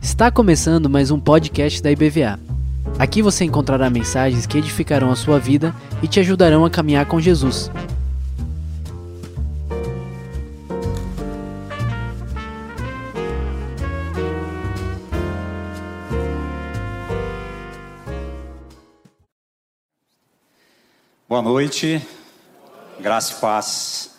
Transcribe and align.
Está 0.00 0.30
começando 0.30 0.88
mais 0.88 1.10
um 1.10 1.18
podcast 1.18 1.82
da 1.82 1.90
IBVA. 1.90 2.38
Aqui 2.98 3.22
você 3.22 3.44
encontrará 3.44 3.90
mensagens 3.90 4.46
que 4.46 4.58
edificarão 4.58 5.10
a 5.10 5.16
sua 5.16 5.38
vida 5.38 5.74
e 6.02 6.08
te 6.08 6.20
ajudarão 6.20 6.64
a 6.64 6.70
caminhar 6.70 7.06
com 7.06 7.20
Jesus. 7.20 7.70
Boa 21.28 21.42
noite, 21.42 22.06
graça 23.00 23.34
e 23.34 23.40
paz. 23.40 24.09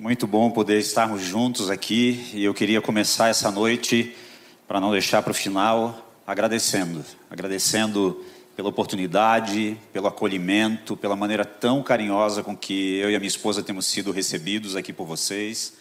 Muito 0.00 0.26
bom 0.26 0.50
poder 0.50 0.78
estarmos 0.78 1.20
juntos 1.20 1.68
aqui 1.68 2.30
e 2.32 2.42
eu 2.42 2.54
queria 2.54 2.80
começar 2.80 3.28
essa 3.28 3.50
noite, 3.50 4.16
para 4.66 4.80
não 4.80 4.90
deixar 4.90 5.20
para 5.20 5.32
o 5.32 5.34
final, 5.34 6.10
agradecendo. 6.26 7.04
Agradecendo 7.30 8.24
pela 8.56 8.70
oportunidade, 8.70 9.76
pelo 9.92 10.06
acolhimento, 10.06 10.96
pela 10.96 11.14
maneira 11.14 11.44
tão 11.44 11.82
carinhosa 11.82 12.42
com 12.42 12.56
que 12.56 12.96
eu 12.96 13.10
e 13.10 13.14
a 13.14 13.18
minha 13.18 13.28
esposa 13.28 13.62
temos 13.62 13.84
sido 13.84 14.10
recebidos 14.10 14.74
aqui 14.74 14.90
por 14.90 15.06
vocês. 15.06 15.74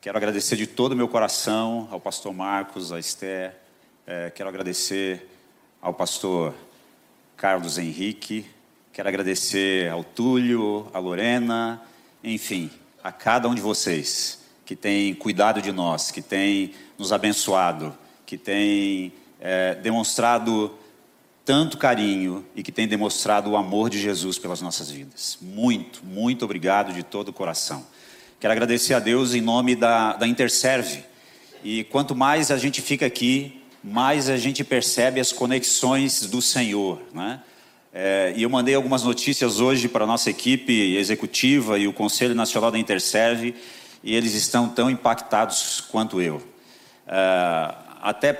Quero 0.00 0.18
agradecer 0.18 0.56
de 0.56 0.66
todo 0.66 0.90
o 0.90 0.96
meu 0.96 1.06
coração 1.06 1.86
ao 1.92 2.00
pastor 2.00 2.34
Marcos, 2.34 2.90
a 2.90 2.98
Esther, 2.98 3.54
é, 4.04 4.28
quero 4.30 4.48
agradecer 4.48 5.30
ao 5.80 5.94
pastor 5.94 6.52
Carlos 7.36 7.78
Henrique, 7.78 8.44
Quero 8.92 9.08
agradecer 9.08 9.88
ao 9.88 10.02
Túlio, 10.02 10.86
a 10.92 10.98
Lorena, 10.98 11.80
enfim, 12.22 12.68
a 13.02 13.10
cada 13.10 13.48
um 13.48 13.54
de 13.54 13.60
vocês 13.60 14.40
que 14.64 14.76
tem 14.76 15.14
cuidado 15.14 15.60
de 15.60 15.72
nós, 15.72 16.10
que 16.10 16.22
tem 16.22 16.72
nos 16.96 17.12
abençoado, 17.12 17.96
que 18.24 18.38
tem 18.38 19.12
é, 19.40 19.74
demonstrado 19.74 20.72
tanto 21.44 21.76
carinho 21.76 22.46
e 22.54 22.62
que 22.62 22.70
tem 22.70 22.86
demonstrado 22.86 23.50
o 23.50 23.56
amor 23.56 23.90
de 23.90 24.00
Jesus 24.00 24.38
pelas 24.38 24.60
nossas 24.60 24.90
vidas. 24.90 25.36
Muito, 25.40 26.04
muito 26.04 26.44
obrigado 26.44 26.92
de 26.92 27.02
todo 27.02 27.28
o 27.28 27.32
coração. 27.32 27.84
Quero 28.38 28.52
agradecer 28.52 28.94
a 28.94 29.00
Deus 29.00 29.34
em 29.34 29.40
nome 29.40 29.74
da, 29.74 30.14
da 30.14 30.26
Interserve. 30.26 31.04
E 31.64 31.84
quanto 31.84 32.14
mais 32.14 32.50
a 32.50 32.56
gente 32.56 32.80
fica 32.80 33.06
aqui, 33.06 33.62
mais 33.82 34.28
a 34.28 34.36
gente 34.36 34.62
percebe 34.62 35.20
as 35.20 35.32
conexões 35.32 36.26
do 36.26 36.40
Senhor, 36.40 37.00
né? 37.12 37.40
É, 37.94 38.32
e 38.34 38.42
eu 38.42 38.48
mandei 38.48 38.74
algumas 38.74 39.02
notícias 39.02 39.60
hoje 39.60 39.86
para 39.86 40.04
a 40.04 40.06
nossa 40.06 40.30
equipe 40.30 40.96
executiva 40.96 41.78
e 41.78 41.86
o 41.86 41.92
Conselho 41.92 42.34
Nacional 42.34 42.70
da 42.70 42.78
Interserve, 42.78 43.54
e 44.02 44.14
eles 44.16 44.34
estão 44.34 44.66
tão 44.66 44.90
impactados 44.90 45.82
quanto 45.90 46.20
eu. 46.20 46.42
É, 47.06 47.74
até 48.00 48.32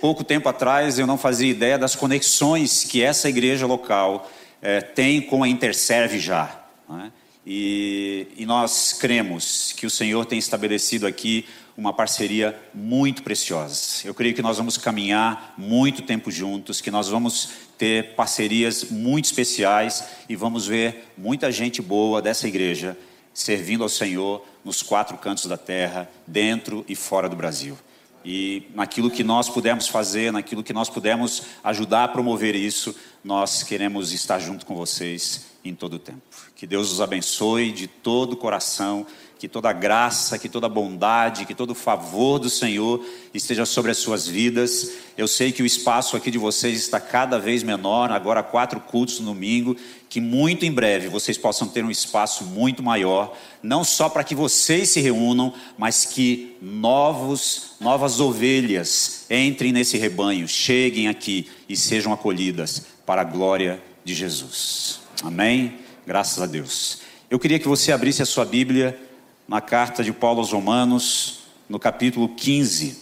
pouco 0.00 0.24
tempo 0.24 0.48
atrás 0.48 0.98
eu 0.98 1.06
não 1.06 1.18
fazia 1.18 1.50
ideia 1.50 1.78
das 1.78 1.94
conexões 1.94 2.82
que 2.84 3.02
essa 3.02 3.28
igreja 3.28 3.66
local 3.66 4.30
é, 4.62 4.80
tem 4.80 5.20
com 5.20 5.42
a 5.42 5.48
Interserve 5.48 6.18
já. 6.18 6.64
Né? 6.88 7.12
E, 7.46 8.28
e 8.36 8.46
nós 8.46 8.94
cremos 8.94 9.74
que 9.76 9.84
o 9.84 9.90
Senhor 9.90 10.24
tem 10.24 10.38
estabelecido 10.38 11.06
aqui 11.06 11.44
uma 11.76 11.92
parceria 11.92 12.58
muito 12.74 13.22
preciosa. 13.22 14.06
Eu 14.06 14.14
creio 14.14 14.34
que 14.34 14.42
nós 14.42 14.58
vamos 14.58 14.76
caminhar 14.76 15.54
muito 15.56 16.02
tempo 16.02 16.30
juntos, 16.30 16.80
que 16.80 16.90
nós 16.90 17.08
vamos 17.08 17.50
ter 17.78 18.14
parcerias 18.14 18.84
muito 18.90 19.24
especiais 19.24 20.04
e 20.28 20.36
vamos 20.36 20.66
ver 20.66 21.12
muita 21.16 21.50
gente 21.50 21.80
boa 21.80 22.20
dessa 22.20 22.46
igreja 22.46 22.96
servindo 23.34 23.82
ao 23.82 23.88
Senhor 23.88 24.44
nos 24.64 24.82
quatro 24.82 25.16
cantos 25.16 25.46
da 25.46 25.56
terra, 25.56 26.08
dentro 26.26 26.84
e 26.88 26.94
fora 26.94 27.28
do 27.28 27.36
Brasil. 27.36 27.76
E 28.24 28.68
naquilo 28.74 29.10
que 29.10 29.24
nós 29.24 29.48
pudermos 29.48 29.88
fazer, 29.88 30.32
naquilo 30.32 30.62
que 30.62 30.72
nós 30.72 30.88
pudermos 30.88 31.42
ajudar 31.64 32.04
a 32.04 32.08
promover 32.08 32.54
isso, 32.54 32.94
nós 33.24 33.62
queremos 33.62 34.12
estar 34.12 34.38
junto 34.38 34.64
com 34.64 34.76
vocês 34.76 35.46
em 35.64 35.74
todo 35.74 35.94
o 35.94 35.98
tempo. 35.98 36.22
Que 36.54 36.66
Deus 36.66 36.92
os 36.92 37.00
abençoe 37.00 37.72
de 37.72 37.88
todo 37.88 38.34
o 38.34 38.36
coração 38.36 39.06
que 39.42 39.48
toda 39.48 39.72
graça, 39.72 40.38
que 40.38 40.48
toda 40.48 40.68
bondade, 40.68 41.44
que 41.44 41.52
todo 41.52 41.74
favor 41.74 42.38
do 42.38 42.48
Senhor 42.48 43.04
esteja 43.34 43.66
sobre 43.66 43.90
as 43.90 43.98
suas 43.98 44.24
vidas. 44.24 44.92
Eu 45.18 45.26
sei 45.26 45.50
que 45.50 45.64
o 45.64 45.66
espaço 45.66 46.16
aqui 46.16 46.30
de 46.30 46.38
vocês 46.38 46.78
está 46.78 47.00
cada 47.00 47.40
vez 47.40 47.64
menor, 47.64 48.12
agora 48.12 48.40
quatro 48.44 48.78
cultos 48.78 49.18
no 49.18 49.34
domingo, 49.34 49.76
que 50.08 50.20
muito 50.20 50.64
em 50.64 50.70
breve 50.70 51.08
vocês 51.08 51.36
possam 51.36 51.66
ter 51.66 51.84
um 51.84 51.90
espaço 51.90 52.44
muito 52.44 52.84
maior, 52.84 53.36
não 53.60 53.82
só 53.82 54.08
para 54.08 54.22
que 54.22 54.32
vocês 54.32 54.90
se 54.90 55.00
reúnam, 55.00 55.52
mas 55.76 56.04
que 56.04 56.56
novos, 56.62 57.72
novas 57.80 58.20
ovelhas 58.20 59.26
entrem 59.28 59.72
nesse 59.72 59.98
rebanho, 59.98 60.46
cheguem 60.46 61.08
aqui 61.08 61.50
e 61.68 61.76
sejam 61.76 62.12
acolhidas 62.12 62.86
para 63.04 63.22
a 63.22 63.24
glória 63.24 63.82
de 64.04 64.14
Jesus. 64.14 65.00
Amém? 65.20 65.78
Graças 66.06 66.40
a 66.40 66.46
Deus. 66.46 67.00
Eu 67.28 67.40
queria 67.40 67.58
que 67.58 67.66
você 67.66 67.90
abrisse 67.90 68.22
a 68.22 68.26
sua 68.26 68.44
Bíblia 68.44 69.10
na 69.52 69.60
carta 69.60 70.02
de 70.02 70.14
Paulo 70.14 70.38
aos 70.38 70.50
Romanos, 70.50 71.40
no 71.68 71.78
capítulo 71.78 72.26
15. 72.26 72.98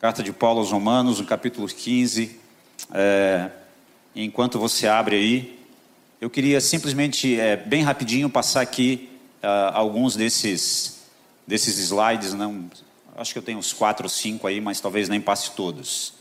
Carta 0.00 0.22
de 0.22 0.32
Paulo 0.32 0.60
aos 0.60 0.70
Romanos, 0.70 1.18
no 1.18 1.26
capítulo 1.26 1.66
15. 1.66 2.38
É, 2.94 3.50
enquanto 4.14 4.60
você 4.60 4.86
abre 4.86 5.16
aí, 5.16 5.66
eu 6.20 6.30
queria 6.30 6.60
simplesmente, 6.60 7.36
é, 7.36 7.56
bem 7.56 7.82
rapidinho, 7.82 8.30
passar 8.30 8.60
aqui 8.60 9.10
uh, 9.42 9.74
alguns 9.74 10.14
desses, 10.14 11.00
desses 11.44 11.80
slides. 11.80 12.32
Não, 12.32 12.70
acho 13.16 13.32
que 13.32 13.40
eu 13.40 13.42
tenho 13.42 13.58
uns 13.58 13.72
quatro 13.72 14.04
ou 14.04 14.08
cinco 14.08 14.46
aí, 14.46 14.60
mas 14.60 14.80
talvez 14.80 15.08
nem 15.08 15.20
passe 15.20 15.50
todos. 15.50 16.14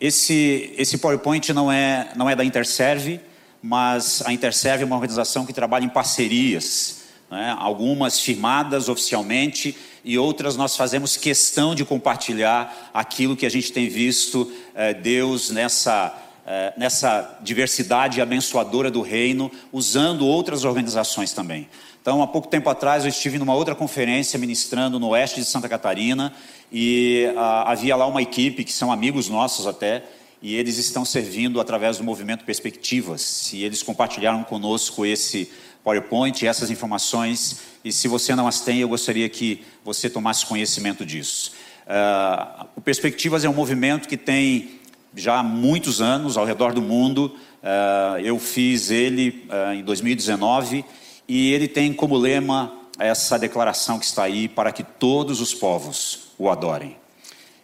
Esse, 0.00 0.72
esse 0.78 0.96
PowerPoint 0.96 1.52
não 1.52 1.70
é, 1.70 2.10
não 2.16 2.30
é 2.30 2.34
da 2.34 2.42
Interserve 2.42 3.20
mas 3.66 4.22
a 4.26 4.30
Interserve 4.30 4.82
é 4.82 4.86
uma 4.86 4.94
organização 4.94 5.46
que 5.46 5.52
trabalha 5.54 5.86
em 5.86 5.88
parcerias, 5.88 7.04
né? 7.30 7.56
algumas 7.58 8.20
firmadas 8.20 8.90
oficialmente 8.90 9.74
e 10.04 10.18
outras 10.18 10.54
nós 10.54 10.76
fazemos 10.76 11.16
questão 11.16 11.74
de 11.74 11.82
compartilhar 11.82 12.90
aquilo 12.92 13.34
que 13.34 13.46
a 13.46 13.48
gente 13.48 13.72
tem 13.72 13.88
visto 13.88 14.52
eh, 14.74 14.92
Deus 14.92 15.48
nessa, 15.48 16.14
eh, 16.46 16.74
nessa 16.76 17.38
diversidade 17.40 18.20
abençoadora 18.20 18.90
do 18.90 19.00
reino, 19.00 19.50
usando 19.72 20.26
outras 20.26 20.66
organizações 20.66 21.32
também. 21.32 21.66
Então, 22.02 22.22
há 22.22 22.26
pouco 22.26 22.48
tempo 22.48 22.68
atrás, 22.68 23.04
eu 23.04 23.08
estive 23.08 23.38
numa 23.38 23.54
outra 23.54 23.74
conferência 23.74 24.38
ministrando 24.38 25.00
no 25.00 25.08
oeste 25.08 25.40
de 25.40 25.46
Santa 25.46 25.70
Catarina 25.70 26.34
e 26.70 27.32
ah, 27.34 27.72
havia 27.72 27.96
lá 27.96 28.06
uma 28.06 28.20
equipe 28.20 28.62
que 28.62 28.74
são 28.74 28.92
amigos 28.92 29.30
nossos 29.30 29.66
até 29.66 30.04
e 30.44 30.56
eles 30.56 30.76
estão 30.76 31.06
servindo 31.06 31.58
através 31.58 31.96
do 31.96 32.04
movimento 32.04 32.44
Perspectivas. 32.44 33.50
E 33.54 33.64
eles 33.64 33.82
compartilharam 33.82 34.44
conosco 34.44 35.06
esse 35.06 35.50
PowerPoint, 35.82 36.46
essas 36.46 36.70
informações. 36.70 37.60
E 37.82 37.90
se 37.90 38.06
você 38.08 38.34
não 38.34 38.46
as 38.46 38.60
tem, 38.60 38.80
eu 38.80 38.88
gostaria 38.90 39.26
que 39.30 39.64
você 39.82 40.10
tomasse 40.10 40.44
conhecimento 40.44 41.06
disso. 41.06 41.52
Uh, 41.86 42.66
o 42.76 42.80
Perspectivas 42.82 43.42
é 43.42 43.48
um 43.48 43.54
movimento 43.54 44.06
que 44.06 44.18
tem 44.18 44.72
já 45.16 45.42
muitos 45.42 46.02
anos 46.02 46.36
ao 46.36 46.44
redor 46.44 46.74
do 46.74 46.82
mundo. 46.82 47.34
Uh, 47.62 48.20
eu 48.22 48.38
fiz 48.38 48.90
ele 48.90 49.48
uh, 49.48 49.72
em 49.72 49.82
2019 49.82 50.84
e 51.26 51.54
ele 51.54 51.68
tem 51.68 51.90
como 51.90 52.18
lema 52.18 52.70
essa 52.98 53.38
declaração 53.38 53.98
que 53.98 54.04
está 54.04 54.24
aí 54.24 54.46
para 54.46 54.72
que 54.72 54.84
todos 54.84 55.40
os 55.40 55.54
povos 55.54 56.34
o 56.36 56.50
adorem. 56.50 56.98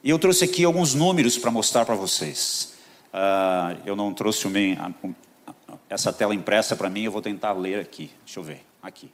E 0.03 0.09
eu 0.09 0.19
trouxe 0.19 0.47
aqui 0.47 0.65
alguns 0.65 0.95
números 0.95 1.37
para 1.37 1.51
mostrar 1.51 1.85
para 1.85 1.95
vocês. 1.95 2.70
Uh, 3.13 3.81
eu 3.85 3.97
não 3.97 4.15
trouxe 4.15 4.47
o 4.47 4.51
meu, 4.51 4.77
essa 5.89 6.13
tela 6.13 6.35
impressa 6.35 6.77
para 6.77 6.89
mim, 6.89 7.03
eu 7.03 7.13
vou 7.13 7.21
tentar 7.21 7.53
ler 7.53 7.81
aqui. 7.81 8.11
Deixa 8.25 8.39
eu 8.39 8.45
ver, 8.45 8.65
aqui. 8.81 9.11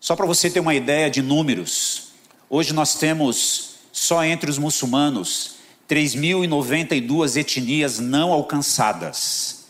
Só 0.00 0.14
para 0.14 0.26
você 0.26 0.48
ter 0.48 0.60
uma 0.60 0.74
ideia 0.74 1.10
de 1.10 1.20
números, 1.20 2.12
hoje 2.48 2.72
nós 2.72 2.94
temos, 2.94 3.80
só 3.90 4.24
entre 4.24 4.48
os 4.48 4.58
muçulmanos, 4.58 5.56
3.092 5.88 7.36
etnias 7.36 7.98
não 7.98 8.30
alcançadas. 8.32 9.66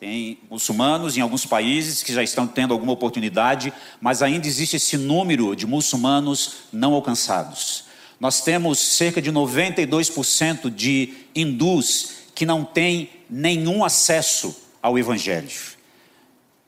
Tem 0.00 0.38
muçulmanos 0.50 1.16
em 1.16 1.20
alguns 1.20 1.44
países 1.44 2.02
que 2.02 2.12
já 2.12 2.22
estão 2.22 2.46
tendo 2.46 2.72
alguma 2.72 2.92
oportunidade, 2.92 3.72
mas 4.00 4.22
ainda 4.22 4.46
existe 4.46 4.76
esse 4.76 4.96
número 4.96 5.54
de 5.54 5.66
muçulmanos 5.66 6.54
não 6.72 6.94
alcançados. 6.94 7.84
Nós 8.18 8.40
temos 8.40 8.78
cerca 8.78 9.20
de 9.20 9.30
92% 9.30 10.70
de 10.70 11.12
hindus 11.34 12.21
que 12.42 12.46
não 12.46 12.64
tem 12.64 13.08
nenhum 13.30 13.84
acesso 13.84 14.52
ao 14.82 14.98
Evangelho. 14.98 15.48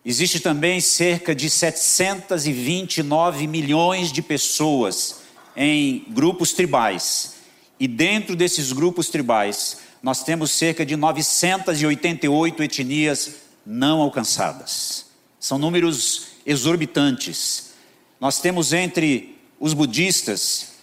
Existe 0.04 0.38
também 0.38 0.80
cerca 0.80 1.34
de 1.34 1.50
729 1.50 3.48
milhões 3.48 4.12
de 4.12 4.22
pessoas 4.22 5.16
em 5.56 6.04
grupos 6.10 6.52
tribais. 6.52 7.34
E 7.80 7.88
dentro 7.88 8.36
desses 8.36 8.70
grupos 8.70 9.08
tribais, 9.08 9.78
nós 10.00 10.22
temos 10.22 10.52
cerca 10.52 10.86
de 10.86 10.94
988 10.94 12.62
etnias 12.62 13.34
não 13.66 14.00
alcançadas. 14.00 15.06
São 15.40 15.58
números 15.58 16.26
exorbitantes. 16.46 17.72
Nós 18.20 18.40
temos 18.40 18.72
entre 18.72 19.36
os 19.58 19.74
budistas, 19.74 20.73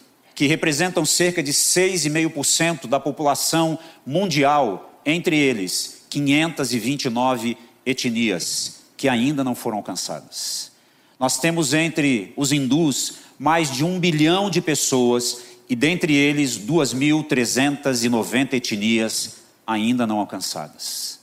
que 0.41 0.47
representam 0.47 1.05
cerca 1.05 1.43
de 1.43 1.53
6,5% 1.53 2.87
da 2.87 2.99
população 2.99 3.77
mundial, 4.03 4.99
entre 5.05 5.37
eles 5.37 6.03
529 6.09 7.55
etnias 7.85 8.81
que 8.97 9.07
ainda 9.07 9.43
não 9.43 9.53
foram 9.53 9.77
alcançadas. 9.77 10.71
Nós 11.19 11.37
temos 11.37 11.75
entre 11.75 12.33
os 12.35 12.51
hindus 12.51 13.17
mais 13.37 13.71
de 13.71 13.85
um 13.85 13.99
bilhão 13.99 14.49
de 14.49 14.61
pessoas 14.61 15.43
e 15.69 15.75
dentre 15.75 16.15
eles 16.15 16.57
2.390 16.57 18.53
etnias 18.53 19.35
ainda 19.67 20.07
não 20.07 20.17
alcançadas. 20.17 21.19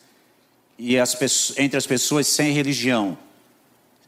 E 0.79 0.97
as, 0.97 1.17
entre 1.59 1.77
as 1.77 1.89
pessoas 1.89 2.29
sem 2.29 2.53
religião, 2.53 3.19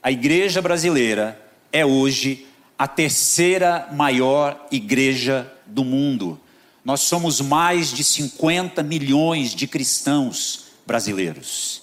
A 0.03 0.11
igreja 0.11 0.61
brasileira 0.61 1.41
é 1.73 1.85
hoje 1.85 2.47
a 2.79 2.87
terceira 2.87 3.89
maior 3.93 4.67
igreja 4.71 5.51
do 5.67 5.83
mundo. 5.83 6.39
Nós 6.85 7.01
somos 7.01 7.41
mais 7.41 7.91
de 7.91 8.05
50 8.05 8.83
milhões 8.83 9.55
de 9.55 9.67
cristãos 9.67 10.67
brasileiros. 10.87 11.83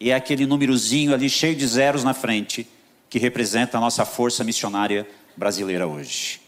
E 0.00 0.10
é 0.10 0.14
aquele 0.14 0.46
númerozinho 0.46 1.12
ali 1.12 1.28
cheio 1.28 1.54
de 1.54 1.66
zeros 1.66 2.02
na 2.02 2.14
frente 2.14 2.66
que 3.10 3.18
representa 3.18 3.76
a 3.76 3.80
nossa 3.80 4.06
força 4.06 4.44
missionária 4.44 5.06
brasileira 5.36 5.86
hoje. 5.86 6.40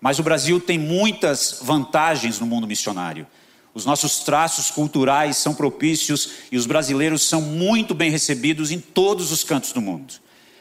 Mas 0.00 0.18
o 0.18 0.22
Brasil 0.22 0.60
tem 0.60 0.78
muitas 0.78 1.60
vantagens 1.62 2.38
no 2.38 2.46
mundo 2.46 2.66
missionário. 2.66 3.26
Os 3.74 3.84
nossos 3.84 4.20
traços 4.20 4.70
culturais 4.70 5.36
são 5.36 5.54
propícios 5.54 6.30
e 6.50 6.56
os 6.56 6.66
brasileiros 6.66 7.22
são 7.22 7.40
muito 7.40 7.94
bem 7.94 8.10
recebidos 8.10 8.70
em 8.70 8.80
todos 8.80 9.30
os 9.30 9.44
cantos 9.44 9.72
do 9.72 9.80
mundo. 9.80 10.14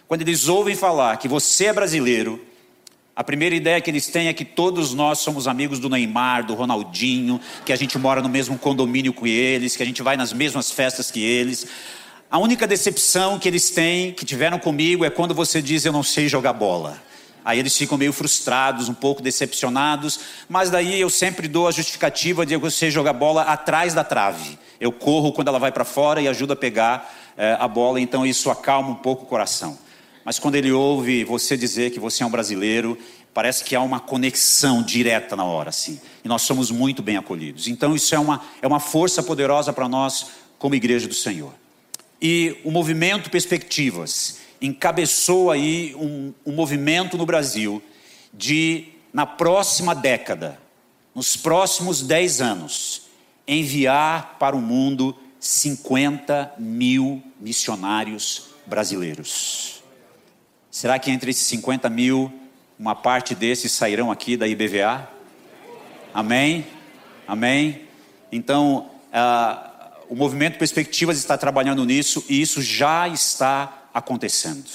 Quando 0.07 0.21
eles 0.21 0.47
ouvem 0.47 0.75
falar 0.75 1.17
que 1.17 1.27
você 1.27 1.65
é 1.65 1.73
brasileiro, 1.73 2.39
a 3.15 3.23
primeira 3.23 3.55
ideia 3.55 3.81
que 3.81 3.89
eles 3.89 4.07
têm 4.07 4.27
é 4.27 4.33
que 4.33 4.45
todos 4.45 4.93
nós 4.93 5.19
somos 5.19 5.47
amigos 5.47 5.79
do 5.79 5.89
Neymar, 5.89 6.45
do 6.45 6.53
Ronaldinho, 6.53 7.41
que 7.65 7.73
a 7.73 7.75
gente 7.75 7.97
mora 7.97 8.21
no 8.21 8.29
mesmo 8.29 8.59
condomínio 8.59 9.11
com 9.11 9.25
eles, 9.25 9.75
que 9.75 9.81
a 9.81 9.85
gente 9.85 10.03
vai 10.03 10.15
nas 10.15 10.31
mesmas 10.31 10.69
festas 10.69 11.09
que 11.09 11.23
eles. 11.23 11.65
A 12.29 12.37
única 12.37 12.67
decepção 12.67 13.39
que 13.39 13.47
eles 13.47 13.71
têm, 13.71 14.11
que 14.11 14.23
tiveram 14.23 14.59
comigo, 14.59 15.03
é 15.03 15.09
quando 15.09 15.33
você 15.33 15.61
diz 15.61 15.83
eu 15.83 15.91
não 15.91 16.03
sei 16.03 16.29
jogar 16.29 16.53
bola. 16.53 17.01
Aí 17.47 17.59
eles 17.59 17.77
ficam 17.77 17.97
meio 17.97 18.11
frustrados, 18.11 18.89
um 18.89 18.93
pouco 18.93 19.21
decepcionados, 19.21 20.19
mas 20.49 20.69
daí 20.69 20.99
eu 20.99 21.09
sempre 21.09 21.47
dou 21.47 21.65
a 21.65 21.71
justificativa 21.71 22.45
de 22.45 22.57
você 22.57 22.91
jogar 22.91 23.13
bola 23.13 23.43
atrás 23.43 23.93
da 23.93 24.03
trave. 24.03 24.59
Eu 24.81 24.91
corro 24.91 25.31
quando 25.31 25.47
ela 25.47 25.57
vai 25.57 25.71
para 25.71 25.85
fora 25.85 26.19
e 26.19 26.27
ajudo 26.27 26.51
a 26.51 26.55
pegar 26.57 27.09
é, 27.37 27.55
a 27.57 27.65
bola, 27.65 28.01
então 28.01 28.25
isso 28.25 28.51
acalma 28.51 28.89
um 28.89 28.95
pouco 28.95 29.23
o 29.23 29.27
coração. 29.27 29.79
Mas 30.25 30.37
quando 30.37 30.55
ele 30.55 30.73
ouve 30.73 31.23
você 31.23 31.55
dizer 31.55 31.91
que 31.91 32.01
você 32.01 32.21
é 32.21 32.25
um 32.25 32.29
brasileiro, 32.29 32.97
parece 33.33 33.63
que 33.63 33.77
há 33.77 33.81
uma 33.81 34.01
conexão 34.01 34.83
direta 34.83 35.33
na 35.33 35.45
hora, 35.45 35.69
assim. 35.69 36.01
E 36.25 36.27
nós 36.27 36.41
somos 36.41 36.69
muito 36.69 37.01
bem 37.01 37.15
acolhidos. 37.15 37.69
Então 37.69 37.95
isso 37.95 38.13
é 38.13 38.19
uma, 38.19 38.41
é 38.61 38.67
uma 38.67 38.81
força 38.81 39.23
poderosa 39.23 39.71
para 39.71 39.87
nós 39.87 40.31
como 40.59 40.75
igreja 40.75 41.07
do 41.07 41.13
Senhor. 41.13 41.53
E 42.21 42.57
o 42.65 42.71
movimento 42.71 43.29
Perspectivas 43.29 44.46
encabeçou 44.61 45.51
aí 45.51 45.95
um, 45.95 46.33
um 46.45 46.51
movimento 46.51 47.17
no 47.17 47.25
Brasil 47.25 47.81
de, 48.33 48.85
na 49.13 49.25
próxima 49.25 49.93
década, 49.93 50.59
nos 51.13 51.35
próximos 51.35 52.01
10 52.01 52.41
anos, 52.41 53.03
enviar 53.47 54.37
para 54.39 54.55
o 54.55 54.61
mundo 54.61 55.15
50 55.39 56.55
mil 56.57 57.23
missionários 57.39 58.47
brasileiros. 58.65 59.81
Será 60.69 60.99
que 60.99 61.09
entre 61.09 61.31
esses 61.31 61.47
50 61.47 61.89
mil, 61.89 62.31
uma 62.77 62.93
parte 62.93 63.33
desses 63.33 63.71
sairão 63.71 64.11
aqui 64.11 64.37
da 64.37 64.47
IBVA? 64.47 65.09
Amém? 66.13 66.65
Amém? 67.27 67.81
Então, 68.31 68.89
uh, 69.07 69.67
o 70.09 70.15
movimento 70.15 70.57
Perspectivas 70.57 71.17
está 71.17 71.37
trabalhando 71.37 71.85
nisso 71.85 72.23
e 72.29 72.41
isso 72.41 72.61
já 72.61 73.07
está 73.07 73.76
acontecendo. 73.97 74.65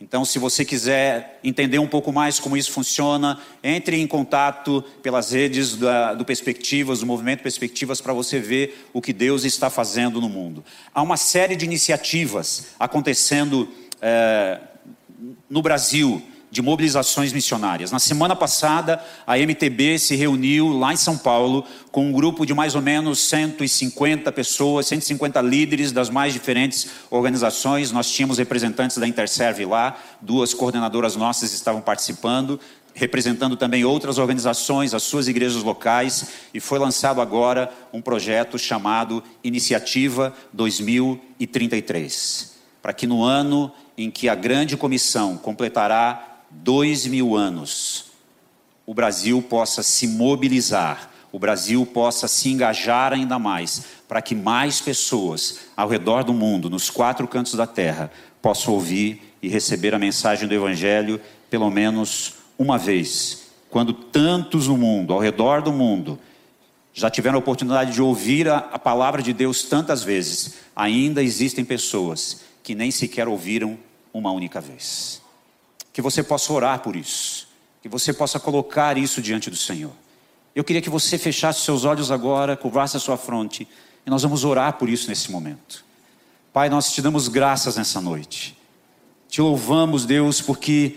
Então, 0.00 0.24
se 0.24 0.38
você 0.38 0.64
quiser 0.64 1.38
entender 1.44 1.78
um 1.78 1.86
pouco 1.86 2.12
mais 2.12 2.40
como 2.40 2.56
isso 2.56 2.72
funciona, 2.72 3.40
entre 3.62 4.00
em 4.00 4.06
contato 4.06 4.82
pelas 5.00 5.30
redes 5.30 5.76
da, 5.76 6.12
do 6.12 6.24
Perspectivas, 6.24 7.00
do 7.00 7.06
Movimento 7.06 7.42
Perspectivas, 7.42 8.00
para 8.00 8.12
você 8.12 8.40
ver 8.40 8.88
o 8.92 9.00
que 9.00 9.12
Deus 9.12 9.44
está 9.44 9.70
fazendo 9.70 10.20
no 10.20 10.28
mundo. 10.28 10.64
Há 10.92 11.02
uma 11.02 11.16
série 11.16 11.54
de 11.54 11.64
iniciativas 11.64 12.68
acontecendo 12.80 13.68
é, 14.00 14.58
no 15.48 15.62
Brasil 15.62 16.20
de 16.52 16.60
mobilizações 16.60 17.32
missionárias. 17.32 17.90
Na 17.90 17.98
semana 17.98 18.36
passada, 18.36 19.02
a 19.26 19.38
MTB 19.38 19.98
se 19.98 20.14
reuniu 20.14 20.68
lá 20.68 20.92
em 20.92 20.96
São 20.96 21.16
Paulo 21.16 21.64
com 21.90 22.06
um 22.06 22.12
grupo 22.12 22.44
de 22.44 22.52
mais 22.52 22.74
ou 22.74 22.82
menos 22.82 23.20
150 23.20 24.30
pessoas, 24.32 24.86
150 24.86 25.40
líderes 25.40 25.92
das 25.92 26.10
mais 26.10 26.34
diferentes 26.34 26.90
organizações. 27.08 27.90
Nós 27.90 28.10
tínhamos 28.10 28.36
representantes 28.36 28.98
da 28.98 29.08
Interserve 29.08 29.64
lá, 29.64 29.98
duas 30.20 30.52
coordenadoras 30.52 31.16
nossas 31.16 31.54
estavam 31.54 31.80
participando, 31.80 32.60
representando 32.92 33.56
também 33.56 33.82
outras 33.82 34.18
organizações, 34.18 34.92
as 34.92 35.04
suas 35.04 35.28
igrejas 35.28 35.62
locais, 35.62 36.32
e 36.52 36.60
foi 36.60 36.78
lançado 36.78 37.22
agora 37.22 37.72
um 37.94 38.02
projeto 38.02 38.58
chamado 38.58 39.24
Iniciativa 39.42 40.34
2033, 40.52 42.52
para 42.82 42.92
que 42.92 43.06
no 43.06 43.24
ano 43.24 43.72
em 43.96 44.10
que 44.10 44.28
a 44.28 44.34
grande 44.34 44.76
comissão 44.76 45.38
completará 45.38 46.28
dois 46.52 47.06
mil 47.06 47.34
anos, 47.34 48.06
o 48.86 48.92
Brasil 48.92 49.40
possa 49.42 49.82
se 49.82 50.06
mobilizar, 50.06 51.10
o 51.30 51.38
Brasil 51.38 51.86
possa 51.86 52.28
se 52.28 52.50
engajar 52.50 53.12
ainda 53.12 53.38
mais, 53.38 53.84
para 54.06 54.20
que 54.20 54.34
mais 54.34 54.80
pessoas 54.80 55.60
ao 55.76 55.88
redor 55.88 56.22
do 56.22 56.34
mundo, 56.34 56.68
nos 56.68 56.90
quatro 56.90 57.26
cantos 57.26 57.54
da 57.54 57.66
terra, 57.66 58.10
possam 58.42 58.74
ouvir 58.74 59.34
e 59.40 59.48
receber 59.48 59.94
a 59.94 59.98
mensagem 59.98 60.46
do 60.46 60.54
Evangelho 60.54 61.20
pelo 61.48 61.70
menos 61.70 62.34
uma 62.58 62.76
vez. 62.76 63.44
Quando 63.70 63.94
tantos 63.94 64.68
no 64.68 64.76
mundo, 64.76 65.14
ao 65.14 65.20
redor 65.20 65.62
do 65.62 65.72
mundo, 65.72 66.18
já 66.92 67.08
tiveram 67.08 67.36
a 67.36 67.38
oportunidade 67.38 67.92
de 67.92 68.02
ouvir 68.02 68.48
a, 68.48 68.58
a 68.58 68.78
palavra 68.78 69.22
de 69.22 69.32
Deus 69.32 69.62
tantas 69.62 70.04
vezes, 70.04 70.56
ainda 70.76 71.22
existem 71.22 71.64
pessoas 71.64 72.42
que 72.62 72.74
nem 72.74 72.90
sequer 72.90 73.26
ouviram 73.26 73.78
uma 74.12 74.30
única 74.30 74.60
vez 74.60 75.21
que 75.92 76.00
você 76.00 76.22
possa 76.22 76.52
orar 76.52 76.80
por 76.80 76.96
isso, 76.96 77.48
que 77.82 77.88
você 77.88 78.12
possa 78.12 78.40
colocar 78.40 78.96
isso 78.96 79.20
diante 79.20 79.50
do 79.50 79.56
Senhor. 79.56 79.92
Eu 80.54 80.64
queria 80.64 80.82
que 80.82 80.90
você 80.90 81.18
fechasse 81.18 81.60
seus 81.60 81.84
olhos 81.84 82.10
agora, 82.10 82.56
curvasse 82.56 82.96
a 82.96 83.00
sua 83.00 83.16
fronte, 83.16 83.66
e 84.04 84.10
nós 84.10 84.22
vamos 84.22 84.44
orar 84.44 84.74
por 84.74 84.88
isso 84.88 85.08
nesse 85.08 85.30
momento. 85.30 85.84
Pai, 86.52 86.68
nós 86.68 86.92
te 86.92 87.00
damos 87.00 87.28
graças 87.28 87.76
nessa 87.76 88.00
noite. 88.00 88.56
Te 89.28 89.40
louvamos, 89.40 90.04
Deus, 90.04 90.40
porque 90.40 90.96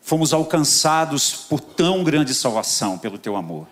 fomos 0.00 0.32
alcançados 0.32 1.32
por 1.48 1.60
tão 1.60 2.04
grande 2.04 2.34
salvação 2.34 2.98
pelo 2.98 3.18
teu 3.18 3.34
amor. 3.34 3.66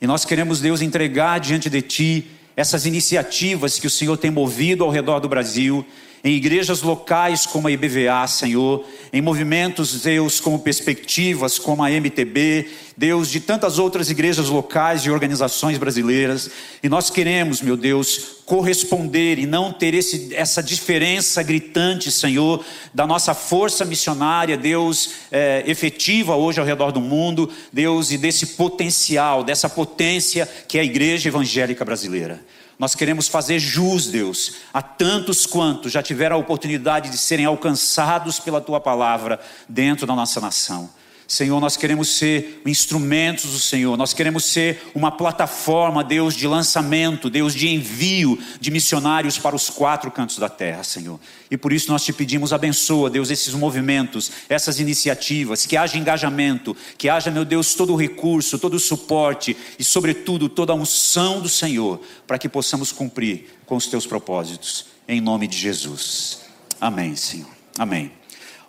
E 0.00 0.06
nós 0.06 0.24
queremos, 0.24 0.60
Deus, 0.60 0.80
entregar 0.80 1.38
diante 1.38 1.70
de 1.70 1.82
ti 1.82 2.30
essas 2.56 2.86
iniciativas 2.86 3.78
que 3.78 3.86
o 3.86 3.90
Senhor 3.90 4.16
tem 4.16 4.30
movido 4.30 4.82
ao 4.82 4.90
redor 4.90 5.20
do 5.20 5.28
Brasil 5.28 5.86
em 6.22 6.34
igrejas 6.34 6.82
locais 6.82 7.46
como 7.46 7.66
a 7.66 7.70
IBVA, 7.70 8.26
Senhor, 8.26 8.84
em 9.12 9.22
movimentos, 9.22 10.02
Deus, 10.02 10.38
como 10.38 10.58
perspectivas, 10.58 11.58
como 11.58 11.82
a 11.82 11.90
MTB, 11.90 12.68
Deus, 12.96 13.30
de 13.30 13.40
tantas 13.40 13.78
outras 13.78 14.10
igrejas 14.10 14.48
locais 14.48 15.02
e 15.02 15.10
organizações 15.10 15.78
brasileiras, 15.78 16.50
e 16.82 16.88
nós 16.88 17.08
queremos, 17.08 17.62
meu 17.62 17.76
Deus, 17.76 18.40
corresponder 18.44 19.38
e 19.38 19.46
não 19.46 19.72
ter 19.72 19.94
esse, 19.94 20.34
essa 20.34 20.62
diferença 20.62 21.42
gritante, 21.42 22.10
Senhor, 22.10 22.62
da 22.92 23.06
nossa 23.06 23.32
força 23.32 23.84
missionária, 23.84 24.56
Deus, 24.56 25.10
é, 25.32 25.64
efetiva 25.66 26.36
hoje 26.36 26.60
ao 26.60 26.66
redor 26.66 26.90
do 26.90 27.00
mundo, 27.00 27.48
Deus, 27.72 28.10
e 28.10 28.18
desse 28.18 28.48
potencial, 28.48 29.42
dessa 29.42 29.68
potência 29.68 30.46
que 30.68 30.76
é 30.76 30.82
a 30.82 30.84
igreja 30.84 31.28
evangélica 31.28 31.84
brasileira. 31.84 32.40
Nós 32.80 32.94
queremos 32.94 33.28
fazer 33.28 33.58
jus, 33.58 34.06
Deus, 34.06 34.54
a 34.72 34.80
tantos 34.80 35.44
quantos 35.44 35.92
já 35.92 36.02
tiveram 36.02 36.36
a 36.36 36.38
oportunidade 36.38 37.10
de 37.10 37.18
serem 37.18 37.44
alcançados 37.44 38.40
pela 38.40 38.58
tua 38.58 38.80
palavra 38.80 39.38
dentro 39.68 40.06
da 40.06 40.16
nossa 40.16 40.40
nação. 40.40 40.88
Senhor, 41.30 41.60
nós 41.60 41.76
queremos 41.76 42.08
ser 42.08 42.60
instrumentos 42.66 43.52
do 43.52 43.60
Senhor, 43.60 43.96
nós 43.96 44.12
queremos 44.12 44.44
ser 44.44 44.82
uma 44.92 45.12
plataforma, 45.12 46.02
Deus, 46.02 46.34
de 46.34 46.44
lançamento, 46.44 47.30
Deus, 47.30 47.54
de 47.54 47.68
envio 47.68 48.36
de 48.60 48.68
missionários 48.68 49.38
para 49.38 49.54
os 49.54 49.70
quatro 49.70 50.10
cantos 50.10 50.38
da 50.38 50.48
terra, 50.48 50.82
Senhor. 50.82 51.20
E 51.48 51.56
por 51.56 51.72
isso 51.72 51.92
nós 51.92 52.04
te 52.04 52.12
pedimos, 52.12 52.52
abençoa, 52.52 53.08
Deus, 53.08 53.30
esses 53.30 53.54
movimentos, 53.54 54.32
essas 54.48 54.80
iniciativas, 54.80 55.64
que 55.66 55.76
haja 55.76 55.96
engajamento, 55.96 56.76
que 56.98 57.08
haja, 57.08 57.30
meu 57.30 57.44
Deus, 57.44 57.74
todo 57.76 57.92
o 57.92 57.96
recurso, 57.96 58.58
todo 58.58 58.74
o 58.74 58.80
suporte 58.80 59.56
e, 59.78 59.84
sobretudo, 59.84 60.48
toda 60.48 60.72
a 60.72 60.76
unção 60.76 61.40
do 61.40 61.48
Senhor, 61.48 62.00
para 62.26 62.40
que 62.40 62.48
possamos 62.48 62.90
cumprir 62.90 63.56
com 63.66 63.76
os 63.76 63.86
teus 63.86 64.04
propósitos, 64.04 64.86
em 65.06 65.20
nome 65.20 65.46
de 65.46 65.56
Jesus. 65.56 66.40
Amém, 66.80 67.14
Senhor. 67.14 67.50
Amém. 67.78 68.10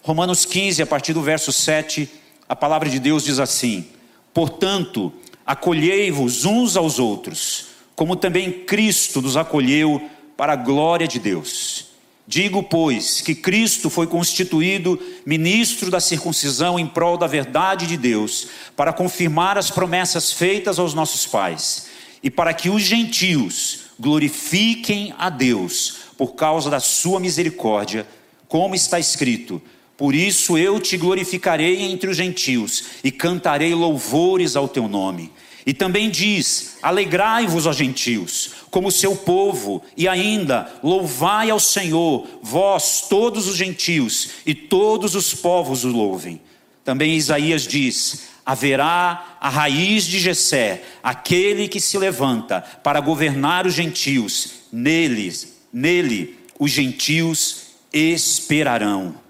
Romanos 0.03 0.45
15, 0.45 0.83
a 0.83 0.85
partir 0.85 1.13
do 1.13 1.23
verso 1.23 1.51
7 1.51 2.20
a 2.51 2.55
palavra 2.55 2.89
de 2.89 2.99
Deus 2.99 3.23
diz 3.23 3.39
assim: 3.39 3.85
Portanto, 4.33 5.13
acolhei-vos 5.45 6.43
uns 6.43 6.75
aos 6.75 6.99
outros, 6.99 7.67
como 7.95 8.13
também 8.13 8.51
Cristo 8.51 9.21
nos 9.21 9.37
acolheu 9.37 10.09
para 10.35 10.51
a 10.51 10.57
glória 10.57 11.07
de 11.07 11.17
Deus. 11.17 11.85
Digo, 12.27 12.61
pois, 12.61 13.21
que 13.21 13.33
Cristo 13.33 13.89
foi 13.89 14.05
constituído 14.05 14.99
ministro 15.25 15.89
da 15.89 16.01
circuncisão 16.01 16.77
em 16.77 16.85
prol 16.85 17.17
da 17.17 17.25
verdade 17.25 17.87
de 17.87 17.95
Deus, 17.95 18.47
para 18.75 18.91
confirmar 18.91 19.57
as 19.57 19.71
promessas 19.71 20.33
feitas 20.33 20.77
aos 20.77 20.93
nossos 20.93 21.25
pais, 21.25 21.87
e 22.21 22.29
para 22.29 22.53
que 22.53 22.69
os 22.69 22.81
gentios 22.81 23.83
glorifiquem 23.97 25.15
a 25.17 25.29
Deus 25.29 25.99
por 26.17 26.35
causa 26.35 26.69
da 26.69 26.81
sua 26.81 27.17
misericórdia, 27.17 28.05
como 28.49 28.75
está 28.75 28.99
escrito: 28.99 29.61
por 30.01 30.15
isso 30.15 30.57
eu 30.57 30.79
te 30.79 30.97
glorificarei 30.97 31.83
entre 31.83 32.09
os 32.09 32.17
gentios 32.17 32.85
e 33.03 33.11
cantarei 33.11 33.75
louvores 33.75 34.55
ao 34.55 34.67
teu 34.67 34.87
nome. 34.87 35.31
E 35.63 35.75
também 35.75 36.09
diz: 36.09 36.79
Alegrai-vos, 36.81 37.67
ó 37.67 37.71
gentios, 37.71 38.49
como 38.71 38.91
seu 38.91 39.15
povo, 39.15 39.83
e 39.95 40.07
ainda 40.07 40.73
louvai 40.81 41.51
ao 41.51 41.59
Senhor, 41.59 42.27
vós, 42.41 43.05
todos 43.07 43.47
os 43.47 43.55
gentios, 43.55 44.29
e 44.43 44.55
todos 44.55 45.13
os 45.13 45.35
povos 45.35 45.83
o 45.83 45.89
louvem. 45.89 46.41
Também 46.83 47.15
Isaías 47.15 47.67
diz: 47.67 48.23
Haverá 48.43 49.37
a 49.39 49.49
raiz 49.49 50.05
de 50.05 50.17
Jessé, 50.17 50.81
aquele 51.03 51.67
que 51.67 51.79
se 51.79 51.95
levanta 51.99 52.61
para 52.83 52.99
governar 52.99 53.67
os 53.67 53.75
gentios, 53.75 54.63
neles, 54.73 55.59
nele 55.71 56.39
os 56.57 56.71
gentios 56.71 57.65
esperarão 57.93 59.20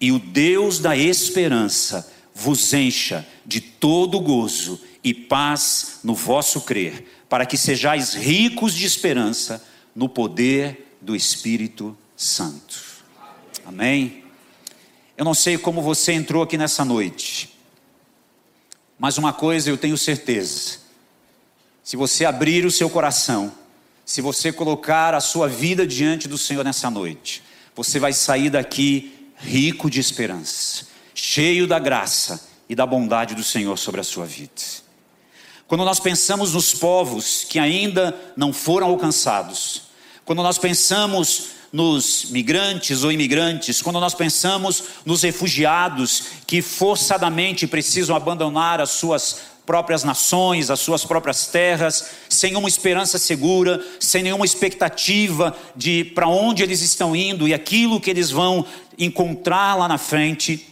e 0.00 0.10
o 0.10 0.18
Deus 0.18 0.78
da 0.78 0.96
esperança 0.96 2.10
vos 2.34 2.72
encha 2.72 3.26
de 3.44 3.60
todo 3.60 4.18
gozo 4.18 4.80
e 5.04 5.12
paz 5.12 5.98
no 6.02 6.14
vosso 6.14 6.62
crer, 6.62 7.24
para 7.28 7.44
que 7.44 7.56
sejais 7.56 8.14
ricos 8.14 8.74
de 8.74 8.86
esperança 8.86 9.62
no 9.94 10.08
poder 10.08 10.96
do 11.00 11.14
Espírito 11.14 11.96
Santo. 12.16 12.80
Amém? 13.64 14.24
Eu 15.16 15.24
não 15.24 15.34
sei 15.34 15.58
como 15.58 15.82
você 15.82 16.12
entrou 16.12 16.42
aqui 16.42 16.56
nessa 16.56 16.84
noite, 16.84 17.54
mas 18.98 19.18
uma 19.18 19.32
coisa 19.32 19.68
eu 19.68 19.76
tenho 19.76 19.98
certeza: 19.98 20.78
se 21.84 21.94
você 21.94 22.24
abrir 22.24 22.64
o 22.64 22.70
seu 22.70 22.88
coração, 22.88 23.52
se 24.04 24.22
você 24.22 24.50
colocar 24.50 25.14
a 25.14 25.20
sua 25.20 25.46
vida 25.46 25.86
diante 25.86 26.26
do 26.26 26.38
Senhor 26.38 26.64
nessa 26.64 26.90
noite, 26.90 27.42
você 27.76 27.98
vai 27.98 28.12
sair 28.12 28.48
daqui 28.48 29.19
rico 29.40 29.90
de 29.90 30.00
esperança, 30.00 30.86
cheio 31.14 31.66
da 31.66 31.78
graça 31.78 32.48
e 32.68 32.74
da 32.74 32.86
bondade 32.86 33.34
do 33.34 33.42
Senhor 33.42 33.76
sobre 33.78 34.00
a 34.00 34.04
sua 34.04 34.26
vida. 34.26 34.52
Quando 35.66 35.84
nós 35.84 36.00
pensamos 36.00 36.54
nos 36.54 36.74
povos 36.74 37.44
que 37.48 37.58
ainda 37.58 38.16
não 38.36 38.52
foram 38.52 38.88
alcançados, 38.88 39.82
quando 40.24 40.42
nós 40.42 40.58
pensamos 40.58 41.60
nos 41.72 42.26
migrantes 42.30 43.04
ou 43.04 43.12
imigrantes, 43.12 43.80
quando 43.80 44.00
nós 44.00 44.14
pensamos 44.14 44.82
nos 45.04 45.22
refugiados 45.22 46.24
que 46.46 46.60
forçadamente 46.60 47.66
precisam 47.66 48.16
abandonar 48.16 48.80
as 48.80 48.90
suas 48.90 49.42
próprias 49.70 50.02
nações, 50.02 50.68
as 50.68 50.80
suas 50.80 51.04
próprias 51.04 51.46
terras, 51.46 52.10
sem 52.28 52.56
uma 52.56 52.68
esperança 52.68 53.18
segura, 53.18 53.80
sem 54.00 54.20
nenhuma 54.20 54.44
expectativa 54.44 55.56
de 55.76 56.06
para 56.06 56.26
onde 56.26 56.64
eles 56.64 56.80
estão 56.80 57.14
indo 57.14 57.46
e 57.46 57.54
aquilo 57.54 58.00
que 58.00 58.10
eles 58.10 58.32
vão 58.32 58.66
encontrar 58.98 59.76
lá 59.76 59.86
na 59.86 59.96
frente. 59.96 60.66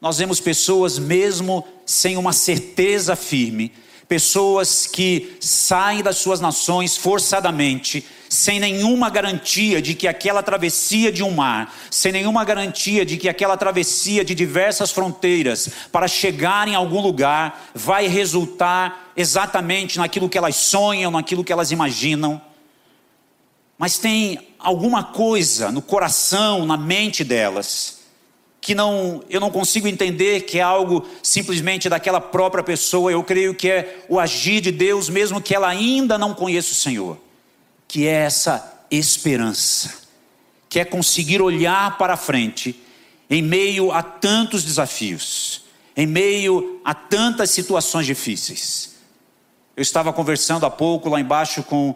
Nós 0.00 0.18
vemos 0.18 0.38
pessoas 0.38 0.96
mesmo 0.96 1.66
sem 1.84 2.16
uma 2.16 2.32
certeza 2.32 3.16
firme, 3.16 3.72
pessoas 4.06 4.86
que 4.86 5.36
saem 5.40 6.04
das 6.04 6.18
suas 6.18 6.40
nações 6.40 6.96
forçadamente, 6.96 8.06
sem 8.32 8.58
nenhuma 8.58 9.10
garantia 9.10 9.82
de 9.82 9.92
que 9.92 10.08
aquela 10.08 10.42
travessia 10.42 11.12
de 11.12 11.22
um 11.22 11.32
mar, 11.32 11.70
sem 11.90 12.10
nenhuma 12.10 12.42
garantia 12.46 13.04
de 13.04 13.18
que 13.18 13.28
aquela 13.28 13.58
travessia 13.58 14.24
de 14.24 14.34
diversas 14.34 14.90
fronteiras 14.90 15.68
para 15.92 16.08
chegar 16.08 16.66
em 16.66 16.74
algum 16.74 17.02
lugar 17.02 17.68
vai 17.74 18.06
resultar 18.06 19.12
exatamente 19.14 19.98
naquilo 19.98 20.30
que 20.30 20.38
elas 20.38 20.56
sonham, 20.56 21.10
naquilo 21.10 21.44
que 21.44 21.52
elas 21.52 21.72
imaginam. 21.72 22.40
Mas 23.76 23.98
tem 23.98 24.38
alguma 24.58 25.04
coisa 25.04 25.70
no 25.70 25.82
coração, 25.82 26.64
na 26.64 26.78
mente 26.78 27.22
delas, 27.22 27.98
que 28.62 28.74
não, 28.74 29.22
eu 29.28 29.40
não 29.40 29.50
consigo 29.50 29.86
entender 29.86 30.46
que 30.46 30.58
é 30.58 30.62
algo 30.62 31.06
simplesmente 31.22 31.86
daquela 31.86 32.18
própria 32.18 32.64
pessoa, 32.64 33.12
eu 33.12 33.22
creio 33.22 33.54
que 33.54 33.68
é 33.68 34.06
o 34.08 34.18
agir 34.18 34.62
de 34.62 34.72
Deus, 34.72 35.10
mesmo 35.10 35.38
que 35.38 35.54
ela 35.54 35.68
ainda 35.68 36.16
não 36.16 36.32
conheça 36.32 36.72
o 36.72 36.76
Senhor, 36.76 37.18
que 37.92 38.06
é 38.06 38.22
essa 38.22 38.86
esperança, 38.90 39.92
que 40.66 40.80
é 40.80 40.84
conseguir 40.84 41.42
olhar 41.42 41.98
para 41.98 42.16
frente 42.16 42.74
em 43.28 43.42
meio 43.42 43.92
a 43.92 44.02
tantos 44.02 44.64
desafios, 44.64 45.64
em 45.94 46.06
meio 46.06 46.80
a 46.86 46.94
tantas 46.94 47.50
situações 47.50 48.06
difíceis. 48.06 48.94
Eu 49.76 49.82
estava 49.82 50.10
conversando 50.10 50.64
há 50.64 50.70
pouco 50.70 51.10
lá 51.10 51.20
embaixo 51.20 51.62
com 51.62 51.94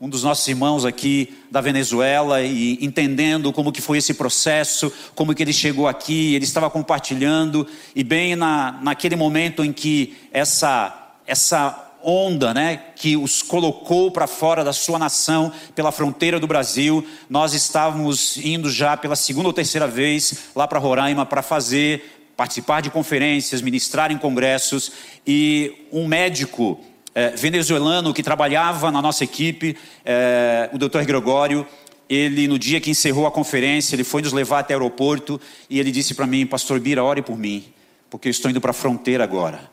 um 0.00 0.08
dos 0.08 0.22
nossos 0.22 0.48
irmãos 0.48 0.86
aqui 0.86 1.36
da 1.50 1.60
Venezuela 1.60 2.40
e 2.40 2.82
entendendo 2.82 3.52
como 3.52 3.70
que 3.70 3.82
foi 3.82 3.98
esse 3.98 4.14
processo, 4.14 4.90
como 5.14 5.34
que 5.34 5.42
ele 5.42 5.52
chegou 5.52 5.86
aqui, 5.86 6.34
ele 6.34 6.46
estava 6.46 6.70
compartilhando 6.70 7.66
e 7.94 8.02
bem 8.02 8.34
na, 8.34 8.78
naquele 8.80 9.16
momento 9.16 9.62
em 9.62 9.70
que 9.70 10.16
essa 10.32 11.02
essa 11.26 11.85
onda, 12.08 12.54
né, 12.54 12.80
que 12.94 13.16
os 13.16 13.42
colocou 13.42 14.12
para 14.12 14.28
fora 14.28 14.62
da 14.62 14.72
sua 14.72 14.96
nação 14.96 15.52
pela 15.74 15.90
fronteira 15.90 16.38
do 16.38 16.46
Brasil, 16.46 17.04
nós 17.28 17.52
estávamos 17.52 18.36
indo 18.36 18.70
já 18.70 18.96
pela 18.96 19.16
segunda 19.16 19.48
ou 19.48 19.52
terceira 19.52 19.88
vez 19.88 20.50
lá 20.54 20.68
para 20.68 20.78
Roraima 20.78 21.26
para 21.26 21.42
fazer 21.42 22.12
participar 22.36 22.80
de 22.80 22.90
conferências, 22.90 23.60
ministrar 23.60 24.12
em 24.12 24.18
congressos. 24.18 24.92
E 25.26 25.86
um 25.90 26.06
médico 26.06 26.78
é, 27.14 27.30
venezuelano 27.30 28.14
que 28.14 28.22
trabalhava 28.22 28.92
na 28.92 29.02
nossa 29.02 29.24
equipe, 29.24 29.76
é, 30.04 30.70
o 30.72 30.78
doutor 30.78 31.04
Gregório, 31.04 31.66
ele 32.08 32.46
no 32.46 32.58
dia 32.58 32.80
que 32.80 32.90
encerrou 32.90 33.26
a 33.26 33.32
conferência, 33.32 33.96
ele 33.96 34.04
foi 34.04 34.22
nos 34.22 34.32
levar 34.32 34.60
até 34.60 34.74
o 34.74 34.78
aeroporto 34.78 35.40
e 35.68 35.80
ele 35.80 35.90
disse 35.90 36.14
para 36.14 36.26
mim, 36.26 36.46
pastor 36.46 36.78
Bira, 36.78 37.02
ore 37.02 37.22
por 37.22 37.36
mim, 37.36 37.64
porque 38.08 38.28
eu 38.28 38.30
estou 38.30 38.48
indo 38.48 38.60
para 38.60 38.70
a 38.70 38.74
fronteira 38.74 39.24
agora, 39.24 39.68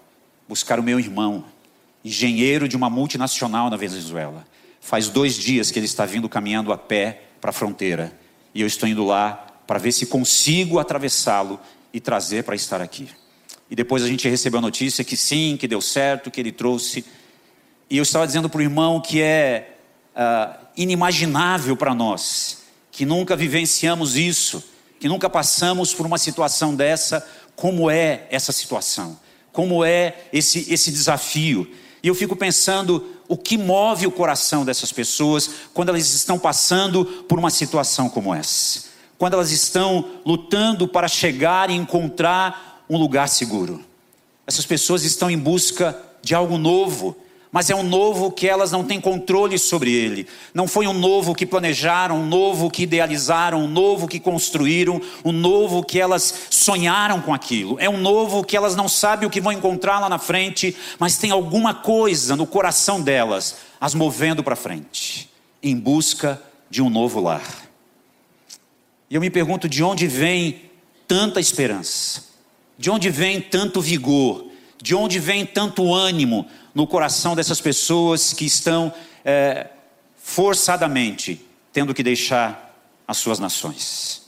buscar 0.47 0.79
o 0.79 0.83
meu 0.83 0.99
irmão, 0.99 1.45
engenheiro 2.03 2.67
de 2.67 2.75
uma 2.75 2.89
multinacional 2.89 3.69
na 3.69 3.77
Venezuela. 3.77 4.45
Faz 4.81 5.09
dois 5.09 5.35
dias 5.35 5.71
que 5.71 5.79
ele 5.79 5.85
está 5.85 6.05
vindo 6.05 6.27
caminhando 6.27 6.73
a 6.73 6.77
pé 6.77 7.23
para 7.39 7.49
a 7.51 7.53
fronteira 7.53 8.13
e 8.53 8.61
eu 8.61 8.67
estou 8.67 8.87
indo 8.87 9.05
lá 9.05 9.47
para 9.65 9.79
ver 9.79 9.91
se 9.91 10.05
consigo 10.05 10.79
atravessá-lo 10.79 11.59
e 11.93 11.99
trazer 11.99 12.43
para 12.43 12.55
estar 12.55 12.81
aqui. 12.81 13.07
E 13.69 13.75
depois 13.75 14.03
a 14.03 14.07
gente 14.07 14.27
recebeu 14.27 14.59
a 14.59 14.61
notícia 14.61 15.03
que 15.03 15.15
sim, 15.15 15.57
que 15.57 15.67
deu 15.67 15.81
certo, 15.81 16.29
que 16.29 16.39
ele 16.39 16.51
trouxe 16.51 17.05
e 17.89 17.97
eu 17.97 18.03
estava 18.03 18.25
dizendo 18.25 18.49
para 18.49 18.59
o 18.59 18.61
irmão 18.61 18.99
que 18.99 19.21
é 19.21 19.75
uh, 20.15 20.65
inimaginável 20.75 21.77
para 21.77 21.93
nós 21.93 22.63
que 22.91 23.05
nunca 23.05 23.35
vivenciamos 23.35 24.15
isso, 24.15 24.63
que 24.99 25.07
nunca 25.07 25.29
passamos 25.29 25.93
por 25.93 26.05
uma 26.05 26.17
situação 26.17 26.75
dessa, 26.75 27.23
como 27.55 27.89
é 27.89 28.27
essa 28.29 28.51
situação, 28.51 29.19
como 29.51 29.83
é 29.83 30.15
esse, 30.31 30.71
esse 30.71 30.91
desafio. 30.91 31.71
E 32.03 32.07
eu 32.09 32.13
fico 32.13 32.35
pensando 32.35 33.01
o 33.29 33.37
que 33.37 33.57
move 33.57 34.05
o 34.05 34.11
coração 34.11 34.65
dessas 34.65 34.91
pessoas 34.91 35.49
quando 35.73 35.89
elas 35.89 36.13
estão 36.13 36.37
passando 36.37 37.05
por 37.05 37.39
uma 37.39 37.49
situação 37.49 38.09
como 38.09 38.35
essa, 38.35 38.83
quando 39.17 39.35
elas 39.35 39.51
estão 39.51 40.11
lutando 40.25 40.85
para 40.85 41.07
chegar 41.07 41.69
e 41.69 41.73
encontrar 41.73 42.83
um 42.89 42.97
lugar 42.97 43.29
seguro. 43.29 43.81
Essas 44.45 44.65
pessoas 44.65 45.05
estão 45.05 45.31
em 45.31 45.37
busca 45.37 45.97
de 46.21 46.35
algo 46.35 46.57
novo, 46.57 47.15
mas 47.53 47.69
é 47.69 47.75
um 47.75 47.83
novo 47.83 48.31
que 48.31 48.49
elas 48.49 48.71
não 48.71 48.83
têm 48.83 48.99
controle 48.99 49.59
sobre 49.59 49.93
ele. 49.93 50.25
Não 50.55 50.67
foi 50.67 50.87
um 50.87 50.93
novo 50.93 51.35
que 51.35 51.45
planejaram, 51.45 52.17
um 52.17 52.25
novo 52.25 52.67
que 52.67 52.81
idealizaram, 52.81 53.63
um 53.63 53.67
novo 53.67 54.07
que 54.07 54.19
construíram, 54.19 54.99
um 55.23 55.31
novo 55.31 55.83
que 55.83 55.99
elas 55.99 56.47
sonharam 56.49 57.21
com 57.21 57.31
aquilo. 57.31 57.77
É 57.79 57.87
um 57.87 57.99
novo 57.99 58.43
que 58.43 58.57
elas 58.57 58.75
não 58.75 58.89
sabem 58.89 59.27
o 59.27 59.29
que 59.29 59.39
vão 59.39 59.51
encontrar 59.51 59.99
lá 59.99 60.09
na 60.09 60.17
frente, 60.17 60.75
mas 60.97 61.19
tem 61.19 61.29
alguma 61.29 61.75
coisa 61.75 62.35
no 62.35 62.47
coração 62.47 62.99
delas 62.99 63.57
as 63.79 63.93
movendo 63.93 64.43
para 64.43 64.55
frente, 64.55 65.29
em 65.61 65.77
busca 65.77 66.41
de 66.71 66.81
um 66.81 66.89
novo 66.89 67.19
lar. 67.19 67.69
E 69.11 69.13
eu 69.13 69.21
me 69.21 69.29
pergunto 69.29 69.69
de 69.69 69.83
onde 69.83 70.07
vem 70.07 70.71
tanta 71.07 71.39
esperança, 71.39 72.23
de 72.79 72.89
onde 72.89 73.11
vem 73.11 73.39
tanto 73.39 73.79
vigor, 73.79 74.47
de 74.83 74.93
onde 74.93 75.17
vem 75.17 75.45
tanto 75.45 75.93
ânimo 75.93 76.45
no 76.75 76.85
coração 76.85 77.37
dessas 77.37 77.61
pessoas 77.61 78.33
que 78.33 78.43
estão 78.43 78.93
é, 79.23 79.69
forçadamente 80.17 81.39
tendo 81.71 81.93
que 81.93 82.03
deixar 82.03 82.77
as 83.07 83.15
suas 83.15 83.39
nações. 83.39 84.23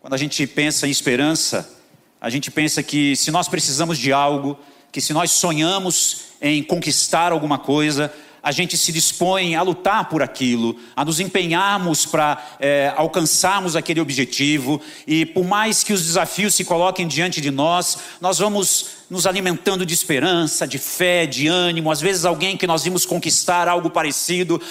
Quando 0.00 0.14
a 0.14 0.16
gente 0.16 0.44
pensa 0.48 0.88
em 0.88 0.90
esperança, 0.90 1.78
a 2.20 2.28
gente 2.28 2.50
pensa 2.50 2.82
que 2.82 3.14
se 3.14 3.30
nós 3.30 3.48
precisamos 3.48 3.96
de 3.96 4.12
algo, 4.12 4.58
que 4.90 5.00
se 5.00 5.12
nós 5.12 5.30
sonhamos 5.30 6.22
em 6.42 6.60
conquistar 6.60 7.30
alguma 7.30 7.56
coisa, 7.56 8.12
a 8.42 8.52
gente 8.52 8.76
se 8.76 8.92
dispõe 8.92 9.54
a 9.54 9.62
lutar 9.62 10.08
por 10.08 10.22
aquilo, 10.22 10.76
a 10.96 11.04
nos 11.04 11.20
empenharmos 11.20 12.06
para 12.06 12.42
é, 12.58 12.92
alcançarmos 12.96 13.76
aquele 13.76 14.00
objetivo, 14.00 14.80
e 15.06 15.26
por 15.26 15.44
mais 15.44 15.82
que 15.82 15.92
os 15.92 16.04
desafios 16.04 16.54
se 16.54 16.64
coloquem 16.64 17.06
diante 17.06 17.40
de 17.40 17.50
nós, 17.50 17.98
nós 18.20 18.38
vamos 18.38 19.00
nos 19.10 19.26
alimentando 19.26 19.84
de 19.84 19.92
esperança, 19.92 20.66
de 20.68 20.78
fé, 20.78 21.26
de 21.26 21.48
ânimo. 21.48 21.90
Às 21.90 22.00
vezes, 22.00 22.24
alguém 22.24 22.56
que 22.56 22.66
nós 22.66 22.84
vimos 22.84 23.04
conquistar 23.04 23.66
algo 23.66 23.90
parecido, 23.90 24.62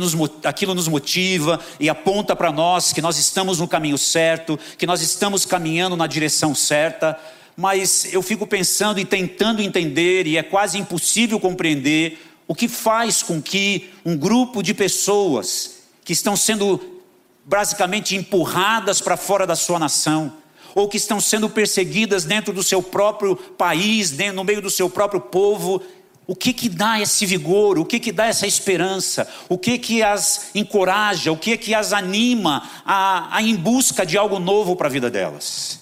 nos, 0.00 0.14
aquilo 0.44 0.72
nos 0.72 0.86
motiva 0.86 1.58
e 1.80 1.88
aponta 1.88 2.36
para 2.36 2.52
nós 2.52 2.92
que 2.92 3.02
nós 3.02 3.18
estamos 3.18 3.58
no 3.58 3.66
caminho 3.66 3.98
certo, 3.98 4.58
que 4.78 4.86
nós 4.86 5.02
estamos 5.02 5.44
caminhando 5.44 5.96
na 5.96 6.06
direção 6.06 6.54
certa. 6.54 7.18
Mas 7.56 8.06
eu 8.14 8.22
fico 8.22 8.46
pensando 8.46 9.00
e 9.00 9.04
tentando 9.04 9.60
entender, 9.60 10.28
e 10.28 10.36
é 10.36 10.44
quase 10.44 10.78
impossível 10.78 11.40
compreender 11.40 12.16
o 12.48 12.54
que 12.54 12.66
faz 12.66 13.22
com 13.22 13.40
que 13.40 13.90
um 14.04 14.16
grupo 14.16 14.62
de 14.62 14.72
pessoas 14.72 15.82
que 16.02 16.14
estão 16.14 16.34
sendo 16.34 17.02
basicamente 17.44 18.16
empurradas 18.16 19.00
para 19.00 19.18
fora 19.18 19.46
da 19.46 19.54
sua 19.54 19.78
nação, 19.78 20.32
ou 20.74 20.88
que 20.88 20.96
estão 20.96 21.20
sendo 21.20 21.48
perseguidas 21.48 22.24
dentro 22.24 22.52
do 22.52 22.62
seu 22.62 22.82
próprio 22.82 23.36
país, 23.36 24.12
no 24.32 24.44
meio 24.44 24.62
do 24.62 24.70
seu 24.70 24.88
próprio 24.88 25.20
povo, 25.20 25.82
o 26.26 26.36
que 26.36 26.52
que 26.52 26.68
dá 26.68 27.00
esse 27.00 27.24
vigor, 27.26 27.78
o 27.78 27.84
que 27.84 27.98
que 27.98 28.12
dá 28.12 28.26
essa 28.26 28.46
esperança, 28.46 29.28
o 29.48 29.58
que 29.58 29.78
que 29.78 30.02
as 30.02 30.50
encoraja, 30.54 31.32
o 31.32 31.36
que 31.36 31.56
que 31.56 31.74
as 31.74 31.92
anima 31.92 32.68
a, 32.84 33.36
a 33.36 33.42
em 33.42 33.56
busca 33.56 34.04
de 34.04 34.16
algo 34.16 34.38
novo 34.38 34.76
para 34.76 34.88
a 34.88 34.90
vida 34.90 35.10
delas. 35.10 35.80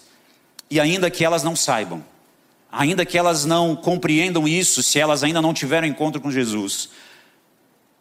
E 0.70 0.80
ainda 0.80 1.10
que 1.10 1.24
elas 1.24 1.42
não 1.42 1.54
saibam, 1.54 2.04
ainda 2.76 3.06
que 3.06 3.16
elas 3.16 3.46
não 3.46 3.74
compreendam 3.74 4.46
isso, 4.46 4.82
se 4.82 5.00
elas 5.00 5.24
ainda 5.24 5.40
não 5.40 5.54
tiveram 5.54 5.86
encontro 5.86 6.20
com 6.20 6.30
Jesus, 6.30 6.90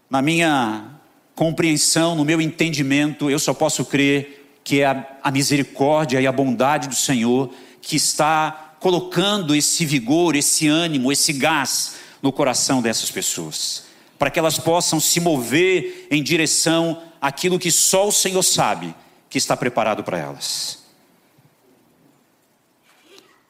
na 0.09 0.21
minha 0.21 0.99
compreensão, 1.33 2.13
no 2.13 2.25
meu 2.25 2.41
entendimento, 2.41 3.29
eu 3.29 3.39
só 3.39 3.53
posso 3.53 3.85
crer 3.85 4.59
que 4.63 4.81
é 4.81 4.85
a, 4.85 5.17
a 5.23 5.31
misericórdia 5.31 6.19
e 6.19 6.27
a 6.27 6.31
bondade 6.31 6.89
do 6.89 6.95
Senhor 6.95 7.53
que 7.81 7.95
está 7.95 8.75
colocando 8.79 9.55
esse 9.55 9.85
vigor, 9.85 10.35
esse 10.35 10.67
ânimo, 10.67 11.11
esse 11.11 11.31
gás 11.31 11.95
no 12.21 12.31
coração 12.31 12.81
dessas 12.81 13.09
pessoas, 13.09 13.85
para 14.19 14.29
que 14.29 14.39
elas 14.39 14.59
possam 14.59 14.99
se 14.99 15.19
mover 15.19 16.07
em 16.11 16.21
direção 16.21 17.01
àquilo 17.21 17.59
que 17.59 17.71
só 17.71 18.07
o 18.07 18.11
Senhor 18.11 18.43
sabe 18.43 18.93
que 19.29 19.37
está 19.37 19.55
preparado 19.55 20.03
para 20.03 20.17
elas. 20.17 20.83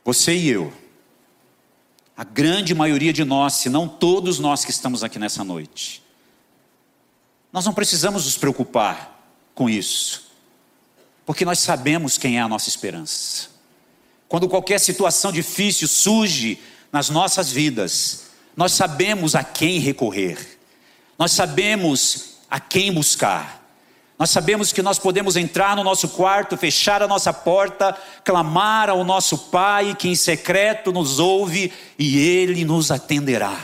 Você 0.03 0.35
e 0.35 0.49
eu, 0.49 0.71
a 2.17 2.23
grande 2.23 2.73
maioria 2.73 3.11
de 3.11 3.25
nós, 3.25 3.53
se 3.53 3.69
não 3.69 3.87
todos 3.87 4.39
nós 4.39 4.63
que 4.63 4.71
estamos 4.71 5.03
aqui 5.03 5.19
nessa 5.19 5.43
noite, 5.43 6.01
nós 7.51 7.65
não 7.65 7.73
precisamos 7.73 8.25
nos 8.25 8.37
preocupar 8.37 9.19
com 9.53 9.69
isso, 9.69 10.23
porque 11.25 11.43
nós 11.43 11.59
sabemos 11.59 12.17
quem 12.17 12.37
é 12.37 12.41
a 12.41 12.47
nossa 12.47 12.69
esperança. 12.69 13.49
Quando 14.27 14.49
qualquer 14.49 14.79
situação 14.79 15.31
difícil 15.31 15.87
surge 15.87 16.59
nas 16.91 17.09
nossas 17.09 17.51
vidas, 17.51 18.25
nós 18.55 18.71
sabemos 18.71 19.35
a 19.35 19.43
quem 19.43 19.79
recorrer, 19.79 20.59
nós 21.17 21.31
sabemos 21.31 22.35
a 22.49 22.59
quem 22.59 22.93
buscar. 22.93 23.64
Nós 24.17 24.29
sabemos 24.29 24.71
que 24.71 24.81
nós 24.81 24.97
podemos 24.97 25.35
entrar 25.35 25.75
no 25.75 25.83
nosso 25.83 26.07
quarto, 26.09 26.55
fechar 26.55 27.03
a 27.03 27.07
nossa 27.07 27.33
porta, 27.33 27.97
clamar 28.23 28.89
ao 28.89 29.03
nosso 29.03 29.37
Pai, 29.37 29.93
que 29.93 30.07
em 30.07 30.15
secreto 30.15 30.93
nos 30.93 31.19
ouve 31.19 31.73
e 31.99 32.17
Ele 32.17 32.63
nos 32.63 32.91
atenderá. 32.91 33.57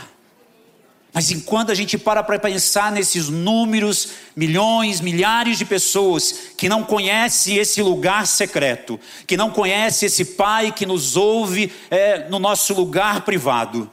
Mas 1.14 1.32
enquanto 1.32 1.72
a 1.72 1.76
gente 1.76 1.98
para 1.98 2.22
para 2.22 2.40
pensar 2.40 2.92
nesses 2.92 3.30
números, 3.30 4.10
milhões, 4.36 5.00
milhares 5.00 5.58
de 5.58 5.66
pessoas 5.66 6.52
que 6.58 6.68
não 6.68 6.84
conhecem 6.84 7.58
esse 7.58 7.82
lugar 7.82 8.28
secreto, 8.28 9.00
que 9.28 9.38
não 9.38 9.52
conhecem 9.52 10.08
esse 10.08 10.24
Pai 10.26 10.72
que 10.72 10.86
nos 10.86 11.16
ouve 11.16 11.72
é, 11.90 12.30
no 12.30 12.40
nosso 12.40 12.74
lugar 12.74 13.22
privado, 13.22 13.90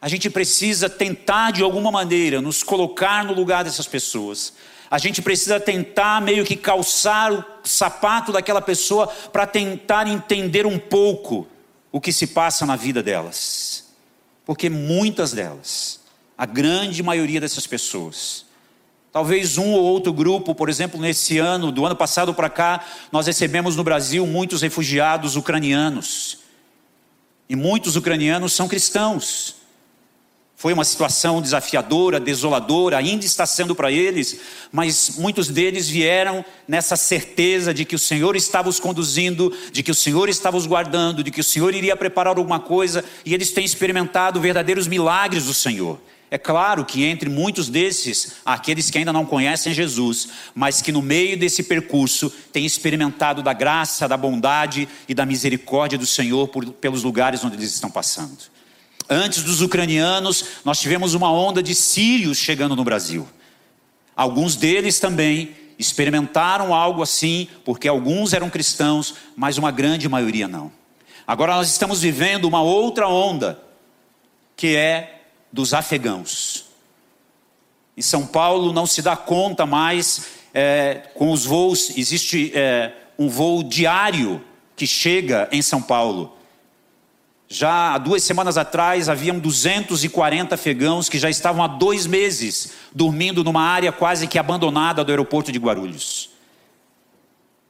a 0.00 0.08
gente 0.08 0.30
precisa 0.30 0.88
tentar 0.88 1.52
de 1.52 1.62
alguma 1.62 1.90
maneira 1.90 2.40
nos 2.40 2.62
colocar 2.62 3.24
no 3.24 3.34
lugar 3.34 3.64
dessas 3.64 3.86
pessoas 3.86 4.52
a 4.90 4.98
gente 4.98 5.20
precisa 5.20 5.58
tentar 5.58 6.20
meio 6.20 6.44
que 6.44 6.56
calçar 6.56 7.32
o 7.32 7.44
sapato 7.64 8.32
daquela 8.32 8.62
pessoa 8.62 9.08
para 9.32 9.46
tentar 9.46 10.06
entender 10.06 10.66
um 10.66 10.78
pouco 10.78 11.46
o 11.90 12.00
que 12.00 12.12
se 12.12 12.28
passa 12.28 12.64
na 12.64 12.76
vida 12.76 13.02
delas. 13.02 13.92
Porque 14.44 14.70
muitas 14.70 15.32
delas, 15.32 16.00
a 16.38 16.46
grande 16.46 17.02
maioria 17.02 17.40
dessas 17.40 17.66
pessoas, 17.66 18.46
talvez 19.10 19.58
um 19.58 19.72
ou 19.72 19.82
outro 19.82 20.12
grupo, 20.12 20.54
por 20.54 20.68
exemplo, 20.68 21.00
nesse 21.00 21.38
ano, 21.38 21.72
do 21.72 21.84
ano 21.84 21.96
passado 21.96 22.32
para 22.32 22.48
cá, 22.48 22.84
nós 23.10 23.26
recebemos 23.26 23.74
no 23.74 23.82
Brasil 23.82 24.24
muitos 24.26 24.62
refugiados 24.62 25.34
ucranianos. 25.34 26.38
E 27.48 27.56
muitos 27.56 27.96
ucranianos 27.96 28.52
são 28.52 28.68
cristãos. 28.68 29.56
Foi 30.58 30.72
uma 30.72 30.86
situação 30.86 31.42
desafiadora, 31.42 32.18
desoladora, 32.18 32.96
ainda 32.96 33.26
está 33.26 33.44
sendo 33.44 33.74
para 33.74 33.92
eles, 33.92 34.40
mas 34.72 35.16
muitos 35.18 35.48
deles 35.48 35.86
vieram 35.86 36.42
nessa 36.66 36.96
certeza 36.96 37.74
de 37.74 37.84
que 37.84 37.94
o 37.94 37.98
Senhor 37.98 38.34
estava 38.34 38.66
os 38.66 38.80
conduzindo, 38.80 39.54
de 39.70 39.82
que 39.82 39.90
o 39.90 39.94
Senhor 39.94 40.30
estava 40.30 40.56
os 40.56 40.64
guardando, 40.64 41.22
de 41.22 41.30
que 41.30 41.42
o 41.42 41.44
Senhor 41.44 41.74
iria 41.74 41.94
preparar 41.94 42.38
alguma 42.38 42.58
coisa, 42.58 43.04
e 43.22 43.34
eles 43.34 43.50
têm 43.50 43.66
experimentado 43.66 44.40
verdadeiros 44.40 44.88
milagres 44.88 45.44
do 45.44 45.52
Senhor. 45.52 46.00
É 46.30 46.38
claro 46.38 46.86
que 46.86 47.04
entre 47.04 47.28
muitos 47.28 47.68
desses, 47.68 48.36
há 48.42 48.54
aqueles 48.54 48.88
que 48.88 48.96
ainda 48.96 49.12
não 49.12 49.26
conhecem 49.26 49.74
Jesus, 49.74 50.28
mas 50.54 50.80
que 50.80 50.90
no 50.90 51.02
meio 51.02 51.38
desse 51.38 51.62
percurso 51.64 52.30
têm 52.50 52.64
experimentado 52.64 53.42
da 53.42 53.52
graça, 53.52 54.08
da 54.08 54.16
bondade 54.16 54.88
e 55.06 55.12
da 55.12 55.26
misericórdia 55.26 55.98
do 55.98 56.06
Senhor 56.06 56.48
por, 56.48 56.64
pelos 56.64 57.02
lugares 57.02 57.44
onde 57.44 57.56
eles 57.56 57.74
estão 57.74 57.90
passando. 57.90 58.55
Antes 59.08 59.42
dos 59.42 59.60
ucranianos, 59.60 60.44
nós 60.64 60.80
tivemos 60.80 61.14
uma 61.14 61.30
onda 61.30 61.62
de 61.62 61.74
sírios 61.74 62.38
chegando 62.38 62.74
no 62.74 62.82
Brasil. 62.82 63.28
Alguns 64.16 64.56
deles 64.56 64.98
também 64.98 65.54
experimentaram 65.78 66.74
algo 66.74 67.02
assim, 67.02 67.48
porque 67.64 67.86
alguns 67.86 68.32
eram 68.32 68.50
cristãos, 68.50 69.14
mas 69.36 69.58
uma 69.58 69.70
grande 69.70 70.08
maioria 70.08 70.48
não. 70.48 70.72
Agora 71.26 71.54
nós 71.54 71.70
estamos 71.70 72.00
vivendo 72.00 72.46
uma 72.46 72.62
outra 72.62 73.08
onda, 73.08 73.60
que 74.56 74.74
é 74.74 75.22
dos 75.52 75.74
afegãos. 75.74 76.66
Em 77.96 78.02
São 78.02 78.26
Paulo 78.26 78.72
não 78.72 78.86
se 78.86 79.02
dá 79.02 79.16
conta 79.16 79.66
mais 79.66 80.26
é, 80.52 81.10
com 81.14 81.30
os 81.30 81.44
voos, 81.44 81.90
existe 81.96 82.52
é, 82.54 82.92
um 83.18 83.28
voo 83.28 83.62
diário 83.62 84.42
que 84.74 84.86
chega 84.86 85.48
em 85.52 85.62
São 85.62 85.80
Paulo 85.80 86.35
Já 87.48 87.94
há 87.94 87.98
duas 87.98 88.24
semanas 88.24 88.58
atrás, 88.58 89.08
haviam 89.08 89.38
240 89.38 90.54
afegãos 90.54 91.08
que 91.08 91.18
já 91.18 91.30
estavam 91.30 91.62
há 91.62 91.68
dois 91.68 92.06
meses 92.06 92.72
dormindo 92.92 93.44
numa 93.44 93.62
área 93.62 93.92
quase 93.92 94.26
que 94.26 94.38
abandonada 94.38 95.04
do 95.04 95.10
aeroporto 95.10 95.52
de 95.52 95.58
Guarulhos. 95.58 96.30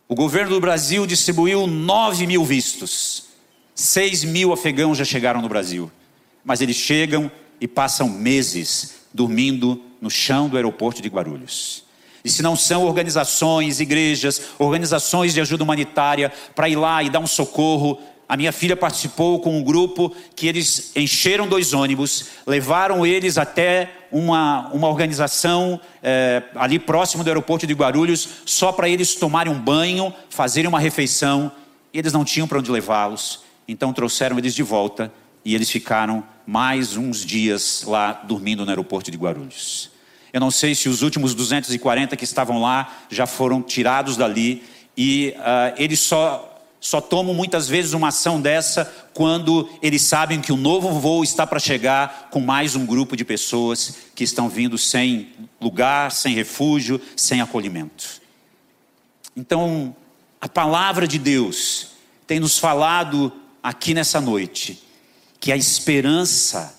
O 0.08 0.14
governo 0.14 0.50
do 0.50 0.60
Brasil 0.60 1.06
distribuiu 1.06 1.66
9 1.66 2.26
mil 2.26 2.44
vistos. 2.44 3.24
6 3.74 4.24
mil 4.24 4.52
afegãos 4.52 4.96
já 4.96 5.04
chegaram 5.04 5.42
no 5.42 5.48
Brasil. 5.48 5.90
Mas 6.44 6.60
eles 6.60 6.76
chegam 6.76 7.30
e 7.60 7.68
passam 7.68 8.08
meses 8.08 8.94
dormindo 9.12 9.82
no 10.00 10.08
chão 10.08 10.48
do 10.48 10.56
aeroporto 10.56 11.02
de 11.02 11.08
Guarulhos. 11.08 11.84
E 12.24 12.30
se 12.30 12.42
não 12.42 12.56
são 12.56 12.84
organizações, 12.84 13.78
igrejas, 13.78 14.40
organizações 14.58 15.34
de 15.34 15.40
ajuda 15.40 15.64
humanitária 15.64 16.32
para 16.54 16.68
ir 16.68 16.76
lá 16.76 17.02
e 17.02 17.10
dar 17.10 17.20
um 17.20 17.26
socorro, 17.26 17.98
a 18.28 18.36
minha 18.36 18.50
filha 18.50 18.76
participou 18.76 19.38
com 19.40 19.56
um 19.56 19.62
grupo 19.62 20.14
que 20.34 20.48
eles 20.48 20.90
encheram 20.96 21.46
dois 21.46 21.72
ônibus, 21.72 22.26
levaram 22.46 23.06
eles 23.06 23.38
até 23.38 23.90
uma, 24.10 24.68
uma 24.72 24.88
organização 24.88 25.80
é, 26.02 26.42
ali 26.56 26.78
próximo 26.78 27.22
do 27.22 27.28
aeroporto 27.28 27.66
de 27.66 27.74
Guarulhos, 27.74 28.28
só 28.44 28.72
para 28.72 28.88
eles 28.88 29.14
tomarem 29.14 29.52
um 29.52 29.60
banho, 29.60 30.12
fazerem 30.28 30.68
uma 30.68 30.80
refeição. 30.80 31.52
Eles 31.94 32.12
não 32.12 32.24
tinham 32.24 32.48
para 32.48 32.58
onde 32.58 32.70
levá-los, 32.70 33.44
então 33.68 33.92
trouxeram 33.92 34.38
eles 34.38 34.54
de 34.54 34.62
volta 34.62 35.12
e 35.44 35.54
eles 35.54 35.70
ficaram 35.70 36.24
mais 36.44 36.96
uns 36.96 37.24
dias 37.24 37.84
lá 37.86 38.12
dormindo 38.24 38.64
no 38.64 38.70
aeroporto 38.70 39.08
de 39.10 39.16
Guarulhos. 39.16 39.90
Eu 40.32 40.40
não 40.40 40.50
sei 40.50 40.74
se 40.74 40.88
os 40.88 41.02
últimos 41.02 41.32
240 41.32 42.16
que 42.16 42.24
estavam 42.24 42.60
lá 42.60 42.92
já 43.08 43.26
foram 43.26 43.62
tirados 43.62 44.16
dali 44.16 44.64
e 44.96 45.32
uh, 45.36 45.74
eles 45.76 46.00
só 46.00 46.55
só 46.86 47.00
tomam 47.00 47.34
muitas 47.34 47.66
vezes 47.66 47.94
uma 47.94 48.08
ação 48.08 48.40
dessa 48.40 48.84
quando 49.12 49.68
eles 49.82 50.02
sabem 50.02 50.40
que 50.40 50.52
um 50.52 50.56
novo 50.56 51.00
voo 51.00 51.24
está 51.24 51.44
para 51.44 51.58
chegar 51.58 52.28
com 52.30 52.38
mais 52.38 52.76
um 52.76 52.86
grupo 52.86 53.16
de 53.16 53.24
pessoas 53.24 53.96
que 54.14 54.22
estão 54.22 54.48
vindo 54.48 54.78
sem 54.78 55.32
lugar, 55.60 56.12
sem 56.12 56.32
refúgio, 56.32 57.00
sem 57.16 57.40
acolhimento. 57.40 58.22
Então, 59.36 59.96
a 60.40 60.48
palavra 60.48 61.08
de 61.08 61.18
Deus 61.18 61.88
tem 62.24 62.38
nos 62.38 62.56
falado 62.56 63.32
aqui 63.60 63.92
nessa 63.92 64.20
noite 64.20 64.80
que 65.40 65.50
a 65.50 65.56
esperança, 65.56 66.72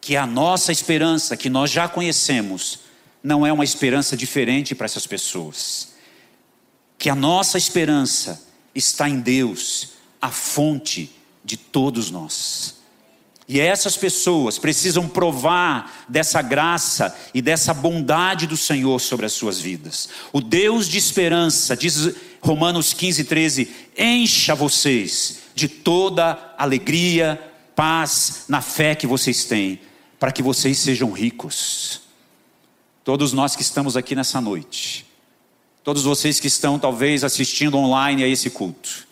que 0.00 0.16
a 0.16 0.26
nossa 0.26 0.72
esperança, 0.72 1.36
que 1.36 1.50
nós 1.50 1.70
já 1.70 1.86
conhecemos, 1.86 2.80
não 3.22 3.46
é 3.46 3.52
uma 3.52 3.64
esperança 3.64 4.16
diferente 4.16 4.74
para 4.74 4.86
essas 4.86 5.06
pessoas. 5.06 5.92
Que 6.96 7.10
a 7.10 7.14
nossa 7.14 7.58
esperança 7.58 8.48
está 8.74 9.08
em 9.08 9.20
Deus, 9.20 9.92
a 10.20 10.30
fonte 10.30 11.10
de 11.44 11.56
todos 11.56 12.10
nós. 12.10 12.80
E 13.48 13.58
essas 13.58 13.96
pessoas 13.96 14.60
precisam 14.60 15.08
provar 15.08 16.04
dessa 16.08 16.40
graça 16.40 17.12
e 17.34 17.42
dessa 17.42 17.74
bondade 17.74 18.46
do 18.46 18.56
Senhor 18.56 19.00
sobre 19.00 19.26
as 19.26 19.32
suas 19.32 19.58
vidas. 19.58 20.08
O 20.32 20.40
Deus 20.40 20.86
de 20.86 20.98
esperança, 20.98 21.76
diz 21.76 22.14
Romanos 22.40 22.92
15, 22.92 23.24
13: 23.24 23.68
encha 23.98 24.54
vocês 24.54 25.40
de 25.52 25.66
toda 25.66 26.54
alegria, 26.56 27.40
paz 27.74 28.44
na 28.46 28.62
fé 28.62 28.94
que 28.94 29.06
vocês 29.06 29.44
têm, 29.44 29.80
para 30.20 30.30
que 30.30 30.44
vocês 30.44 30.78
sejam 30.78 31.10
ricos. 31.10 32.02
Todos 33.02 33.32
nós 33.32 33.56
que 33.56 33.62
estamos 33.62 33.96
aqui 33.96 34.14
nessa 34.14 34.40
noite, 34.40 35.09
todos 35.82 36.02
vocês 36.04 36.38
que 36.38 36.46
estão 36.46 36.78
talvez 36.78 37.24
assistindo 37.24 37.76
online 37.76 38.22
a 38.22 38.28
esse 38.28 38.50
culto 38.50 39.08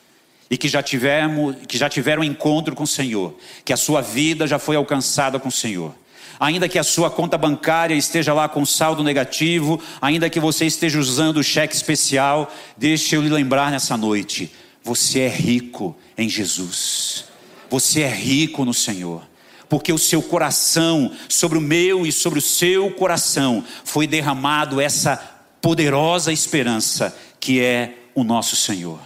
e 0.51 0.57
que 0.57 0.69
já 0.69 0.83
tiveram, 0.83 1.55
que 1.67 1.77
já 1.77 1.89
tiveram 1.89 2.25
encontro 2.25 2.75
com 2.75 2.85
o 2.85 2.87
Senhor, 2.87 3.37
que 3.65 3.73
a 3.73 3.77
sua 3.77 4.01
vida 4.01 4.47
já 4.47 4.59
foi 4.59 4.77
alcançada 4.77 5.39
com 5.39 5.49
o 5.49 5.53
Senhor. 5.53 5.95
Ainda 6.41 6.69
que 6.69 6.79
a 6.79 6.85
sua 6.85 7.11
conta 7.11 7.37
bancária 7.37 7.95
esteja 7.95 8.33
lá 8.33 8.49
com 8.49 8.65
saldo 8.65 9.03
negativo, 9.03 9.81
ainda 10.01 10.31
que 10.31 10.39
você 10.39 10.67
esteja 10.67 10.99
usando 10.99 11.39
o 11.39 11.43
cheque 11.43 11.75
especial, 11.75 12.53
deixe 12.77 13.17
eu 13.17 13.23
lhe 13.23 13.29
lembrar 13.29 13.73
nessa 13.73 13.97
noite: 13.97 14.53
você 14.83 15.21
é 15.21 15.29
rico 15.29 15.97
em 16.17 16.29
Jesus. 16.29 17.25
Você 17.69 18.03
é 18.03 18.09
rico 18.09 18.65
no 18.65 18.73
Senhor 18.73 19.23
porque 19.69 19.93
o 19.93 19.99
seu 19.99 20.23
coração, 20.23 21.13
sobre 21.29 21.59
o 21.59 21.61
meu 21.61 22.07
e 22.07 22.11
sobre 22.11 22.39
o 22.39 22.43
seu 22.43 22.91
coração, 22.91 23.63
foi 23.85 24.07
derramado 24.07 24.81
essa 24.81 25.38
poderosa 25.61 26.33
esperança 26.33 27.17
que 27.41 27.61
é 27.61 27.95
o 28.15 28.25
nosso 28.25 28.57
Senhor, 28.57 28.99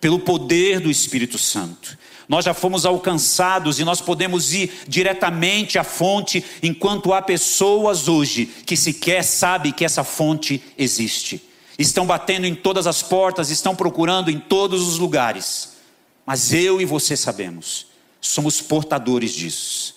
pelo 0.00 0.18
poder 0.18 0.80
do 0.80 0.90
Espírito 0.90 1.38
Santo. 1.38 1.96
Nós 2.28 2.44
já 2.44 2.52
fomos 2.52 2.84
alcançados 2.84 3.78
e 3.78 3.84
nós 3.84 4.00
podemos 4.00 4.52
ir 4.52 4.72
diretamente 4.88 5.78
à 5.78 5.84
fonte, 5.84 6.44
enquanto 6.62 7.12
há 7.12 7.22
pessoas 7.22 8.08
hoje 8.08 8.46
que 8.46 8.76
sequer 8.76 9.22
sabem 9.22 9.72
que 9.72 9.84
essa 9.84 10.02
fonte 10.02 10.60
existe. 10.76 11.40
Estão 11.78 12.06
batendo 12.06 12.46
em 12.46 12.54
todas 12.54 12.86
as 12.86 13.02
portas, 13.02 13.50
estão 13.50 13.76
procurando 13.76 14.30
em 14.30 14.38
todos 14.38 14.88
os 14.88 14.98
lugares. 14.98 15.76
Mas 16.24 16.52
eu 16.52 16.80
e 16.80 16.84
você 16.84 17.16
sabemos, 17.16 17.86
somos 18.20 18.60
portadores 18.60 19.32
disso. 19.32 19.94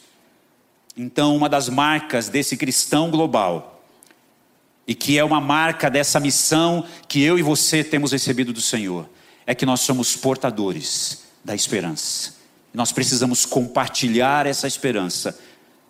Então, 0.95 1.35
uma 1.35 1.49
das 1.49 1.69
marcas 1.69 2.29
desse 2.29 2.55
cristão 2.55 3.09
global 3.09 3.78
e 4.89 4.95
que 4.95 5.19
é 5.19 5.23
uma 5.23 5.39
marca 5.39 5.87
dessa 5.87 6.19
missão 6.19 6.83
que 7.07 7.21
eu 7.21 7.37
e 7.37 7.43
você 7.43 7.83
temos 7.83 8.11
recebido 8.11 8.51
do 8.51 8.59
Senhor, 8.59 9.07
é 9.45 9.53
que 9.53 9.63
nós 9.63 9.81
somos 9.81 10.15
portadores 10.15 11.25
da 11.45 11.53
esperança. 11.53 12.33
Nós 12.73 12.91
precisamos 12.91 13.45
compartilhar 13.45 14.47
essa 14.47 14.65
esperança 14.65 15.39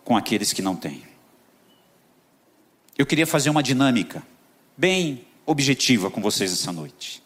com 0.03 0.17
aqueles 0.17 0.51
que 0.51 0.61
não 0.61 0.75
têm. 0.75 1.01
Eu 2.97 3.05
queria 3.05 3.25
fazer 3.25 3.49
uma 3.49 3.63
dinâmica 3.63 4.21
bem 4.75 5.25
objetiva 5.45 6.11
com 6.11 6.21
vocês 6.21 6.51
essa 6.51 6.73
noite. 6.73 7.23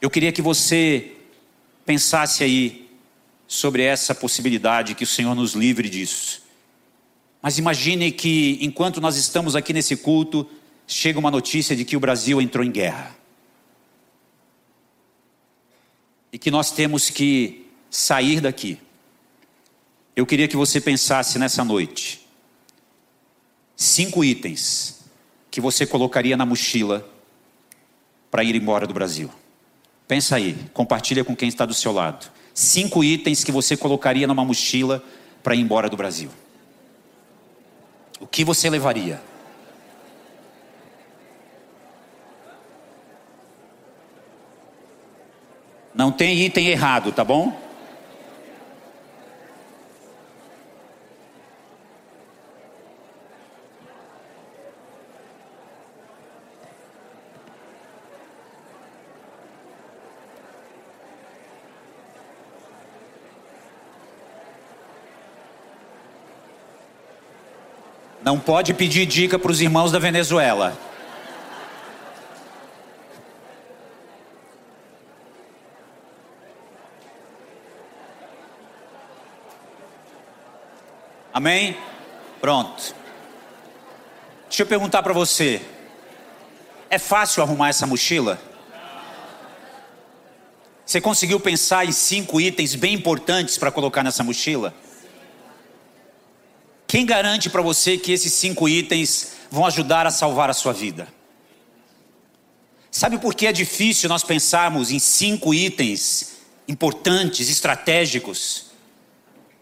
Eu 0.00 0.08
queria 0.08 0.30
que 0.30 0.40
você 0.40 1.16
pensasse 1.84 2.44
aí 2.44 2.88
sobre 3.48 3.82
essa 3.82 4.14
possibilidade 4.14 4.94
que 4.94 5.02
o 5.02 5.08
Senhor 5.08 5.34
nos 5.34 5.54
livre 5.54 5.90
disso. 5.90 6.44
Mas 7.42 7.58
imagine 7.58 8.12
que 8.12 8.56
enquanto 8.60 9.00
nós 9.00 9.16
estamos 9.16 9.56
aqui 9.56 9.72
nesse 9.72 9.96
culto, 9.96 10.48
chega 10.86 11.18
uma 11.18 11.30
notícia 11.30 11.74
de 11.74 11.84
que 11.84 11.96
o 11.96 12.00
Brasil 12.00 12.40
entrou 12.40 12.64
em 12.64 12.70
guerra. 12.70 13.16
E 16.32 16.38
que 16.38 16.50
nós 16.50 16.70
temos 16.70 17.10
que 17.10 17.66
sair 17.90 18.40
daqui. 18.40 18.78
Eu 20.14 20.26
queria 20.26 20.48
que 20.48 20.56
você 20.56 20.80
pensasse 20.80 21.38
nessa 21.38 21.64
noite. 21.64 22.26
Cinco 23.76 24.24
itens 24.24 25.00
que 25.50 25.60
você 25.60 25.86
colocaria 25.86 26.36
na 26.36 26.46
mochila 26.46 27.08
para 28.30 28.44
ir 28.44 28.54
embora 28.54 28.86
do 28.86 28.94
Brasil. 28.94 29.30
Pensa 30.08 30.36
aí, 30.36 30.56
compartilha 30.72 31.24
com 31.24 31.36
quem 31.36 31.48
está 31.48 31.66
do 31.66 31.74
seu 31.74 31.92
lado. 31.92 32.30
Cinco 32.54 33.02
itens 33.02 33.44
que 33.44 33.52
você 33.52 33.76
colocaria 33.76 34.26
numa 34.26 34.44
mochila 34.44 35.02
para 35.42 35.54
ir 35.54 35.60
embora 35.60 35.88
do 35.88 35.96
Brasil. 35.96 36.30
O 38.20 38.26
que 38.26 38.44
você 38.44 38.70
levaria? 38.70 39.22
Não 45.94 46.10
tem 46.10 46.38
item 46.40 46.68
errado, 46.68 47.12
tá 47.12 47.22
bom? 47.22 47.52
Não 68.24 68.38
pode 68.38 68.72
pedir 68.72 69.04
dica 69.04 69.38
para 69.38 69.50
os 69.50 69.60
irmãos 69.60 69.92
da 69.92 69.98
Venezuela. 69.98 70.91
Amém? 81.32 81.76
Pronto. 82.40 82.94
Deixa 84.48 84.62
eu 84.62 84.66
perguntar 84.66 85.02
para 85.02 85.14
você: 85.14 85.62
é 86.90 86.98
fácil 86.98 87.42
arrumar 87.42 87.70
essa 87.70 87.86
mochila? 87.86 88.38
Você 90.84 91.00
conseguiu 91.00 91.40
pensar 91.40 91.86
em 91.86 91.92
cinco 91.92 92.38
itens 92.38 92.74
bem 92.74 92.92
importantes 92.92 93.56
para 93.56 93.70
colocar 93.70 94.02
nessa 94.02 94.22
mochila? 94.22 94.74
Quem 96.86 97.06
garante 97.06 97.48
para 97.48 97.62
você 97.62 97.96
que 97.96 98.12
esses 98.12 98.34
cinco 98.34 98.68
itens 98.68 99.32
vão 99.50 99.64
ajudar 99.64 100.06
a 100.06 100.10
salvar 100.10 100.50
a 100.50 100.52
sua 100.52 100.74
vida? 100.74 101.08
Sabe 102.90 103.16
por 103.16 103.34
que 103.34 103.46
é 103.46 103.52
difícil 103.52 104.06
nós 104.06 104.22
pensarmos 104.22 104.90
em 104.90 104.98
cinco 104.98 105.54
itens 105.54 106.40
importantes, 106.68 107.48
estratégicos? 107.48 108.66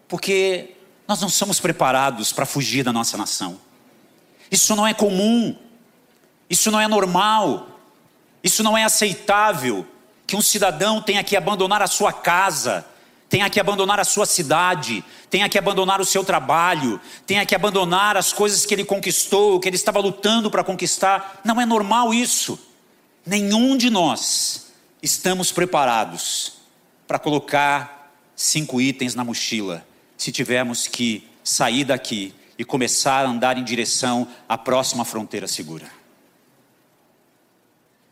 Porque 0.09 0.75
nós 1.11 1.21
não 1.21 1.29
somos 1.29 1.59
preparados 1.59 2.33
para 2.33 2.47
fugir 2.47 2.85
da 2.85 2.93
nossa 2.93 3.17
nação. 3.17 3.59
Isso 4.49 4.77
não 4.77 4.87
é 4.87 4.95
comum. 4.95 5.57
Isso 6.49 6.71
não 6.71 6.81
é 6.81 6.87
normal. 6.87 7.67
Isso 8.45 8.63
não 8.63 8.79
é 8.79 8.85
aceitável 8.85 9.85
que 10.25 10.37
um 10.37 10.41
cidadão 10.41 11.03
tenha 11.03 11.25
que 11.25 11.37
abandonar 11.37 11.83
a 11.83 11.89
sua 11.89 12.13
casa, 12.13 12.87
tenha 13.29 13.51
que 13.51 13.59
abandonar 13.59 13.99
a 13.99 14.05
sua 14.05 14.25
cidade, 14.25 15.05
tenha 15.29 15.49
que 15.49 15.59
abandonar 15.59 16.01
o 16.01 16.05
seu 16.05 16.23
trabalho, 16.23 17.01
tenha 17.27 17.45
que 17.45 17.57
abandonar 17.57 18.17
as 18.17 18.33
coisas 18.33 18.65
que 18.65 18.73
ele 18.73 18.85
conquistou, 18.85 19.59
que 19.59 19.69
ele 19.69 19.75
estava 19.75 19.99
lutando 19.99 20.49
para 20.49 20.63
conquistar. 20.63 21.41
Não 21.45 21.61
é 21.61 21.67
normal 21.67 22.15
isso. 22.15 22.57
Nenhum 23.27 23.77
de 23.77 23.91
nós 23.91 24.69
estamos 25.03 25.51
preparados 25.51 26.53
para 27.09 27.19
colocar 27.19 28.13
cinco 28.37 28.81
itens 28.81 29.17
na 29.17 29.25
mochila 29.25 29.90
se 30.21 30.31
tivermos 30.31 30.87
que 30.87 31.27
sair 31.43 31.83
daqui 31.83 32.35
e 32.59 32.63
começar 32.63 33.25
a 33.25 33.29
andar 33.31 33.57
em 33.57 33.65
direção 33.65 34.29
à 34.47 34.59
próxima 34.59 35.03
fronteira 35.03 35.49
segura. 35.49 35.91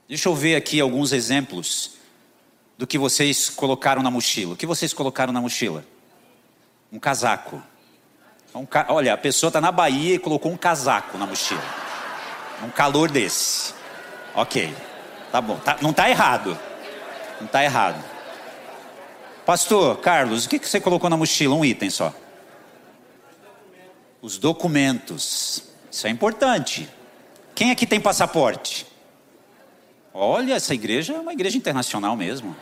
Deixa 0.08 0.26
eu 0.26 0.34
ver 0.34 0.56
aqui 0.56 0.80
alguns 0.80 1.12
exemplos 1.12 1.98
do 2.78 2.86
que 2.86 2.96
vocês 2.96 3.50
colocaram 3.50 4.02
na 4.02 4.10
mochila. 4.10 4.54
O 4.54 4.56
que 4.56 4.64
vocês 4.64 4.94
colocaram 4.94 5.34
na 5.34 5.40
mochila? 5.42 5.84
Um 6.90 6.98
casaco. 6.98 7.62
Um 8.54 8.64
ca... 8.64 8.86
Olha, 8.88 9.12
a 9.12 9.18
pessoa 9.18 9.48
está 9.48 9.60
na 9.60 9.70
Bahia 9.70 10.14
e 10.14 10.18
colocou 10.18 10.50
um 10.50 10.56
casaco 10.56 11.18
na 11.18 11.26
mochila. 11.26 11.62
Um 12.64 12.70
calor 12.70 13.10
desse. 13.10 13.74
Ok. 14.34 14.74
Tá 15.30 15.42
bom. 15.42 15.58
Tá... 15.58 15.76
Não 15.82 15.90
está 15.90 16.08
errado. 16.08 16.58
Não 17.38 17.46
está 17.46 17.62
errado. 17.62 18.02
Pastor 19.48 19.96
Carlos, 20.00 20.44
o 20.44 20.48
que, 20.50 20.58
você 20.58 20.78
colocou 20.78 21.08
na 21.08 21.16
mochila? 21.16 21.54
Um 21.54 21.64
item 21.64 21.88
só. 21.88 22.12
Os 24.20 24.36
documentos. 24.36 25.62
Isso 25.90 26.06
é 26.06 26.10
importante. 26.10 26.86
Quem 27.54 27.70
aqui 27.70 27.86
tem 27.86 27.98
passaporte? 27.98 28.86
Olha, 30.12 30.52
essa 30.52 30.74
igreja 30.74 31.14
é 31.14 31.18
uma 31.18 31.32
igreja 31.32 31.56
internacional 31.56 32.14
mesmo. 32.14 32.54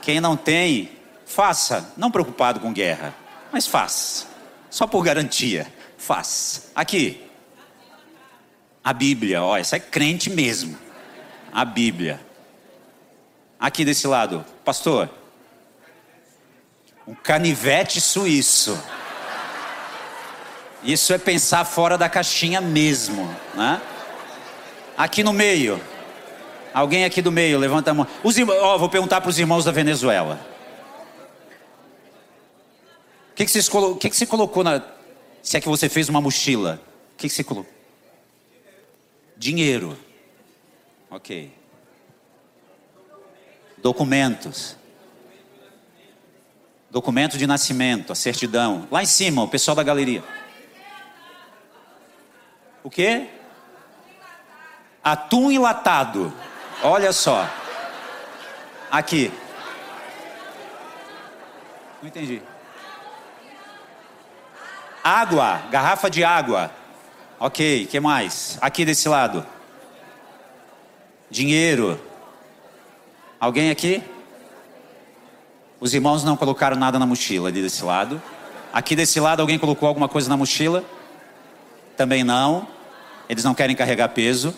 Quem 0.00 0.20
não 0.20 0.36
tem, 0.36 0.90
faça. 1.24 1.92
Não 1.96 2.10
preocupado 2.10 2.58
com 2.58 2.72
guerra, 2.72 3.14
mas 3.52 3.68
faça. 3.68 4.26
Só 4.70 4.88
por 4.88 5.04
garantia, 5.04 5.72
faça. 5.96 6.72
Aqui. 6.74 7.22
A 8.82 8.92
Bíblia, 8.92 9.40
ó, 9.40 9.56
essa 9.56 9.76
é 9.76 9.78
crente 9.78 10.30
mesmo. 10.30 10.76
A 11.52 11.64
Bíblia. 11.64 12.20
Aqui 13.56 13.84
desse 13.84 14.08
lado, 14.08 14.44
pastor. 14.64 15.21
Um 17.06 17.14
canivete 17.14 18.00
suíço. 18.00 18.78
Isso 20.82 21.12
é 21.12 21.18
pensar 21.18 21.64
fora 21.64 21.96
da 21.96 22.08
caixinha 22.08 22.60
mesmo, 22.60 23.28
né? 23.54 23.80
Aqui 24.96 25.22
no 25.22 25.32
meio, 25.32 25.80
Alguém 26.72 27.04
aqui 27.04 27.20
do 27.20 27.30
meio, 27.30 27.58
levanta 27.58 27.90
a 27.90 27.94
mão. 27.94 28.06
Os 28.22 28.38
irmãos, 28.38 28.58
oh, 28.62 28.78
vou 28.78 28.88
perguntar 28.88 29.20
para 29.20 29.28
os 29.28 29.38
irmãos 29.38 29.64
da 29.64 29.70
Venezuela. 29.70 30.40
O 33.30 33.34
que, 33.34 33.44
que, 33.44 33.70
colo... 33.70 33.96
que, 33.96 34.08
que 34.08 34.16
você 34.16 34.26
colocou 34.26 34.64
na. 34.64 34.82
Se 35.42 35.56
é 35.56 35.60
que 35.60 35.68
você 35.68 35.88
fez 35.88 36.08
uma 36.08 36.20
mochila. 36.20 36.80
O 37.14 37.16
que, 37.18 37.28
que 37.28 37.34
você 37.34 37.44
colocou? 37.44 37.72
Dinheiro. 39.36 39.98
Ok. 41.10 41.52
Documentos. 43.78 44.76
Documento 46.92 47.38
de 47.38 47.46
nascimento, 47.46 48.12
a 48.12 48.14
certidão. 48.14 48.86
Lá 48.90 49.02
em 49.02 49.06
cima, 49.06 49.42
o 49.42 49.48
pessoal 49.48 49.74
da 49.74 49.82
galeria. 49.82 50.22
O 52.84 52.90
quê? 52.90 53.28
Atum 55.02 55.50
enlatado. 55.50 56.30
Olha 56.82 57.10
só. 57.14 57.48
Aqui. 58.90 59.32
Não 62.02 62.10
entendi. 62.10 62.42
Água, 65.02 65.62
garrafa 65.70 66.10
de 66.10 66.22
água. 66.22 66.70
Ok, 67.40 67.86
que 67.86 68.00
mais? 68.00 68.58
Aqui 68.60 68.84
desse 68.84 69.08
lado. 69.08 69.46
Dinheiro. 71.30 71.98
Alguém 73.40 73.70
aqui? 73.70 74.04
Os 75.82 75.92
irmãos 75.94 76.22
não 76.22 76.36
colocaram 76.36 76.76
nada 76.76 76.96
na 76.96 77.04
mochila 77.04 77.48
ali 77.48 77.60
desse 77.60 77.82
lado. 77.82 78.22
Aqui 78.72 78.94
desse 78.94 79.18
lado 79.18 79.40
alguém 79.40 79.58
colocou 79.58 79.88
alguma 79.88 80.08
coisa 80.08 80.28
na 80.28 80.36
mochila? 80.36 80.84
Também 81.96 82.22
não. 82.22 82.68
Eles 83.28 83.42
não 83.42 83.52
querem 83.52 83.74
carregar 83.74 84.10
peso. 84.10 84.54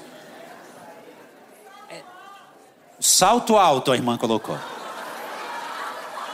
Salto 3.01 3.57
alto, 3.57 3.91
a 3.91 3.97
irmã 3.97 4.19
colocou. 4.19 4.59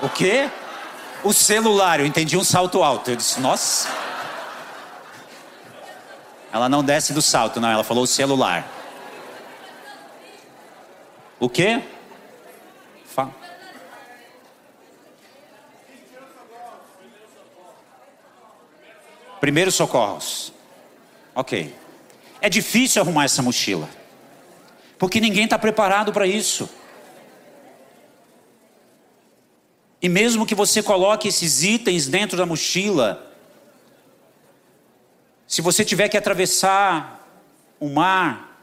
O 0.03 0.09
quê? 0.09 0.51
O 1.23 1.33
celular, 1.33 2.01
eu 2.01 2.07
entendi 2.07 2.37
um 2.37 2.43
salto 2.43 2.83
alto. 2.83 3.13
Eu 3.13 3.17
disse, 3.17 3.39
nossa. 3.39 3.89
Ela 6.53 6.69
não 6.69 6.83
desce 6.83 7.13
do 7.13 7.23
salto, 7.23 7.61
não, 7.61 7.71
ela 7.71 7.85
falou 7.85 8.03
o 8.03 8.09
celular. 8.09 8.67
O 11.39 11.49
quê? 11.49 11.81
Primeiros 19.41 19.75
socorros. 19.75 20.53
Ok. 21.35 21.75
É 22.41 22.49
difícil 22.49 23.03
arrumar 23.03 23.25
essa 23.25 23.43
mochila 23.43 23.89
porque 25.01 25.19
ninguém 25.19 25.45
está 25.45 25.59
preparado 25.59 26.13
para 26.13 26.27
isso. 26.27 26.69
E 30.03 30.11
mesmo 30.11 30.45
que 30.45 30.55
você 30.55 30.83
coloque 30.83 31.27
esses 31.27 31.63
itens 31.63 32.07
dentro 32.07 32.37
da 32.37 32.45
mochila, 32.45 33.35
se 35.47 35.63
você 35.63 35.87
tiver 35.87 36.11
que 36.11 36.19
atravessar 36.19 37.27
o 37.81 37.89
mar, 37.89 38.63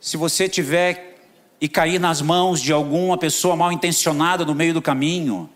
se 0.00 0.16
você 0.16 0.48
tiver 0.48 1.20
e 1.60 1.68
cair 1.68 2.00
nas 2.00 2.20
mãos 2.20 2.60
de 2.60 2.72
alguma 2.72 3.16
pessoa 3.16 3.54
mal 3.54 3.70
intencionada 3.70 4.44
no 4.44 4.56
meio 4.56 4.74
do 4.74 4.82
caminho, 4.82 5.48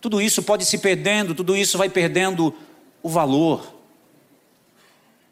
tudo 0.00 0.18
isso 0.18 0.42
pode 0.42 0.64
se 0.64 0.78
perdendo, 0.78 1.34
tudo 1.34 1.54
isso 1.54 1.76
vai 1.76 1.90
perdendo 1.90 2.54
o 3.02 3.08
valor. 3.10 3.81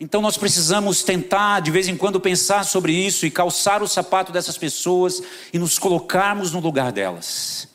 Então 0.00 0.22
nós 0.22 0.38
precisamos 0.38 1.02
tentar 1.02 1.60
de 1.60 1.70
vez 1.70 1.86
em 1.86 1.94
quando 1.94 2.18
pensar 2.18 2.64
sobre 2.64 2.94
isso 2.94 3.26
e 3.26 3.30
calçar 3.30 3.82
o 3.82 3.88
sapato 3.88 4.32
dessas 4.32 4.56
pessoas 4.56 5.22
e 5.52 5.58
nos 5.58 5.78
colocarmos 5.78 6.52
no 6.52 6.58
lugar 6.58 6.90
delas. 6.90 7.68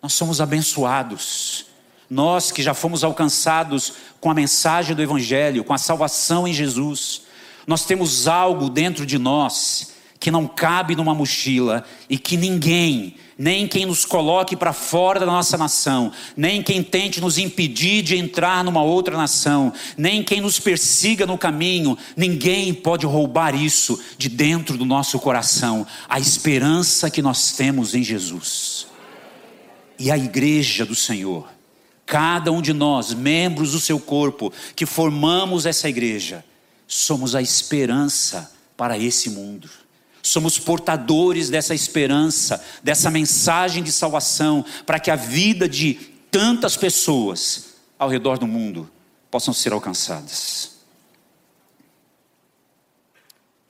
Nós 0.00 0.12
somos 0.12 0.40
abençoados. 0.40 1.66
Nós 2.08 2.52
que 2.52 2.62
já 2.62 2.74
fomos 2.74 3.02
alcançados 3.02 3.94
com 4.20 4.30
a 4.30 4.34
mensagem 4.34 4.94
do 4.94 5.02
Evangelho, 5.02 5.64
com 5.64 5.74
a 5.74 5.78
salvação 5.78 6.46
em 6.46 6.52
Jesus, 6.52 7.22
nós 7.66 7.84
temos 7.84 8.28
algo 8.28 8.70
dentro 8.70 9.04
de 9.04 9.18
nós 9.18 9.92
que 10.20 10.30
não 10.30 10.46
cabe 10.46 10.94
numa 10.94 11.14
mochila 11.14 11.84
e 12.08 12.16
que 12.16 12.36
ninguém, 12.36 13.16
nem 13.38 13.68
quem 13.68 13.86
nos 13.86 14.04
coloque 14.04 14.56
para 14.56 14.72
fora 14.72 15.20
da 15.20 15.26
nossa 15.26 15.56
nação, 15.56 16.10
nem 16.36 16.60
quem 16.60 16.82
tente 16.82 17.20
nos 17.20 17.38
impedir 17.38 18.02
de 18.02 18.16
entrar 18.16 18.64
numa 18.64 18.82
outra 18.82 19.16
nação, 19.16 19.72
nem 19.96 20.24
quem 20.24 20.40
nos 20.40 20.58
persiga 20.58 21.24
no 21.24 21.38
caminho, 21.38 21.96
ninguém 22.16 22.74
pode 22.74 23.06
roubar 23.06 23.54
isso 23.54 24.02
de 24.18 24.28
dentro 24.28 24.76
do 24.76 24.84
nosso 24.84 25.20
coração, 25.20 25.86
a 26.08 26.18
esperança 26.18 27.08
que 27.08 27.22
nós 27.22 27.52
temos 27.52 27.94
em 27.94 28.02
Jesus. 28.02 28.88
E 29.96 30.10
a 30.10 30.18
igreja 30.18 30.84
do 30.84 30.96
Senhor, 30.96 31.48
cada 32.04 32.50
um 32.50 32.60
de 32.60 32.72
nós, 32.72 33.14
membros 33.14 33.70
do 33.70 33.80
seu 33.80 34.00
corpo, 34.00 34.52
que 34.74 34.84
formamos 34.84 35.64
essa 35.64 35.88
igreja, 35.88 36.44
somos 36.88 37.36
a 37.36 37.42
esperança 37.42 38.52
para 38.76 38.98
esse 38.98 39.30
mundo. 39.30 39.68
Somos 40.28 40.58
portadores 40.58 41.48
dessa 41.48 41.74
esperança, 41.74 42.62
dessa 42.82 43.10
mensagem 43.10 43.82
de 43.82 43.90
salvação, 43.90 44.62
para 44.84 45.00
que 45.00 45.10
a 45.10 45.16
vida 45.16 45.66
de 45.66 45.94
tantas 46.30 46.76
pessoas 46.76 47.76
ao 47.98 48.10
redor 48.10 48.38
do 48.38 48.46
mundo 48.46 48.90
possam 49.30 49.54
ser 49.54 49.72
alcançadas. 49.72 50.72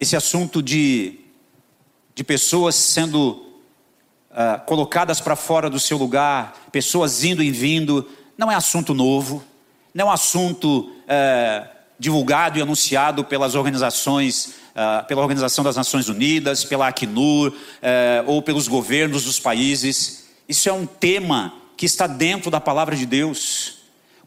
Esse 0.01 0.17
assunto 0.17 0.61
de, 0.61 1.21
de 2.13 2.25
pessoas 2.25 2.75
sendo 2.75 3.31
uh, 4.31 4.65
colocadas 4.67 5.21
para 5.21 5.37
fora 5.37 5.71
do 5.71 5.79
seu 5.79 5.97
lugar, 5.97 6.69
pessoas 6.73 7.23
indo 7.23 7.41
e 7.41 7.53
vindo, 7.53 8.09
não 8.37 8.51
é 8.51 8.57
assunto 8.57 8.95
novo, 8.95 9.45
não 9.95 10.07
é 10.07 10.09
um 10.09 10.13
assunto 10.13 10.91
uh, 10.91 11.69
divulgado 11.99 12.59
e 12.59 12.63
anunciado 12.63 13.25
pelas 13.25 13.55
organizações 13.55 14.55
ah, 14.81 15.03
pela 15.03 15.23
Organização 15.23 15.65
das 15.65 15.75
Nações 15.75 16.09
Unidas, 16.09 16.65
pela 16.65 16.87
Acnur, 16.87 17.49
uh, 17.49 17.53
ou 18.27 18.41
pelos 18.41 18.69
governos 18.69 19.25
dos 19.25 19.41
países. 19.41 20.29
Isso 20.49 20.69
é 20.69 20.73
um 20.73 20.87
tema 20.87 21.53
que 21.77 21.85
está 21.85 22.07
dentro 22.07 22.49
da 22.49 22.61
palavra 22.61 22.95
de 22.95 23.05
Deus. 23.05 23.79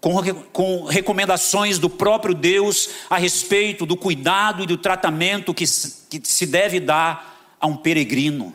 com, 0.02 0.22
com 0.52 0.84
recomendações 0.84 1.80
do 1.80 1.90
próprio 1.90 2.36
Deus 2.36 2.90
a 3.10 3.18
respeito 3.18 3.86
do 3.86 3.96
cuidado 3.96 4.64
e 4.64 4.66
do 4.66 4.76
tratamento 4.76 5.54
que, 5.54 5.64
que 5.64 6.22
se 6.22 6.46
deve 6.46 6.82
dar 6.82 7.56
a 7.58 7.66
um 7.66 7.78
peregrino, 7.78 8.54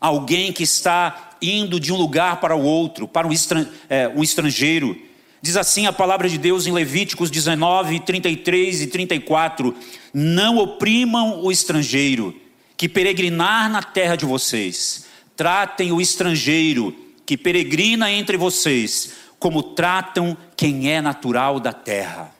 alguém 0.00 0.52
que 0.52 0.64
está 0.64 1.36
indo 1.40 1.78
de 1.78 1.92
um 1.92 1.96
lugar 1.96 2.40
para 2.40 2.56
o 2.56 2.64
outro, 2.64 3.06
para 3.06 3.28
um, 3.28 3.32
estran, 3.32 3.68
é, 3.88 4.08
um 4.08 4.24
estrangeiro. 4.24 5.00
Diz 5.42 5.56
assim 5.56 5.86
a 5.86 5.92
palavra 5.92 6.28
de 6.28 6.38
Deus 6.38 6.66
em 6.66 6.72
Levíticos 6.72 7.30
19, 7.30 8.00
33 8.00 8.82
e 8.82 8.86
34: 8.86 9.74
Não 10.14 10.56
oprimam 10.58 11.42
o 11.42 11.50
estrangeiro 11.50 12.40
que 12.76 12.88
peregrinar 12.88 13.68
na 13.68 13.82
terra 13.82 14.16
de 14.16 14.24
vocês, 14.24 15.06
tratem 15.36 15.92
o 15.92 16.00
estrangeiro 16.00 16.96
que 17.26 17.36
peregrina 17.36 18.10
entre 18.10 18.36
vocês, 18.36 19.14
como 19.38 19.62
tratam 19.62 20.36
quem 20.56 20.90
é 20.90 21.00
natural 21.00 21.58
da 21.58 21.72
terra. 21.72 22.32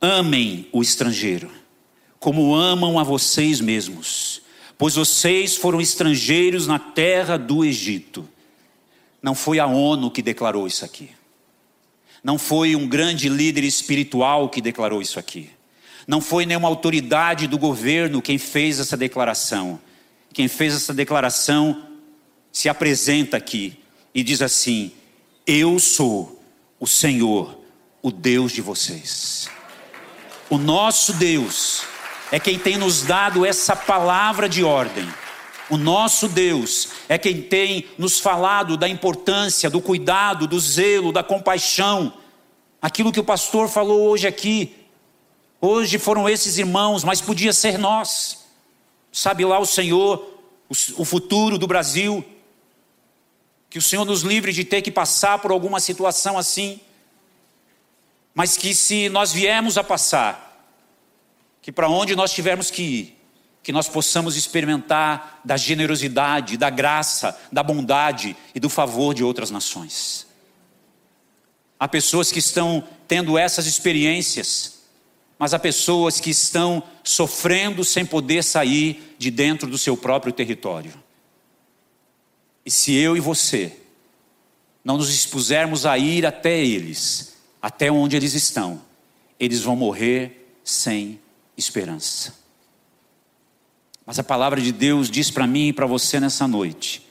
Amem 0.00 0.66
o 0.72 0.82
estrangeiro, 0.82 1.50
como 2.18 2.54
amam 2.54 2.98
a 2.98 3.04
vocês 3.04 3.60
mesmos 3.60 4.46
pois 4.78 4.94
vocês 4.94 5.56
foram 5.56 5.80
estrangeiros 5.80 6.66
na 6.66 6.78
terra 6.78 7.36
do 7.36 7.64
Egito. 7.64 8.28
Não 9.26 9.34
foi 9.34 9.58
a 9.58 9.66
ONU 9.66 10.08
que 10.08 10.22
declarou 10.22 10.68
isso 10.68 10.84
aqui. 10.84 11.10
Não 12.22 12.38
foi 12.38 12.76
um 12.76 12.86
grande 12.86 13.28
líder 13.28 13.64
espiritual 13.64 14.48
que 14.48 14.60
declarou 14.60 15.02
isso 15.02 15.18
aqui. 15.18 15.50
Não 16.06 16.20
foi 16.20 16.46
nenhuma 16.46 16.68
autoridade 16.68 17.48
do 17.48 17.58
governo 17.58 18.22
quem 18.22 18.38
fez 18.38 18.78
essa 18.78 18.96
declaração. 18.96 19.80
Quem 20.32 20.46
fez 20.46 20.76
essa 20.76 20.94
declaração 20.94 21.88
se 22.52 22.68
apresenta 22.68 23.36
aqui 23.36 23.76
e 24.14 24.22
diz 24.22 24.40
assim: 24.40 24.92
Eu 25.44 25.80
sou 25.80 26.40
o 26.78 26.86
Senhor, 26.86 27.58
o 28.00 28.12
Deus 28.12 28.52
de 28.52 28.62
vocês. 28.62 29.50
O 30.48 30.56
nosso 30.56 31.12
Deus 31.14 31.82
é 32.30 32.38
quem 32.38 32.60
tem 32.60 32.76
nos 32.76 33.02
dado 33.02 33.44
essa 33.44 33.74
palavra 33.74 34.48
de 34.48 34.62
ordem. 34.62 35.04
O 35.68 35.76
nosso 35.76 36.28
Deus 36.28 36.88
é 37.08 37.18
quem 37.18 37.42
tem 37.42 37.88
nos 37.98 38.20
falado 38.20 38.76
da 38.76 38.88
importância, 38.88 39.68
do 39.68 39.80
cuidado, 39.80 40.46
do 40.46 40.60
zelo, 40.60 41.12
da 41.12 41.24
compaixão. 41.24 42.12
Aquilo 42.80 43.10
que 43.10 43.18
o 43.18 43.24
pastor 43.24 43.68
falou 43.68 44.08
hoje 44.08 44.28
aqui. 44.28 44.76
Hoje 45.60 45.98
foram 45.98 46.28
esses 46.28 46.56
irmãos, 46.58 47.02
mas 47.02 47.20
podia 47.20 47.52
ser 47.52 47.78
nós. 47.78 48.46
Sabe 49.10 49.44
lá 49.44 49.58
o 49.58 49.66
Senhor, 49.66 50.38
o 50.96 51.04
futuro 51.04 51.58
do 51.58 51.66
Brasil. 51.66 52.24
Que 53.68 53.78
o 53.78 53.82
Senhor 53.82 54.04
nos 54.04 54.22
livre 54.22 54.52
de 54.52 54.64
ter 54.64 54.82
que 54.82 54.90
passar 54.92 55.40
por 55.40 55.50
alguma 55.50 55.80
situação 55.80 56.38
assim. 56.38 56.80
Mas 58.32 58.56
que 58.56 58.72
se 58.72 59.08
nós 59.08 59.32
viemos 59.32 59.76
a 59.76 59.82
passar, 59.82 60.64
que 61.60 61.72
para 61.72 61.88
onde 61.88 62.14
nós 62.14 62.32
tivermos 62.32 62.70
que 62.70 62.82
ir, 62.82 63.15
que 63.66 63.72
nós 63.72 63.88
possamos 63.88 64.36
experimentar 64.36 65.40
da 65.44 65.56
generosidade, 65.56 66.56
da 66.56 66.70
graça, 66.70 67.36
da 67.50 67.64
bondade 67.64 68.36
e 68.54 68.60
do 68.60 68.68
favor 68.68 69.12
de 69.12 69.24
outras 69.24 69.50
nações. 69.50 70.24
Há 71.76 71.88
pessoas 71.88 72.30
que 72.30 72.38
estão 72.38 72.86
tendo 73.08 73.36
essas 73.36 73.66
experiências, 73.66 74.82
mas 75.36 75.52
há 75.52 75.58
pessoas 75.58 76.20
que 76.20 76.30
estão 76.30 76.80
sofrendo 77.02 77.84
sem 77.84 78.06
poder 78.06 78.44
sair 78.44 79.16
de 79.18 79.32
dentro 79.32 79.68
do 79.68 79.76
seu 79.76 79.96
próprio 79.96 80.32
território. 80.32 80.94
E 82.64 82.70
se 82.70 82.94
eu 82.94 83.16
e 83.16 83.20
você 83.20 83.76
não 84.84 84.96
nos 84.96 85.12
expusermos 85.12 85.84
a 85.84 85.98
ir 85.98 86.24
até 86.24 86.56
eles, 86.64 87.34
até 87.60 87.90
onde 87.90 88.14
eles 88.14 88.32
estão, 88.32 88.80
eles 89.40 89.60
vão 89.60 89.74
morrer 89.74 90.56
sem 90.62 91.18
esperança. 91.56 92.45
Mas 94.06 94.20
a 94.20 94.22
palavra 94.22 94.60
de 94.60 94.70
Deus 94.70 95.10
diz 95.10 95.32
para 95.32 95.48
mim 95.48 95.68
e 95.68 95.72
para 95.72 95.84
você 95.84 96.20
nessa 96.20 96.46
noite 96.46 97.02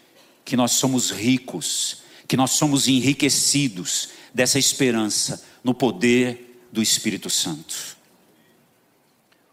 que 0.45 0.55
nós 0.55 0.71
somos 0.71 1.11
ricos, 1.11 2.03
que 2.27 2.37
nós 2.37 2.51
somos 2.51 2.87
enriquecidos 2.87 4.09
dessa 4.33 4.57
esperança 4.57 5.43
no 5.63 5.73
poder 5.73 6.67
do 6.71 6.81
Espírito 6.81 7.29
Santo. 7.29 7.97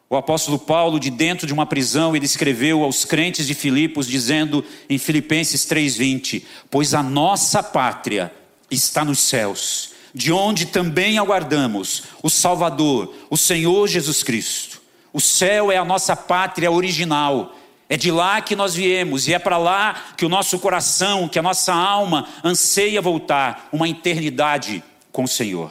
O 0.08 0.14
apóstolo 0.16 0.58
Paulo, 0.58 1.00
de 1.00 1.10
dentro 1.10 1.46
de 1.46 1.54
uma 1.54 1.64
prisão, 1.64 2.14
ele 2.14 2.26
escreveu 2.26 2.84
aos 2.84 3.04
crentes 3.04 3.46
de 3.46 3.54
Filipos, 3.54 4.06
dizendo 4.06 4.62
em 4.88 4.98
Filipenses 4.98 5.64
3,20: 5.64 6.44
Pois 6.70 6.92
a 6.92 7.02
nossa 7.02 7.62
pátria 7.62 8.32
está 8.70 9.06
nos 9.06 9.18
céus, 9.18 9.92
de 10.14 10.30
onde 10.30 10.66
também 10.66 11.16
aguardamos 11.16 12.04
o 12.22 12.28
Salvador, 12.28 13.14
o 13.30 13.38
Senhor 13.38 13.88
Jesus 13.88 14.22
Cristo 14.22 14.81
o 15.12 15.20
céu 15.20 15.70
é 15.70 15.76
a 15.76 15.84
nossa 15.84 16.16
pátria 16.16 16.70
original. 16.70 17.54
É 17.88 17.96
de 17.96 18.10
lá 18.10 18.40
que 18.40 18.56
nós 18.56 18.74
viemos 18.74 19.28
e 19.28 19.34
é 19.34 19.38
para 19.38 19.58
lá 19.58 20.14
que 20.16 20.24
o 20.24 20.28
nosso 20.28 20.58
coração, 20.58 21.28
que 21.28 21.38
a 21.38 21.42
nossa 21.42 21.74
alma 21.74 22.26
anseia 22.42 23.02
voltar, 23.02 23.68
uma 23.70 23.88
eternidade 23.88 24.82
com 25.10 25.24
o 25.24 25.28
Senhor. 25.28 25.70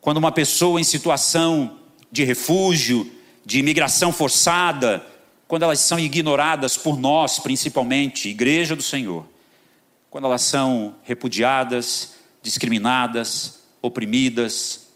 Quando 0.00 0.16
uma 0.16 0.32
pessoa 0.32 0.80
em 0.80 0.84
situação 0.84 1.78
de 2.10 2.24
refúgio, 2.24 3.10
de 3.44 3.58
imigração 3.58 4.12
forçada, 4.12 5.04
quando 5.46 5.64
elas 5.64 5.80
são 5.80 5.98
ignoradas 5.98 6.78
por 6.78 6.98
nós, 6.98 7.38
principalmente, 7.38 8.30
Igreja 8.30 8.74
do 8.74 8.82
Senhor, 8.82 9.26
quando 10.08 10.24
elas 10.24 10.42
são 10.42 10.94
repudiadas, 11.02 12.14
discriminadas, 12.42 13.60
oprimidas, 13.82 14.87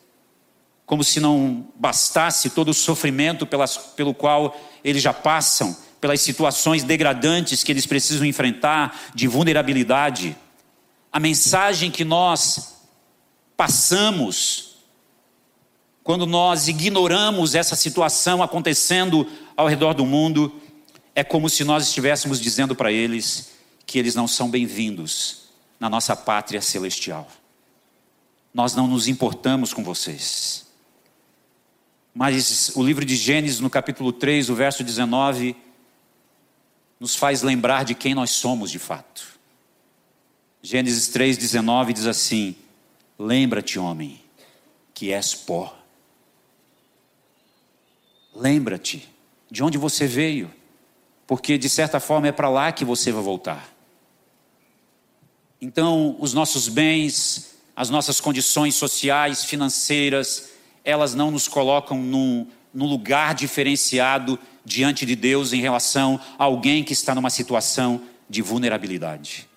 como 0.86 1.02
se 1.02 1.20
não 1.20 1.66
bastasse 1.76 2.50
todo 2.50 2.70
o 2.70 2.74
sofrimento 2.74 3.46
pelas, 3.46 3.76
pelo 3.76 4.12
qual 4.12 4.58
eles 4.84 5.02
já 5.02 5.12
passam, 5.12 5.76
pelas 6.00 6.20
situações 6.20 6.82
degradantes 6.82 7.62
que 7.62 7.70
eles 7.70 7.86
precisam 7.86 8.26
enfrentar, 8.26 9.10
de 9.14 9.28
vulnerabilidade. 9.28 10.36
A 11.12 11.20
mensagem 11.20 11.90
que 11.90 12.04
nós 12.04 12.74
passamos, 13.56 14.76
quando 16.02 16.26
nós 16.26 16.66
ignoramos 16.66 17.54
essa 17.54 17.76
situação 17.76 18.42
acontecendo 18.42 19.26
ao 19.56 19.68
redor 19.68 19.94
do 19.94 20.04
mundo, 20.04 20.52
é 21.14 21.22
como 21.22 21.48
se 21.48 21.62
nós 21.62 21.86
estivéssemos 21.86 22.40
dizendo 22.40 22.74
para 22.74 22.90
eles 22.90 23.52
que 23.86 23.98
eles 23.98 24.14
não 24.14 24.26
são 24.26 24.50
bem-vindos 24.50 25.42
na 25.78 25.88
nossa 25.88 26.16
pátria 26.16 26.60
celestial. 26.60 27.28
Nós 28.52 28.74
não 28.74 28.86
nos 28.86 29.06
importamos 29.08 29.72
com 29.72 29.84
vocês. 29.84 30.66
Mas 32.14 32.72
o 32.74 32.82
livro 32.82 33.04
de 33.04 33.16
Gênesis, 33.16 33.60
no 33.60 33.70
capítulo 33.70 34.12
3, 34.12 34.50
o 34.50 34.54
verso 34.54 34.84
19, 34.84 35.56
nos 37.00 37.16
faz 37.16 37.42
lembrar 37.42 37.84
de 37.84 37.94
quem 37.94 38.14
nós 38.14 38.30
somos 38.30 38.70
de 38.70 38.78
fato. 38.78 39.26
Gênesis 40.62 41.08
3, 41.08 41.38
19 41.38 41.92
diz 41.92 42.06
assim: 42.06 42.54
Lembra-te, 43.18 43.78
homem, 43.78 44.20
que 44.92 45.12
és 45.12 45.34
pó. 45.34 45.76
Lembra-te 48.34 49.08
de 49.50 49.62
onde 49.62 49.76
você 49.78 50.06
veio, 50.06 50.52
porque 51.26 51.58
de 51.58 51.68
certa 51.68 51.98
forma 51.98 52.28
é 52.28 52.32
para 52.32 52.48
lá 52.48 52.72
que 52.72 52.84
você 52.84 53.10
vai 53.10 53.22
voltar. 53.22 53.72
Então, 55.60 56.16
os 56.18 56.34
nossos 56.34 56.68
bens, 56.68 57.54
as 57.74 57.88
nossas 57.88 58.20
condições 58.20 58.74
sociais, 58.74 59.44
financeiras, 59.44 60.50
elas 60.84 61.14
não 61.14 61.30
nos 61.30 61.48
colocam 61.48 61.98
num, 61.98 62.46
num 62.72 62.86
lugar 62.86 63.34
diferenciado 63.34 64.38
diante 64.64 65.04
de 65.04 65.16
Deus 65.16 65.52
em 65.52 65.60
relação 65.60 66.20
a 66.38 66.44
alguém 66.44 66.84
que 66.84 66.92
está 66.92 67.14
numa 67.14 67.30
situação 67.30 68.02
de 68.28 68.42
vulnerabilidade. 68.42 69.48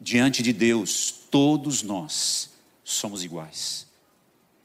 Diante 0.00 0.42
de 0.42 0.52
Deus, 0.52 1.14
todos 1.30 1.82
nós 1.82 2.50
somos 2.84 3.24
iguais. 3.24 3.86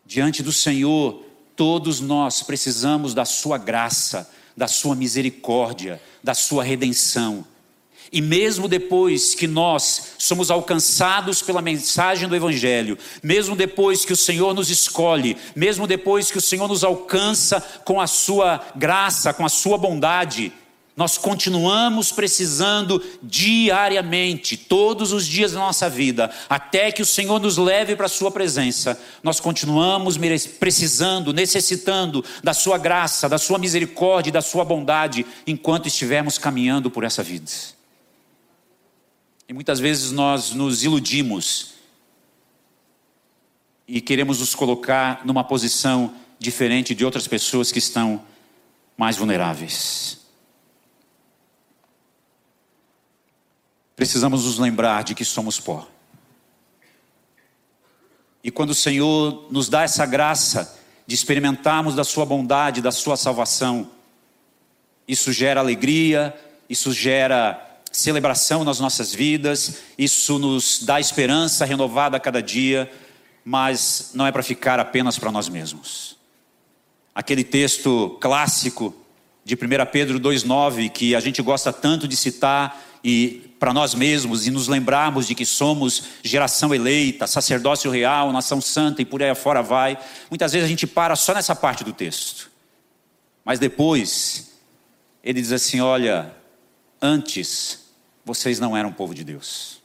Diante 0.05 0.43
do 0.43 0.51
Senhor, 0.51 1.23
todos 1.55 1.99
nós 1.99 2.43
precisamos 2.43 3.13
da 3.13 3.25
Sua 3.25 3.57
graça, 3.57 4.29
da 4.55 4.67
Sua 4.67 4.95
misericórdia, 4.95 6.01
da 6.23 6.33
Sua 6.33 6.63
redenção. 6.63 7.45
E 8.11 8.21
mesmo 8.21 8.67
depois 8.67 9.33
que 9.33 9.47
nós 9.47 10.15
somos 10.17 10.51
alcançados 10.51 11.41
pela 11.41 11.61
mensagem 11.61 12.27
do 12.27 12.35
Evangelho, 12.35 12.97
mesmo 13.23 13.55
depois 13.55 14.03
que 14.03 14.11
o 14.11 14.17
Senhor 14.17 14.53
nos 14.53 14.69
escolhe, 14.69 15.37
mesmo 15.55 15.87
depois 15.87 16.29
que 16.29 16.37
o 16.37 16.41
Senhor 16.41 16.67
nos 16.67 16.83
alcança 16.83 17.61
com 17.85 18.01
a 18.01 18.07
Sua 18.07 18.61
graça, 18.75 19.33
com 19.33 19.45
a 19.45 19.49
Sua 19.49 19.77
bondade, 19.77 20.51
nós 20.95 21.17
continuamos 21.17 22.11
precisando 22.11 23.01
diariamente, 23.23 24.57
todos 24.57 25.13
os 25.13 25.25
dias 25.25 25.53
da 25.53 25.59
nossa 25.59 25.89
vida, 25.89 26.29
até 26.49 26.91
que 26.91 27.01
o 27.01 27.05
Senhor 27.05 27.39
nos 27.39 27.57
leve 27.57 27.95
para 27.95 28.07
a 28.07 28.09
Sua 28.09 28.29
presença, 28.29 28.99
nós 29.23 29.39
continuamos 29.39 30.17
precisando, 30.59 31.31
necessitando 31.31 32.23
da 32.43 32.53
Sua 32.53 32.77
graça, 32.77 33.29
da 33.29 33.37
Sua 33.37 33.57
misericórdia, 33.57 34.33
da 34.33 34.41
Sua 34.41 34.65
bondade, 34.65 35.25
enquanto 35.47 35.87
estivermos 35.87 36.37
caminhando 36.37 36.91
por 36.91 37.05
essa 37.05 37.23
vida. 37.23 37.49
E 39.51 39.53
muitas 39.53 39.81
vezes 39.81 40.13
nós 40.13 40.51
nos 40.51 40.81
iludimos 40.81 41.73
e 43.85 43.99
queremos 43.99 44.39
nos 44.39 44.55
colocar 44.55 45.25
numa 45.25 45.43
posição 45.43 46.15
diferente 46.39 46.95
de 46.95 47.03
outras 47.03 47.27
pessoas 47.27 47.69
que 47.69 47.77
estão 47.77 48.25
mais 48.95 49.17
vulneráveis. 49.17 50.19
Precisamos 53.93 54.45
nos 54.45 54.57
lembrar 54.57 55.03
de 55.03 55.13
que 55.13 55.25
somos 55.25 55.59
pó. 55.59 55.85
E 58.41 58.49
quando 58.49 58.69
o 58.69 58.73
Senhor 58.73 59.47
nos 59.51 59.67
dá 59.67 59.83
essa 59.83 60.05
graça 60.05 60.79
de 61.05 61.13
experimentarmos 61.13 61.93
da 61.93 62.05
Sua 62.05 62.25
bondade, 62.25 62.81
da 62.81 62.89
Sua 62.89 63.17
salvação, 63.17 63.91
isso 65.05 65.33
gera 65.33 65.59
alegria, 65.59 66.33
isso 66.69 66.93
gera 66.93 67.67
celebração 67.91 68.63
nas 68.63 68.79
nossas 68.79 69.13
vidas, 69.13 69.79
isso 69.97 70.39
nos 70.39 70.83
dá 70.83 70.99
esperança 70.99 71.65
renovada 71.65 72.17
a 72.17 72.19
cada 72.19 72.41
dia, 72.41 72.91
mas 73.43 74.11
não 74.13 74.25
é 74.25 74.31
para 74.31 74.43
ficar 74.43 74.79
apenas 74.79 75.19
para 75.19 75.31
nós 75.31 75.49
mesmos. 75.49 76.17
Aquele 77.13 77.43
texto 77.43 78.17
clássico 78.21 78.95
de 79.43 79.55
1 79.55 79.57
Pedro 79.91 80.19
2,9, 80.19 80.89
que 80.89 81.15
a 81.15 81.19
gente 81.19 81.41
gosta 81.41 81.73
tanto 81.73 82.07
de 82.07 82.15
citar 82.15 82.81
e 83.03 83.51
para 83.59 83.73
nós 83.73 83.93
mesmos 83.93 84.47
e 84.47 84.51
nos 84.51 84.67
lembrarmos 84.67 85.27
de 85.27 85.35
que 85.35 85.45
somos 85.45 86.03
geração 86.23 86.73
eleita, 86.73 87.27
sacerdócio 87.27 87.91
real, 87.91 88.31
nação 88.31 88.61
santa 88.61 89.01
e 89.01 89.05
por 89.05 89.21
aí 89.21 89.29
afora 89.29 89.61
vai. 89.61 89.97
Muitas 90.29 90.51
vezes 90.51 90.65
a 90.65 90.69
gente 90.69 90.87
para 90.87 91.15
só 91.15 91.33
nessa 91.33 91.55
parte 91.55 91.83
do 91.83 91.93
texto. 91.93 92.49
Mas 93.43 93.59
depois, 93.59 94.51
ele 95.23 95.41
diz 95.41 95.51
assim: 95.51 95.79
olha, 95.79 96.33
antes 97.01 97.80
vocês 98.33 98.61
não 98.61 98.77
eram 98.77 98.93
povo 98.93 99.13
de 99.13 99.25
Deus. 99.25 99.81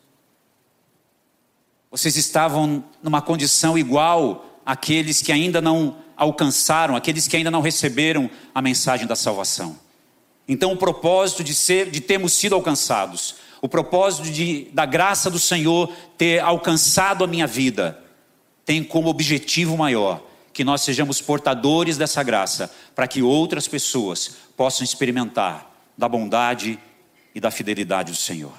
Vocês 1.91 2.17
estavam 2.17 2.85
numa 3.03 3.21
condição 3.21 3.77
igual 3.77 4.61
àqueles 4.65 5.21
que 5.21 5.33
ainda 5.33 5.61
não 5.61 5.97
alcançaram, 6.17 6.95
aqueles 6.95 7.27
que 7.27 7.37
ainda 7.37 7.51
não 7.51 7.61
receberam 7.61 8.31
a 8.55 8.63
mensagem 8.63 9.05
da 9.05 9.17
salvação. 9.17 9.77
Então, 10.47 10.73
o 10.73 10.77
propósito 10.77 11.43
de 11.43 11.53
ser, 11.55 11.91
de 11.91 12.01
termos 12.01 12.35
sido 12.35 12.55
alcançados, 12.55 13.35
o 13.61 13.69
propósito 13.69 14.31
de, 14.31 14.69
da 14.73 14.87
graça 14.87 15.29
do 15.29 15.41
Senhor 15.41 15.93
ter 16.17 16.39
alcançado 16.39 17.25
a 17.25 17.27
minha 17.27 17.49
vida 17.49 18.01
tem 18.65 18.85
como 18.85 19.09
objetivo 19.09 19.77
maior 19.77 20.23
que 20.53 20.63
nós 20.63 20.83
sejamos 20.83 21.21
portadores 21.21 21.99
dessa 21.99 22.23
graça, 22.23 22.71
para 22.95 23.09
que 23.09 23.23
outras 23.23 23.67
pessoas 23.67 24.37
possam 24.57 24.85
experimentar 24.85 25.69
da 25.99 26.09
bondade 26.09 26.79
e 27.37 27.41
da 27.41 27.51
fidelidade 27.51 28.13
do 28.13 28.17
Senhor. 28.17 28.57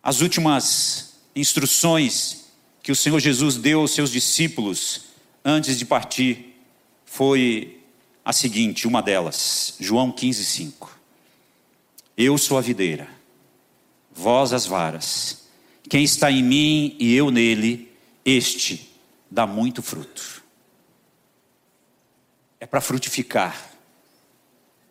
As 0.00 0.20
últimas 0.20 1.14
instruções 1.34 2.44
que 2.80 2.92
o 2.92 2.96
Senhor 2.96 3.18
Jesus 3.18 3.56
deu 3.56 3.80
aos 3.80 3.90
seus 3.90 4.12
discípulos 4.12 5.06
antes 5.44 5.76
de 5.76 5.84
partir 5.84 6.56
foi 7.04 7.80
a 8.24 8.32
seguinte, 8.32 8.86
uma 8.86 9.02
delas, 9.02 9.74
João 9.80 10.12
15, 10.12 10.44
5. 10.44 11.00
Eu 12.16 12.38
sou 12.38 12.58
a 12.58 12.60
videira, 12.60 13.08
vós 14.12 14.52
as 14.52 14.64
varas. 14.64 15.48
Quem 15.90 16.04
está 16.04 16.30
em 16.30 16.44
mim 16.44 16.96
e 17.00 17.12
eu 17.12 17.28
nele, 17.28 17.92
este 18.24 18.88
dá 19.28 19.48
muito 19.48 19.82
fruto. 19.82 20.44
É 22.60 22.66
para 22.66 22.80
frutificar 22.80 23.71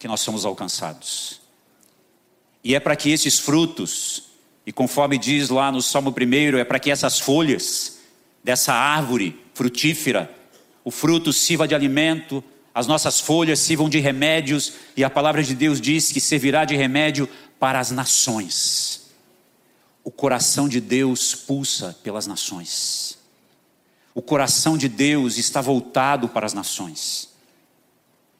que 0.01 0.07
nós 0.07 0.21
somos 0.21 0.45
alcançados. 0.45 1.39
E 2.63 2.73
é 2.73 2.79
para 2.79 2.95
que 2.95 3.11
esses 3.11 3.37
frutos, 3.37 4.23
e 4.65 4.71
conforme 4.71 5.15
diz 5.15 5.49
lá 5.49 5.71
no 5.71 5.79
Salmo 5.79 6.09
1, 6.09 6.57
é 6.57 6.63
para 6.63 6.79
que 6.79 6.89
essas 6.89 7.19
folhas 7.19 7.99
dessa 8.43 8.73
árvore 8.73 9.39
frutífera, 9.53 10.35
o 10.83 10.89
fruto 10.89 11.31
sirva 11.31 11.67
de 11.67 11.75
alimento, 11.75 12.43
as 12.73 12.87
nossas 12.87 13.19
folhas 13.19 13.59
sirvam 13.59 13.87
de 13.87 13.99
remédios, 13.99 14.73
e 14.97 15.03
a 15.03 15.09
palavra 15.09 15.43
de 15.43 15.53
Deus 15.53 15.79
diz 15.79 16.11
que 16.11 16.19
servirá 16.19 16.65
de 16.65 16.75
remédio 16.75 17.29
para 17.59 17.79
as 17.79 17.91
nações. 17.91 19.11
O 20.03 20.09
coração 20.09 20.67
de 20.67 20.81
Deus 20.81 21.35
pulsa 21.35 21.95
pelas 22.01 22.25
nações. 22.25 23.19
O 24.15 24.21
coração 24.23 24.79
de 24.79 24.89
Deus 24.89 25.37
está 25.37 25.61
voltado 25.61 26.27
para 26.27 26.47
as 26.47 26.55
nações. 26.55 27.29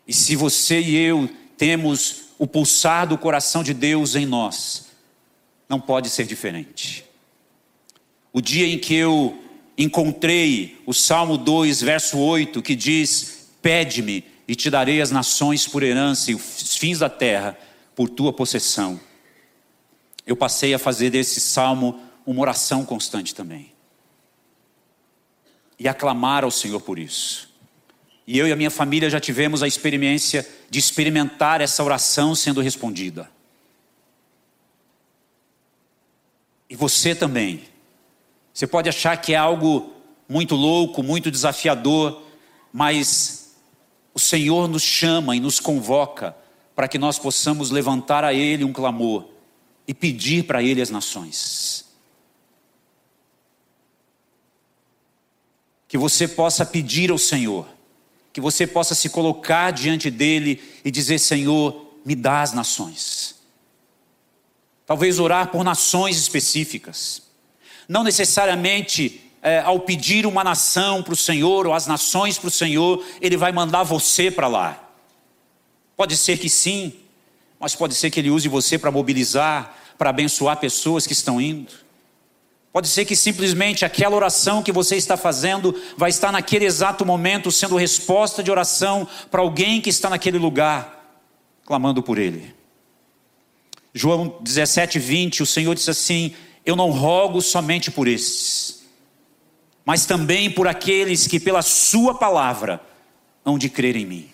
E 0.08 0.14
se 0.14 0.36
você 0.36 0.82
e 0.82 0.96
eu 0.98 1.30
temos 1.62 2.24
o 2.40 2.48
pulsar 2.48 3.08
do 3.08 3.20
coração 3.20 3.62
de 3.62 3.72
Deus 3.72 4.16
em 4.16 4.26
nós, 4.26 4.88
não 5.70 5.80
pode 5.80 6.10
ser 6.10 6.26
diferente. 6.26 7.06
O 8.34 8.42
dia 8.42 8.66
em 8.66 8.80
que 8.80 8.96
eu 8.96 9.40
encontrei 9.78 10.82
o 10.88 10.92
Salmo 10.92 11.38
2, 11.38 11.82
verso 11.82 12.18
8, 12.18 12.64
que 12.64 12.74
diz: 12.74 13.48
Pede-me 13.62 14.26
e 14.48 14.56
te 14.56 14.72
darei 14.72 15.02
as 15.02 15.12
nações 15.12 15.68
por 15.68 15.84
herança 15.84 16.32
e 16.32 16.34
os 16.34 16.78
fins 16.78 16.98
da 16.98 17.10
terra 17.12 17.56
por 17.96 18.10
tua 18.10 18.34
possessão. 18.34 19.00
Eu 20.26 20.36
passei 20.36 20.74
a 20.74 20.80
fazer 20.80 21.12
desse 21.12 21.40
salmo 21.40 22.02
uma 22.26 22.42
oração 22.42 22.84
constante 22.84 23.36
também. 23.36 23.72
E 25.78 25.88
aclamar 25.88 26.44
ao 26.44 26.50
Senhor 26.50 26.82
por 26.82 26.98
isso. 26.98 27.51
E 28.26 28.38
eu 28.38 28.48
e 28.48 28.52
a 28.52 28.56
minha 28.56 28.72
família 28.72 29.10
já 29.10 29.20
tivemos 29.20 29.64
a 29.64 29.68
experiência 29.68 30.48
de 30.70 30.80
experimentar 30.80 31.62
essa 31.62 31.84
oração 31.84 32.36
sendo 32.36 32.62
respondida. 32.62 33.30
E 36.70 36.76
você 36.76 37.14
também. 37.14 37.64
Você 38.54 38.66
pode 38.66 38.88
achar 38.88 39.18
que 39.18 39.34
é 39.34 39.38
algo 39.38 39.94
muito 40.28 40.56
louco, 40.56 41.04
muito 41.04 41.30
desafiador, 41.30 42.22
mas 42.72 43.56
o 44.14 44.20
Senhor 44.20 44.68
nos 44.68 44.84
chama 44.84 45.36
e 45.36 45.40
nos 45.40 45.60
convoca 45.60 46.36
para 46.76 46.88
que 46.88 46.98
nós 46.98 47.20
possamos 47.20 47.70
levantar 47.70 48.24
a 48.24 48.34
Ele 48.34 48.64
um 48.64 48.72
clamor 48.72 49.28
e 49.88 49.94
pedir 49.94 50.46
para 50.46 50.64
Ele 50.64 50.82
as 50.82 50.90
nações. 50.90 51.86
Que 55.88 55.98
você 55.98 56.28
possa 56.28 56.66
pedir 56.66 57.12
ao 57.12 57.18
Senhor, 57.18 57.68
que 58.34 58.42
você 58.42 58.66
possa 58.66 58.96
se 58.96 59.10
colocar 59.10 59.72
diante 59.72 60.10
dEle 60.10 60.62
e 60.84 60.92
dizer: 60.92 61.20
Senhor, 61.20 61.96
me 62.06 62.16
dá 62.16 62.42
as 62.42 62.54
nações. 62.54 63.36
Talvez 64.86 65.20
orar 65.20 65.52
por 65.52 65.64
nações 65.64 66.18
específicas, 66.18 67.22
não 67.88 68.04
necessariamente 68.04 69.22
é, 69.42 69.60
ao 69.60 69.80
pedir 69.80 70.26
uma 70.26 70.44
nação 70.44 71.02
para 71.02 71.14
o 71.14 71.18
Senhor, 71.18 71.66
ou 71.66 71.74
as 71.74 71.88
nações 71.88 72.38
para 72.38 72.48
o 72.48 72.52
Senhor, 72.52 73.04
Ele 73.20 73.38
vai 73.38 73.52
mandar 73.52 73.84
você 73.84 74.30
para 74.30 74.48
lá. 74.48 74.90
Pode 75.96 76.16
ser 76.16 76.38
que 76.38 76.50
sim, 76.50 76.94
mas 77.60 77.76
pode 77.76 77.96
ser 77.96 78.10
que 78.10 78.20
Ele 78.20 78.30
use 78.30 78.48
você 78.48 78.78
para 78.78 78.92
mobilizar, 78.92 79.78
para 79.98 80.10
abençoar 80.10 80.58
pessoas 80.58 81.08
que 81.08 81.14
estão 81.14 81.40
indo. 81.40 81.72
Pode 82.74 82.88
ser 82.88 83.06
que 83.06 83.16
simplesmente 83.16 83.84
aquela 83.84 84.16
oração 84.16 84.64
que 84.64 84.72
você 84.72 84.96
está 84.96 85.18
fazendo 85.18 85.76
vai 85.98 86.10
estar 86.10 86.32
naquele 86.32 86.66
exato 86.66 87.06
momento 87.06 87.52
sendo 87.52 87.76
resposta 87.76 88.42
de 88.42 88.50
oração 88.50 89.08
para 89.30 89.42
alguém 89.42 89.82
que 89.82 89.90
está 89.90 90.10
naquele 90.10 90.38
lugar, 90.38 91.20
clamando 91.66 92.02
por 92.02 92.18
Ele. 92.18 92.56
João 93.94 94.38
17, 94.42 95.00
20, 95.00 95.44
o 95.44 95.46
Senhor 95.46 95.76
disse 95.76 95.90
assim: 95.90 96.34
Eu 96.66 96.78
não 96.78 96.92
rogo 96.92 97.42
somente 97.42 97.92
por 97.92 98.08
estes 98.08 98.82
mas 99.86 100.06
também 100.06 100.50
por 100.50 100.68
aqueles 100.68 101.28
que 101.28 101.40
pela 101.40 101.62
Sua 101.62 102.14
palavra 102.16 102.82
hão 103.44 103.58
de 103.58 103.70
crer 103.70 103.96
em 103.96 104.06
mim. 104.06 104.30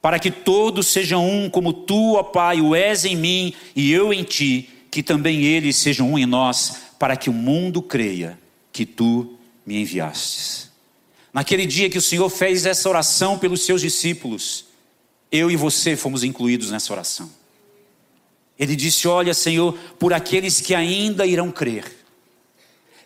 Para 0.00 0.18
que 0.18 0.30
todos 0.30 0.86
sejam 0.86 1.28
um, 1.28 1.50
como 1.50 1.72
tu, 1.72 2.14
ó 2.14 2.22
Pai, 2.22 2.60
o 2.60 2.74
és 2.74 3.04
em 3.04 3.16
mim 3.16 3.54
e 3.74 3.92
eu 3.92 4.12
em 4.12 4.22
ti, 4.22 4.68
que 4.90 5.02
também 5.02 5.44
eles 5.44 5.76
sejam 5.76 6.12
um 6.12 6.18
em 6.18 6.26
nós, 6.26 6.85
para 6.98 7.16
que 7.16 7.28
o 7.28 7.32
mundo 7.32 7.82
creia 7.82 8.38
que 8.72 8.86
tu 8.86 9.36
me 9.64 9.80
enviastes. 9.80 10.70
Naquele 11.32 11.66
dia 11.66 11.90
que 11.90 11.98
o 11.98 12.02
Senhor 12.02 12.28
fez 12.30 12.64
essa 12.64 12.88
oração 12.88 13.38
pelos 13.38 13.64
seus 13.64 13.80
discípulos, 13.80 14.66
eu 15.30 15.50
e 15.50 15.56
você 15.56 15.96
fomos 15.96 16.24
incluídos 16.24 16.70
nessa 16.70 16.92
oração. 16.92 17.30
Ele 18.58 18.74
disse: 18.74 19.06
Olha, 19.06 19.34
Senhor, 19.34 19.76
por 19.98 20.12
aqueles 20.12 20.60
que 20.60 20.74
ainda 20.74 21.26
irão 21.26 21.50
crer 21.50 22.05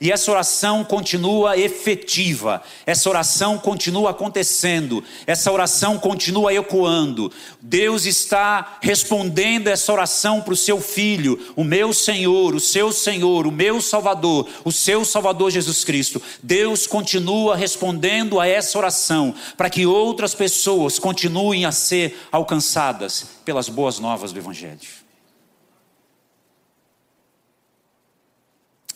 e 0.01 0.11
essa 0.11 0.30
oração 0.30 0.82
continua 0.82 1.59
efetiva, 1.59 2.62
essa 2.86 3.11
oração 3.11 3.59
continua 3.59 4.11
acontecendo, 4.11 5.05
essa 5.26 5.53
oração 5.53 5.98
continua 5.98 6.55
ecoando. 6.55 7.30
Deus 7.61 8.07
está 8.07 8.78
respondendo 8.80 9.68
essa 9.68 9.92
oração 9.92 10.40
para 10.40 10.55
o 10.55 10.57
seu 10.57 10.80
filho, 10.80 11.53
o 11.55 11.62
meu 11.62 11.92
Senhor, 11.92 12.55
o 12.55 12.61
seu 12.61 12.90
Senhor, 12.92 13.46
o 13.46 13.53
meu 13.53 13.78
Salvador, 13.82 14.48
o 14.64 14.72
seu 14.72 15.05
Salvador 15.05 15.51
Jesus 15.51 15.84
Cristo. 15.84 16.22
Deus 16.42 16.86
continua 16.86 17.55
respondendo 17.55 18.40
a 18.40 18.46
essa 18.46 18.78
oração 18.78 19.34
para 19.55 19.68
que 19.68 19.84
outras 19.84 20.34
pessoas 20.34 20.98
continuem 20.98 21.66
a 21.66 21.72
ser 21.72 22.16
alcançadas 22.32 23.26
pelas 23.44 23.68
boas 23.68 23.98
novas 23.98 24.32
do 24.32 24.38
Evangelho. 24.38 24.99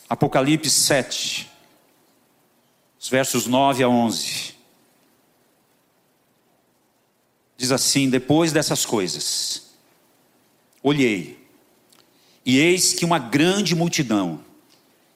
Apocalipse 0.07 0.69
7, 0.69 1.51
os 2.99 3.09
versos 3.09 3.47
9 3.47 3.83
a 3.83 3.89
11. 3.89 4.53
Diz 7.57 7.71
assim: 7.71 8.09
Depois 8.09 8.51
dessas 8.51 8.85
coisas, 8.85 9.73
olhei, 10.83 11.43
e 12.45 12.59
eis 12.59 12.93
que 12.93 13.03
uma 13.05 13.17
grande 13.17 13.75
multidão, 13.75 14.43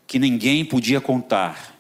que 0.08 0.18
ninguém 0.18 0.66
podia 0.66 1.00
contar, 1.00 1.80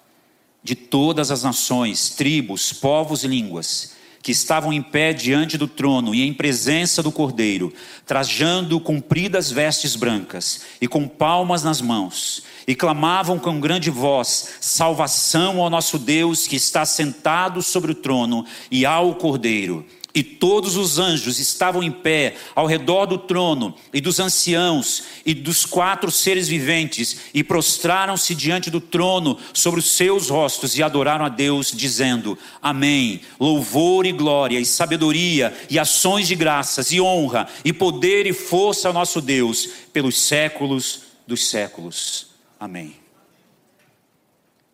de 0.61 0.75
todas 0.75 1.31
as 1.31 1.41
nações, 1.41 2.11
tribos, 2.11 2.71
povos 2.71 3.23
e 3.23 3.27
línguas, 3.27 3.95
que 4.21 4.31
estavam 4.31 4.73
em 4.73 4.81
pé 4.81 5.13
diante 5.13 5.57
do 5.57 5.67
trono 5.67 6.13
e 6.13 6.21
em 6.21 6.33
presença 6.33 7.01
do 7.01 7.11
Cordeiro, 7.11 7.73
trajando 8.05 8.79
compridas 8.79 9.51
vestes 9.51 9.95
brancas 9.95 10.61
e 10.81 10.87
com 10.87 11.07
palmas 11.07 11.63
nas 11.63 11.81
mãos, 11.81 12.43
e 12.67 12.75
clamavam 12.75 13.39
com 13.39 13.59
grande 13.59 13.89
voz: 13.89 14.57
Salvação 14.59 15.61
ao 15.61 15.69
nosso 15.69 15.97
Deus 15.97 16.47
que 16.47 16.55
está 16.55 16.85
sentado 16.85 17.61
sobre 17.61 17.91
o 17.91 17.95
trono 17.95 18.45
e 18.69 18.85
ao 18.85 19.15
Cordeiro. 19.15 19.85
E 20.13 20.23
todos 20.23 20.75
os 20.75 20.97
anjos 20.97 21.37
estavam 21.37 21.83
em 21.83 21.91
pé 21.91 22.35
ao 22.55 22.65
redor 22.65 23.05
do 23.05 23.17
trono, 23.17 23.75
e 23.93 24.01
dos 24.01 24.19
anciãos, 24.19 25.03
e 25.23 25.35
dos 25.35 25.67
quatro 25.67 26.09
seres 26.09 26.47
viventes, 26.47 27.25
e 27.31 27.43
prostraram-se 27.43 28.33
diante 28.33 28.71
do 28.71 28.81
trono 28.81 29.37
sobre 29.53 29.79
os 29.79 29.91
seus 29.91 30.29
rostos 30.29 30.75
e 30.75 30.81
adoraram 30.81 31.25
a 31.25 31.29
Deus, 31.29 31.71
dizendo: 31.71 32.37
Amém. 32.59 33.21
Louvor 33.39 34.07
e 34.07 34.11
glória, 34.11 34.59
e 34.59 34.65
sabedoria, 34.65 35.55
e 35.69 35.77
ações 35.77 36.27
de 36.27 36.33
graças, 36.33 36.91
e 36.91 36.99
honra, 36.99 37.47
e 37.63 37.71
poder 37.71 38.25
e 38.25 38.33
força 38.33 38.87
ao 38.87 38.93
nosso 38.93 39.21
Deus, 39.21 39.69
pelos 39.93 40.17
séculos 40.19 41.03
dos 41.27 41.47
séculos. 41.47 42.29
Amém. 42.59 42.95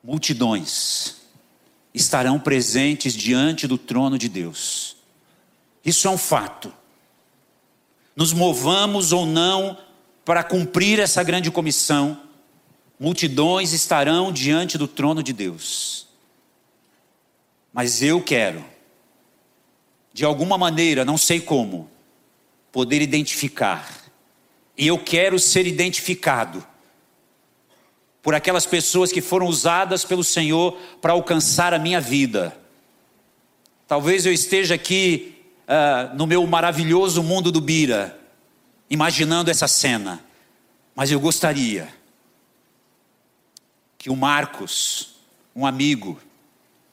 Multidões 0.01 1.17
estarão 1.93 2.39
presentes 2.39 3.13
diante 3.13 3.67
do 3.67 3.77
trono 3.77 4.17
de 4.17 4.29
Deus 4.29 4.94
isso 5.85 6.07
é 6.07 6.11
um 6.11 6.17
fato. 6.17 6.73
Nos 8.15 8.33
movamos 8.33 9.11
ou 9.11 9.25
não 9.25 9.77
para 10.25 10.43
cumprir 10.43 10.99
essa 10.99 11.21
grande 11.21 11.51
comissão, 11.51 12.19
multidões 12.99 13.71
estarão 13.71 14.31
diante 14.31 14.77
do 14.77 14.87
trono 14.87 15.21
de 15.21 15.31
Deus. 15.31 16.07
Mas 17.71 18.01
eu 18.01 18.21
quero, 18.21 18.65
de 20.11 20.25
alguma 20.25 20.57
maneira, 20.57 21.05
não 21.05 21.17
sei 21.17 21.39
como, 21.39 21.89
poder 22.71 23.01
identificar. 23.01 24.03
E 24.77 24.87
eu 24.87 24.97
quero 24.97 25.37
ser 25.37 25.67
identificado 25.67 26.65
por 28.23 28.33
aquelas 28.33 28.65
pessoas 28.65 29.11
que 29.11 29.21
foram 29.21 29.45
usadas 29.45 30.03
pelo 30.03 30.23
Senhor 30.23 30.75
para 30.99 31.13
alcançar 31.13 31.73
a 31.73 31.79
minha 31.79 32.01
vida. 32.01 32.57
Talvez 33.87 34.25
eu 34.25 34.33
esteja 34.33 34.73
aqui 34.73 35.34
uh, 35.65 36.15
no 36.15 36.25
meu 36.25 36.45
maravilhoso 36.45 37.21
mundo 37.23 37.51
do 37.51 37.59
Bira, 37.59 38.19
imaginando 38.89 39.49
essa 39.49 39.67
cena, 39.67 40.23
mas 40.95 41.11
eu 41.11 41.19
gostaria 41.19 41.87
que 43.97 44.09
o 44.09 44.15
Marcos, 44.15 45.15
um 45.55 45.65
amigo, 45.65 46.19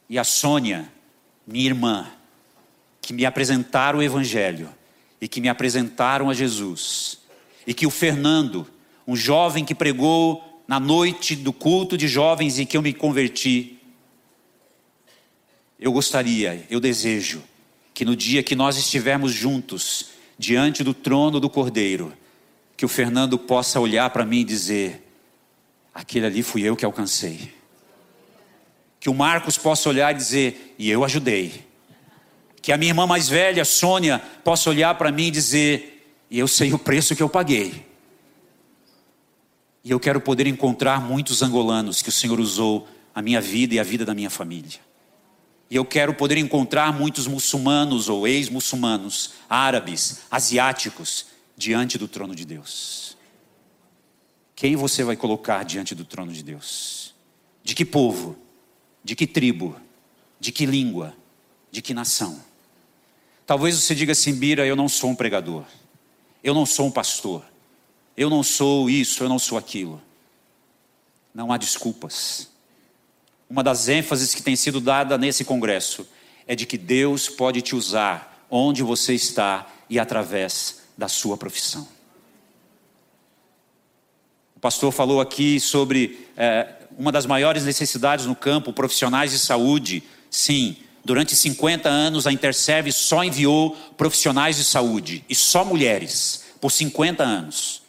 e 0.08 0.18
a 0.18 0.24
Sônia, 0.24 0.90
minha 1.46 1.66
irmã, 1.66 2.10
que 3.00 3.12
me 3.12 3.26
apresentaram 3.26 3.98
o 3.98 4.02
Evangelho 4.02 4.68
e 5.20 5.28
que 5.28 5.40
me 5.40 5.48
apresentaram 5.48 6.30
a 6.30 6.34
Jesus, 6.34 7.18
e 7.66 7.72
que 7.72 7.86
o 7.86 7.90
Fernando, 7.90 8.66
um 9.06 9.14
jovem 9.14 9.64
que 9.64 9.74
pregou 9.74 10.62
na 10.66 10.80
noite 10.80 11.36
do 11.36 11.52
culto 11.52 11.96
de 11.96 12.08
jovens 12.08 12.58
em 12.58 12.66
que 12.66 12.76
eu 12.76 12.82
me 12.82 12.92
converti, 12.92 13.78
eu 15.78 15.92
gostaria, 15.92 16.66
eu 16.70 16.80
desejo 16.80 17.42
que 17.94 18.04
no 18.04 18.16
dia 18.16 18.42
que 18.42 18.54
nós 18.54 18.76
estivermos 18.76 19.32
juntos, 19.32 20.10
diante 20.38 20.82
do 20.82 20.94
trono 20.94 21.38
do 21.38 21.50
Cordeiro, 21.50 22.12
que 22.76 22.84
o 22.84 22.88
Fernando 22.88 23.38
possa 23.38 23.78
olhar 23.78 24.10
para 24.10 24.24
mim 24.24 24.40
e 24.40 24.44
dizer: 24.44 25.06
aquele 25.94 26.26
ali 26.26 26.42
fui 26.42 26.62
eu 26.62 26.76
que 26.76 26.84
alcancei. 26.84 27.54
Que 28.98 29.10
o 29.10 29.14
Marcos 29.14 29.58
possa 29.58 29.88
olhar 29.88 30.12
e 30.12 30.16
dizer: 30.16 30.74
e 30.78 30.90
eu 30.90 31.04
ajudei. 31.04 31.66
Que 32.60 32.72
a 32.72 32.76
minha 32.76 32.90
irmã 32.90 33.06
mais 33.06 33.28
velha, 33.28 33.64
Sônia, 33.64 34.20
possa 34.42 34.70
olhar 34.70 34.94
para 34.96 35.12
mim 35.12 35.26
e 35.26 35.30
dizer: 35.30 36.16
e 36.30 36.38
eu 36.38 36.48
sei 36.48 36.72
o 36.72 36.78
preço 36.78 37.14
que 37.14 37.22
eu 37.22 37.28
paguei. 37.28 37.86
E 39.84 39.90
eu 39.90 39.98
quero 39.98 40.20
poder 40.20 40.46
encontrar 40.46 41.00
muitos 41.00 41.42
angolanos 41.42 42.02
que 42.02 42.08
o 42.08 42.12
Senhor 42.12 42.38
usou 42.38 42.88
a 43.14 43.20
minha 43.20 43.40
vida 43.40 43.74
e 43.74 43.78
a 43.78 43.82
vida 43.82 44.04
da 44.04 44.14
minha 44.14 44.30
família. 44.30 44.80
E 45.72 45.76
eu 45.76 45.86
quero 45.86 46.12
poder 46.12 46.36
encontrar 46.36 46.92
muitos 46.92 47.26
muçulmanos 47.26 48.10
ou 48.10 48.28
ex-muçulmanos, 48.28 49.30
árabes, 49.48 50.20
asiáticos, 50.30 51.28
diante 51.56 51.96
do 51.96 52.06
trono 52.06 52.34
de 52.34 52.44
Deus. 52.44 53.16
Quem 54.54 54.76
você 54.76 55.02
vai 55.02 55.16
colocar 55.16 55.64
diante 55.64 55.94
do 55.94 56.04
trono 56.04 56.30
de 56.30 56.42
Deus? 56.42 57.14
De 57.64 57.74
que 57.74 57.86
povo? 57.86 58.36
De 59.02 59.16
que 59.16 59.26
tribo? 59.26 59.74
De 60.38 60.52
que 60.52 60.66
língua? 60.66 61.16
De 61.70 61.80
que 61.80 61.94
nação? 61.94 62.38
Talvez 63.46 63.74
você 63.76 63.94
diga 63.94 64.12
assim, 64.12 64.34
Bira, 64.34 64.66
eu 64.66 64.76
não 64.76 64.90
sou 64.90 65.08
um 65.08 65.16
pregador. 65.16 65.64
Eu 66.44 66.52
não 66.52 66.66
sou 66.66 66.88
um 66.88 66.90
pastor. 66.90 67.42
Eu 68.14 68.28
não 68.28 68.42
sou 68.42 68.90
isso, 68.90 69.24
eu 69.24 69.28
não 69.30 69.38
sou 69.38 69.56
aquilo. 69.56 70.02
Não 71.34 71.50
há 71.50 71.56
desculpas 71.56 72.51
uma 73.52 73.62
das 73.62 73.86
ênfases 73.86 74.34
que 74.34 74.42
tem 74.42 74.56
sido 74.56 74.80
dada 74.80 75.18
nesse 75.18 75.44
congresso 75.44 76.08
é 76.46 76.56
de 76.56 76.64
que 76.64 76.78
Deus 76.78 77.28
pode 77.28 77.60
te 77.60 77.76
usar 77.76 78.46
onde 78.50 78.82
você 78.82 79.12
está 79.12 79.70
e 79.90 79.98
através 79.98 80.80
da 80.96 81.06
sua 81.06 81.36
profissão. 81.36 81.86
O 84.56 84.60
pastor 84.60 84.90
falou 84.90 85.20
aqui 85.20 85.60
sobre 85.60 86.26
é, 86.34 86.66
uma 86.96 87.12
das 87.12 87.26
maiores 87.26 87.62
necessidades 87.62 88.24
no 88.24 88.34
campo, 88.34 88.72
profissionais 88.72 89.32
de 89.32 89.38
saúde. 89.38 90.02
Sim, 90.30 90.78
durante 91.04 91.36
50 91.36 91.90
anos 91.90 92.26
a 92.26 92.32
Interserve 92.32 92.90
só 92.90 93.22
enviou 93.22 93.76
profissionais 93.98 94.56
de 94.56 94.64
saúde 94.64 95.26
e 95.28 95.34
só 95.34 95.62
mulheres, 95.62 96.44
por 96.58 96.72
50 96.72 97.22
anos. 97.22 97.82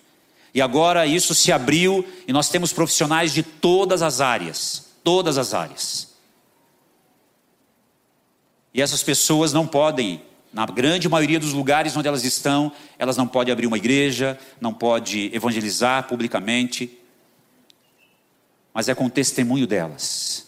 E 0.53 0.61
agora 0.61 1.05
isso 1.07 1.34
se 1.34 1.53
abriu 1.53 2.05
e 2.28 2.34
nós 2.34 2.49
temos 2.49 2.74
profissionais 2.74 3.34
de 3.34 3.43
todas 3.43 4.01
as 4.01 4.20
áreas 4.20 4.82
todas 5.03 5.37
as 5.37 5.53
áreas. 5.53 6.13
E 8.73 8.81
essas 8.81 9.03
pessoas 9.03 9.53
não 9.53 9.67
podem, 9.67 10.21
na 10.51 10.65
grande 10.65 11.07
maioria 11.07 11.39
dos 11.39 11.53
lugares 11.53 11.95
onde 11.95 12.07
elas 12.07 12.23
estão, 12.23 12.71
elas 12.97 13.17
não 13.17 13.27
podem 13.27 13.51
abrir 13.51 13.67
uma 13.67 13.77
igreja, 13.77 14.39
não 14.59 14.73
podem 14.73 15.29
evangelizar 15.33 16.07
publicamente, 16.07 16.97
mas 18.73 18.89
é 18.89 18.95
com 18.95 19.05
o 19.05 19.09
testemunho 19.09 19.67
delas, 19.67 20.47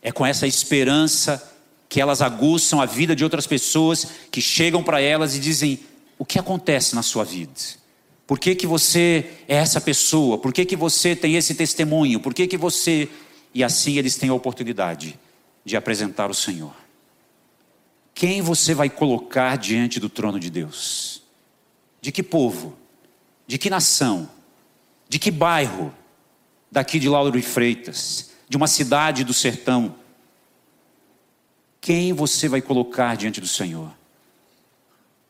é 0.00 0.12
com 0.12 0.24
essa 0.24 0.46
esperança 0.46 1.56
que 1.88 2.00
elas 2.00 2.22
aguçam 2.22 2.80
a 2.80 2.86
vida 2.86 3.16
de 3.16 3.24
outras 3.24 3.46
pessoas 3.46 4.06
que 4.30 4.40
chegam 4.40 4.82
para 4.82 5.00
elas 5.00 5.34
e 5.34 5.40
dizem: 5.40 5.80
o 6.16 6.24
que 6.24 6.38
acontece 6.38 6.94
na 6.94 7.02
sua 7.02 7.24
vida? 7.24 7.52
Por 8.26 8.38
que, 8.38 8.54
que 8.54 8.66
você 8.66 9.30
é 9.48 9.56
essa 9.56 9.80
pessoa? 9.80 10.36
Por 10.36 10.52
que, 10.52 10.66
que 10.66 10.76
você 10.76 11.16
tem 11.16 11.34
esse 11.34 11.54
testemunho? 11.54 12.20
Por 12.20 12.34
que, 12.34 12.46
que 12.46 12.58
você 12.58 13.08
e 13.54 13.64
assim 13.64 13.98
eles 13.98 14.16
têm 14.16 14.30
a 14.30 14.34
oportunidade 14.34 15.18
de 15.64 15.76
apresentar 15.76 16.30
o 16.30 16.34
Senhor. 16.34 16.74
Quem 18.14 18.42
você 18.42 18.74
vai 18.74 18.90
colocar 18.90 19.56
diante 19.56 20.00
do 20.00 20.08
trono 20.08 20.40
de 20.40 20.50
Deus? 20.50 21.22
De 22.00 22.10
que 22.10 22.22
povo? 22.22 22.76
De 23.46 23.58
que 23.58 23.70
nação? 23.70 24.28
De 25.08 25.18
que 25.18 25.30
bairro? 25.30 25.94
Daqui 26.70 26.98
de 26.98 27.08
Lauro 27.08 27.38
e 27.38 27.42
Freitas, 27.42 28.30
de 28.48 28.56
uma 28.56 28.66
cidade 28.66 29.24
do 29.24 29.32
sertão. 29.32 29.94
Quem 31.80 32.12
você 32.12 32.48
vai 32.48 32.60
colocar 32.60 33.16
diante 33.16 33.40
do 33.40 33.46
Senhor? 33.46 33.90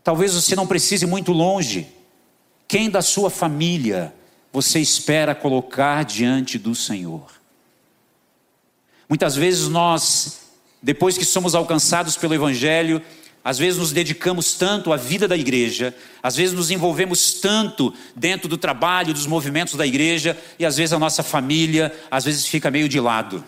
Talvez 0.03 0.35
você 0.35 0.57
não 0.57 0.67
precise 0.67 1.05
ir 1.05 1.09
muito 1.09 1.31
longe. 1.33 1.87
Quem 2.67 2.91
da 2.91 3.03
sua 3.03 3.31
família 3.31 4.15
você 4.53 4.81
espera 4.81 5.35
colocar 5.35 6.05
diante 6.05 6.59
do 6.59 6.75
Senhor? 6.75 7.38
Muitas 9.09 9.35
vezes 9.35 9.69
nós, 9.69 10.41
depois 10.83 11.17
que 11.17 11.25
somos 11.25 11.55
alcançados 11.55 12.17
pelo 12.17 12.35
Evangelho, 12.35 13.03
às 13.43 13.57
vezes 13.57 13.79
nos 13.79 13.93
dedicamos 13.93 14.53
tanto 14.55 14.93
à 14.93 14.97
vida 14.97 15.27
da 15.27 15.37
igreja, 15.37 15.97
às 16.23 16.37
vezes 16.37 16.55
nos 16.55 16.71
envolvemos 16.71 17.35
tanto 17.35 17.95
dentro 18.15 18.47
do 18.47 18.59
trabalho, 18.59 19.15
dos 19.15 19.27
movimentos 19.27 19.75
da 19.75 19.87
igreja, 19.87 20.37
e 20.59 20.67
às 20.67 20.77
vezes 20.77 20.93
a 20.93 20.99
nossa 20.99 21.23
família, 21.23 21.97
às 22.11 22.25
vezes 22.25 22.47
fica 22.47 22.71
meio 22.71 22.89
de 22.89 23.01
lado. 23.01 23.43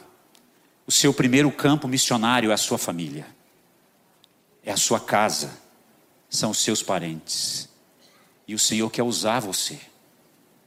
O 0.86 0.92
seu 0.92 1.12
primeiro 1.12 1.52
campo 1.52 1.86
missionário 1.86 2.50
é 2.50 2.54
a 2.54 2.56
sua 2.56 2.78
família, 2.78 3.26
é 4.64 4.72
a 4.72 4.76
sua 4.78 4.98
casa, 4.98 5.50
são 6.30 6.52
os 6.52 6.58
seus 6.58 6.82
parentes. 6.82 7.68
E 8.48 8.54
o 8.54 8.58
Senhor 8.58 8.88
quer 8.90 9.02
usar 9.02 9.40
você 9.40 9.78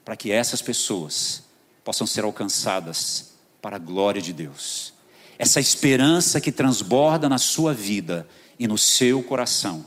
para 0.06 0.16
que 0.16 0.32
essas 0.32 0.62
pessoas 0.62 1.44
possam 1.84 2.06
ser 2.06 2.24
alcançadas 2.24 3.33
para 3.64 3.78
a 3.78 3.80
glória 3.80 4.22
de 4.22 4.34
Deus. 4.34 4.94
Essa 5.40 5.62
esperança 5.62 6.42
que 6.42 6.52
transborda 6.52 7.30
na 7.30 7.38
sua 7.38 7.74
vida 7.74 8.28
e 8.60 8.68
no 8.68 8.78
seu 8.78 9.24
coração 9.24 9.86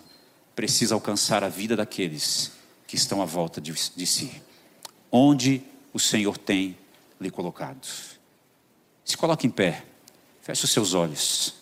precisa 0.55 0.95
alcançar 0.95 1.45
a 1.45 1.49
vida 1.51 1.77
daqueles 1.77 2.53
que 2.87 2.97
estão 2.97 3.21
à 3.21 3.27
volta 3.27 3.61
de, 3.61 3.75
de 3.95 4.07
si. 4.07 4.43
Onde 5.13 5.63
o 5.93 6.01
Senhor 6.01 6.39
tem 6.39 6.79
lhe 7.21 7.31
colocado. 7.31 7.87
Se 9.05 9.15
coloque 9.15 9.47
em 9.47 9.51
pé, 9.51 9.85
feche 10.41 10.65
os 10.65 10.71
seus 10.71 10.95
olhos. 10.95 11.55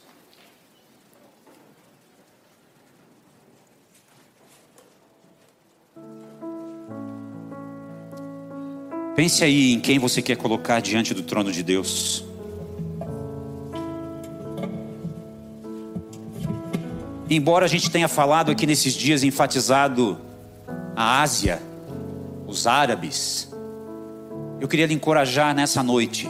Pense 9.14 9.44
aí 9.44 9.72
em 9.72 9.80
quem 9.80 9.98
você 9.98 10.20
quer 10.20 10.36
colocar 10.36 10.80
diante 10.80 11.14
do 11.14 11.22
trono 11.22 11.52
de 11.52 11.62
Deus. 11.62 12.24
Embora 17.30 17.64
a 17.64 17.68
gente 17.68 17.90
tenha 17.90 18.08
falado 18.08 18.50
aqui 18.50 18.66
nesses 18.66 18.92
dias, 18.92 19.22
enfatizado 19.22 20.18
a 20.96 21.22
Ásia, 21.22 21.62
os 22.46 22.66
árabes, 22.66 23.48
eu 24.60 24.66
queria 24.66 24.86
lhe 24.86 24.94
encorajar 24.94 25.54
nessa 25.54 25.82
noite 25.82 26.28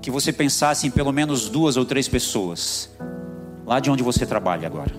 que 0.00 0.10
você 0.10 0.32
pensasse 0.32 0.86
em 0.86 0.90
pelo 0.90 1.12
menos 1.12 1.48
duas 1.48 1.76
ou 1.76 1.84
três 1.84 2.08
pessoas 2.08 2.90
lá 3.66 3.80
de 3.80 3.90
onde 3.90 4.02
você 4.02 4.24
trabalha 4.24 4.66
agora. 4.66 4.92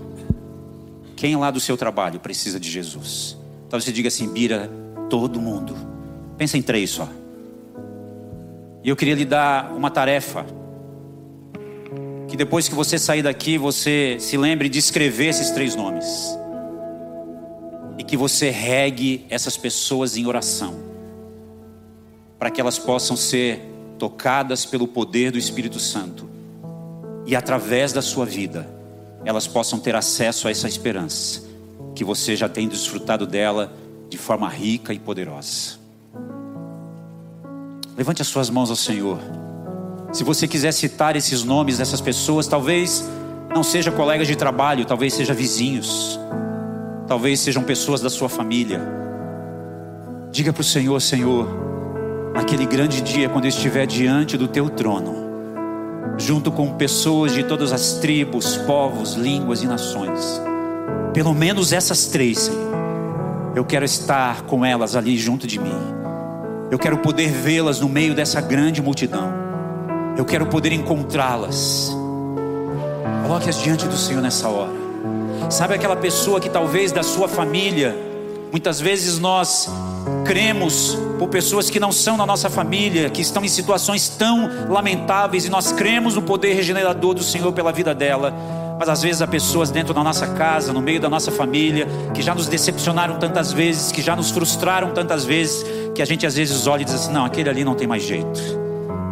Quem 1.16 1.36
lá 1.36 1.50
do 1.50 1.58
seu 1.58 1.76
trabalho 1.76 2.20
precisa 2.20 2.60
de 2.60 2.70
Jesus? 2.70 3.36
Talvez 3.68 3.84
você 3.84 3.92
diga 3.92 4.08
assim, 4.08 4.28
Bira, 4.28 4.70
todo 5.10 5.40
mundo. 5.40 5.87
Pensa 6.38 6.56
em 6.56 6.62
três 6.62 6.90
só. 6.90 7.08
E 8.84 8.88
eu 8.88 8.94
queria 8.94 9.16
lhe 9.16 9.24
dar 9.24 9.72
uma 9.72 9.90
tarefa. 9.90 10.46
Que 12.28 12.36
depois 12.36 12.68
que 12.68 12.74
você 12.74 12.96
sair 12.96 13.22
daqui, 13.22 13.58
você 13.58 14.16
se 14.20 14.36
lembre 14.36 14.68
de 14.68 14.78
escrever 14.78 15.26
esses 15.26 15.50
três 15.50 15.74
nomes. 15.74 16.06
E 17.98 18.04
que 18.04 18.16
você 18.16 18.50
regue 18.50 19.26
essas 19.28 19.56
pessoas 19.56 20.16
em 20.16 20.26
oração. 20.26 20.74
Para 22.38 22.50
que 22.50 22.60
elas 22.60 22.78
possam 22.78 23.16
ser 23.16 23.60
tocadas 23.98 24.64
pelo 24.64 24.86
poder 24.86 25.32
do 25.32 25.38
Espírito 25.38 25.80
Santo. 25.80 26.28
E 27.26 27.34
através 27.34 27.92
da 27.92 28.00
sua 28.00 28.24
vida, 28.24 28.68
elas 29.24 29.48
possam 29.48 29.80
ter 29.80 29.96
acesso 29.96 30.46
a 30.46 30.52
essa 30.52 30.68
esperança. 30.68 31.42
Que 31.96 32.04
você 32.04 32.36
já 32.36 32.48
tem 32.48 32.68
desfrutado 32.68 33.26
dela 33.26 33.72
de 34.08 34.16
forma 34.16 34.48
rica 34.48 34.94
e 34.94 35.00
poderosa. 35.00 35.87
Levante 37.98 38.22
as 38.22 38.28
suas 38.28 38.48
mãos 38.48 38.70
ao 38.70 38.76
Senhor. 38.76 39.18
Se 40.12 40.22
você 40.22 40.46
quiser 40.46 40.70
citar 40.70 41.16
esses 41.16 41.42
nomes 41.42 41.78
dessas 41.78 42.00
pessoas, 42.00 42.46
talvez 42.46 43.04
não 43.52 43.64
seja 43.64 43.90
colegas 43.90 44.28
de 44.28 44.36
trabalho, 44.36 44.84
talvez 44.84 45.14
seja 45.14 45.34
vizinhos, 45.34 46.16
talvez 47.08 47.40
sejam 47.40 47.64
pessoas 47.64 48.00
da 48.00 48.08
sua 48.08 48.28
família. 48.28 48.80
Diga 50.30 50.52
para 50.52 50.60
o 50.60 50.64
Senhor, 50.64 51.00
Senhor, 51.00 51.48
naquele 52.32 52.66
grande 52.66 53.00
dia, 53.00 53.28
quando 53.28 53.46
eu 53.46 53.48
estiver 53.48 53.84
diante 53.84 54.38
do 54.38 54.46
teu 54.46 54.70
trono, 54.70 55.16
junto 56.16 56.52
com 56.52 56.74
pessoas 56.74 57.32
de 57.32 57.42
todas 57.42 57.72
as 57.72 57.94
tribos, 57.94 58.56
povos, 58.58 59.14
línguas 59.14 59.64
e 59.64 59.66
nações, 59.66 60.40
pelo 61.12 61.34
menos 61.34 61.72
essas 61.72 62.06
três, 62.06 62.38
Senhor, 62.38 62.72
eu 63.56 63.64
quero 63.64 63.84
estar 63.84 64.42
com 64.42 64.64
elas 64.64 64.94
ali 64.94 65.18
junto 65.18 65.48
de 65.48 65.58
mim. 65.58 65.97
Eu 66.70 66.78
quero 66.78 66.98
poder 66.98 67.28
vê-las 67.28 67.80
no 67.80 67.88
meio 67.88 68.14
dessa 68.14 68.42
grande 68.42 68.82
multidão. 68.82 69.32
Eu 70.18 70.24
quero 70.24 70.46
poder 70.46 70.70
encontrá-las. 70.70 71.90
Coloque-as 73.22 73.62
diante 73.62 73.86
do 73.86 73.96
Senhor 73.96 74.20
nessa 74.20 74.48
hora. 74.48 74.72
Sabe 75.50 75.74
aquela 75.74 75.96
pessoa 75.96 76.38
que 76.38 76.50
talvez 76.50 76.92
da 76.92 77.02
sua 77.02 77.26
família, 77.26 77.96
muitas 78.50 78.80
vezes 78.80 79.18
nós 79.18 79.70
cremos 80.26 80.98
por 81.18 81.28
pessoas 81.28 81.70
que 81.70 81.80
não 81.80 81.90
são 81.90 82.18
da 82.18 82.26
nossa 82.26 82.50
família, 82.50 83.08
que 83.08 83.22
estão 83.22 83.42
em 83.42 83.48
situações 83.48 84.10
tão 84.10 84.68
lamentáveis 84.68 85.46
e 85.46 85.48
nós 85.48 85.72
cremos 85.72 86.16
no 86.16 86.22
poder 86.22 86.52
regenerador 86.52 87.14
do 87.14 87.22
Senhor 87.22 87.50
pela 87.52 87.72
vida 87.72 87.94
dela. 87.94 88.34
Mas 88.78 88.88
às 88.88 89.02
vezes 89.02 89.20
há 89.20 89.26
pessoas 89.26 89.70
dentro 89.70 89.92
da 89.92 90.04
nossa 90.04 90.26
casa, 90.28 90.72
no 90.72 90.80
meio 90.80 91.00
da 91.00 91.10
nossa 91.10 91.32
família, 91.32 91.86
que 92.14 92.22
já 92.22 92.34
nos 92.34 92.46
decepcionaram 92.46 93.18
tantas 93.18 93.52
vezes, 93.52 93.90
que 93.90 94.00
já 94.00 94.14
nos 94.14 94.30
frustraram 94.30 94.92
tantas 94.92 95.24
vezes, 95.24 95.64
que 95.94 96.00
a 96.00 96.04
gente 96.04 96.24
às 96.24 96.36
vezes 96.36 96.66
olha 96.66 96.82
e 96.82 96.84
diz 96.84 96.94
assim: 96.94 97.12
não, 97.12 97.24
aquele 97.24 97.50
ali 97.50 97.64
não 97.64 97.74
tem 97.74 97.88
mais 97.88 98.04
jeito. 98.04 98.40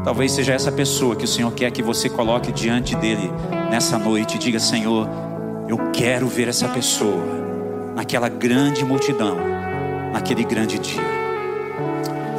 Talvez 0.04 0.30
seja 0.30 0.52
essa 0.52 0.70
pessoa 0.70 1.16
que 1.16 1.24
o 1.24 1.28
Senhor 1.28 1.52
quer 1.52 1.72
que 1.72 1.82
você 1.82 2.08
coloque 2.08 2.52
diante 2.52 2.94
dele 2.94 3.28
nessa 3.68 3.98
noite 3.98 4.36
e 4.36 4.38
diga: 4.38 4.60
Senhor, 4.60 5.08
eu 5.68 5.90
quero 5.90 6.28
ver 6.28 6.46
essa 6.46 6.68
pessoa 6.68 7.24
naquela 7.96 8.28
grande 8.28 8.84
multidão, 8.84 9.36
naquele 10.12 10.44
grande 10.44 10.78
dia. 10.78 11.02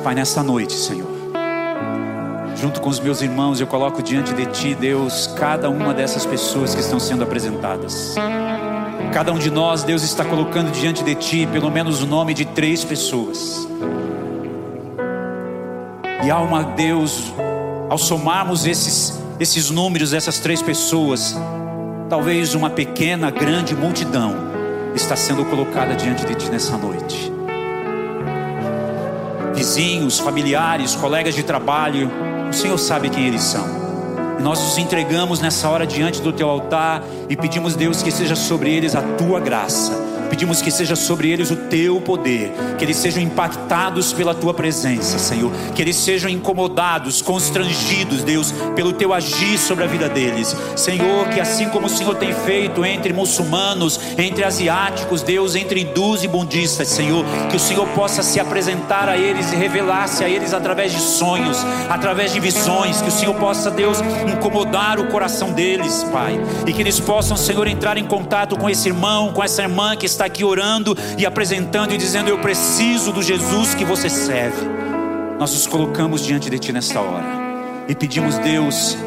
Pai, 0.01 0.15
nessa 0.15 0.41
noite, 0.41 0.71
Senhor, 0.71 1.16
junto 2.59 2.81
com 2.81 2.89
os 2.89 2.99
meus 2.99 3.21
irmãos, 3.21 3.59
eu 3.59 3.67
coloco 3.67 4.01
diante 4.01 4.33
de 4.33 4.45
Ti, 4.47 4.75
Deus, 4.75 5.27
cada 5.37 5.69
uma 5.69 5.93
dessas 5.93 6.25
pessoas 6.25 6.73
que 6.73 6.81
estão 6.81 6.99
sendo 6.99 7.23
apresentadas. 7.23 8.15
Cada 9.13 9.31
um 9.31 9.37
de 9.37 9.49
nós, 9.49 9.83
Deus, 9.83 10.03
está 10.03 10.25
colocando 10.25 10.71
diante 10.71 11.03
de 11.03 11.15
Ti 11.15 11.47
pelo 11.51 11.71
menos 11.71 12.01
o 12.01 12.05
nome 12.05 12.33
de 12.33 12.45
três 12.45 12.83
pessoas 12.83 13.67
e 16.27 16.29
há 16.29 16.39
uma 16.39 16.61
Deus, 16.61 17.31
ao 17.89 17.97
somarmos 17.97 18.65
esses, 18.65 19.17
esses 19.39 19.69
números 19.69 20.11
dessas 20.11 20.39
três 20.39 20.61
pessoas, 20.61 21.33
talvez 22.09 22.53
uma 22.53 22.69
pequena, 22.69 23.31
grande 23.31 23.73
multidão 23.73 24.35
está 24.93 25.15
sendo 25.15 25.45
colocada 25.45 25.95
diante 25.95 26.25
de 26.25 26.35
ti 26.35 26.49
nessa 26.49 26.75
noite. 26.75 27.31
Vizinhos, 29.55 30.19
familiares, 30.19 30.95
colegas 30.95 31.33
de 31.33 31.43
trabalho, 31.43 32.11
Senhor 32.57 32.77
sabe 32.77 33.09
quem 33.09 33.27
eles 33.27 33.43
são. 33.43 33.65
E 34.39 34.41
nós 34.41 34.59
os 34.61 34.77
entregamos 34.77 35.39
nessa 35.39 35.69
hora 35.69 35.85
diante 35.85 36.21
do 36.21 36.33
teu 36.33 36.49
altar 36.49 37.03
e 37.29 37.35
pedimos, 37.35 37.75
Deus, 37.75 38.01
que 38.01 38.11
seja 38.11 38.35
sobre 38.35 38.71
eles 38.73 38.95
a 38.95 39.01
tua 39.01 39.39
graça 39.39 40.06
Pedimos 40.29 40.61
que 40.61 40.71
seja 40.71 40.95
sobre 40.95 41.31
eles 41.31 41.51
o 41.51 41.55
teu 41.55 42.01
poder, 42.01 42.51
que 42.77 42.83
eles 42.83 42.97
sejam 42.97 43.21
impactados 43.21 44.13
pela 44.13 44.33
tua 44.33 44.53
presença, 44.53 45.17
Senhor, 45.17 45.51
que 45.73 45.81
eles 45.81 45.95
sejam 45.95 46.29
incomodados, 46.29 47.21
constrangidos, 47.21 48.23
Deus, 48.23 48.53
pelo 48.75 48.93
teu 48.93 49.13
agir 49.13 49.57
sobre 49.57 49.83
a 49.83 49.87
vida 49.87 50.09
deles. 50.09 50.55
Senhor, 50.75 51.29
que 51.29 51.39
assim 51.39 51.69
como 51.69 51.87
o 51.87 51.89
Senhor 51.89 52.15
tem 52.15 52.33
feito 52.33 52.85
entre 52.85 53.13
muçulmanos, 53.13 53.99
entre 54.17 54.43
asiáticos, 54.43 55.21
Deus, 55.21 55.55
entre 55.55 55.81
hindus 55.81 56.23
e 56.23 56.27
bundistas, 56.27 56.87
Senhor, 56.87 57.25
que 57.49 57.55
o 57.55 57.59
Senhor 57.59 57.87
possa 57.89 58.21
se 58.21 58.39
apresentar 58.39 59.09
a 59.09 59.17
eles 59.17 59.51
e 59.51 59.55
revelar-se 59.55 60.23
a 60.23 60.29
eles 60.29 60.53
através 60.53 60.91
de 60.91 60.99
sonhos, 60.99 61.57
através 61.89 62.33
de 62.33 62.39
visões, 62.39 63.01
que 63.01 63.09
o 63.09 63.11
Senhor 63.11 63.35
possa, 63.35 63.71
Deus, 63.71 63.99
incomodar 64.31 64.99
o 64.99 65.07
coração 65.07 65.51
deles, 65.51 66.03
Pai, 66.11 66.39
e 66.65 66.73
que 66.73 66.81
eles 66.81 66.99
possam, 66.99 67.37
Senhor, 67.37 67.67
entrar 67.67 67.97
em 67.97 68.05
contato 68.05 68.57
com 68.57 68.69
esse 68.69 68.87
irmão, 68.87 69.31
com 69.31 69.43
essa 69.43 69.61
irmã 69.61 69.95
que 69.95 70.05
está 70.05 70.16
está 70.17 70.25
aqui 70.25 70.43
orando 70.43 70.97
e 71.17 71.25
apresentando 71.25 71.93
e 71.93 71.97
dizendo: 71.97 72.29
Eu 72.29 72.39
preciso 72.39 73.11
do 73.11 73.21
Jesus 73.21 73.75
que 73.75 73.85
você 73.85 74.09
serve. 74.09 74.65
Nós 75.39 75.53
nos 75.53 75.67
colocamos 75.67 76.25
diante 76.25 76.49
de 76.49 76.57
Ti 76.57 76.73
nesta 76.73 76.99
hora 76.99 77.25
e 77.87 77.95
pedimos, 77.95 78.37
Deus, 78.39 78.97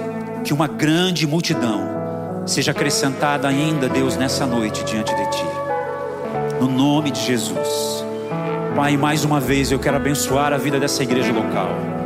que 0.45 0.55
uma 0.55 0.69
grande 0.69 1.27
multidão 1.27 2.45
seja 2.47 2.71
acrescentada 2.71 3.49
ainda, 3.49 3.89
Deus, 3.89 4.17
nessa 4.17 4.47
noite 4.47 4.85
diante 4.85 5.15
de 5.15 5.31
Ti. 5.31 5.45
No 6.61 6.69
nome 6.69 7.11
de 7.11 7.21
Jesus. 7.21 8.05
Pai, 8.77 8.97
mais 8.97 9.25
uma 9.25 9.41
vez 9.41 9.73
eu 9.73 9.79
quero 9.81 9.97
abençoar 9.97 10.53
a 10.53 10.57
vida 10.57 10.79
dessa 10.79 11.03
igreja 11.03 11.33
local 11.33 12.00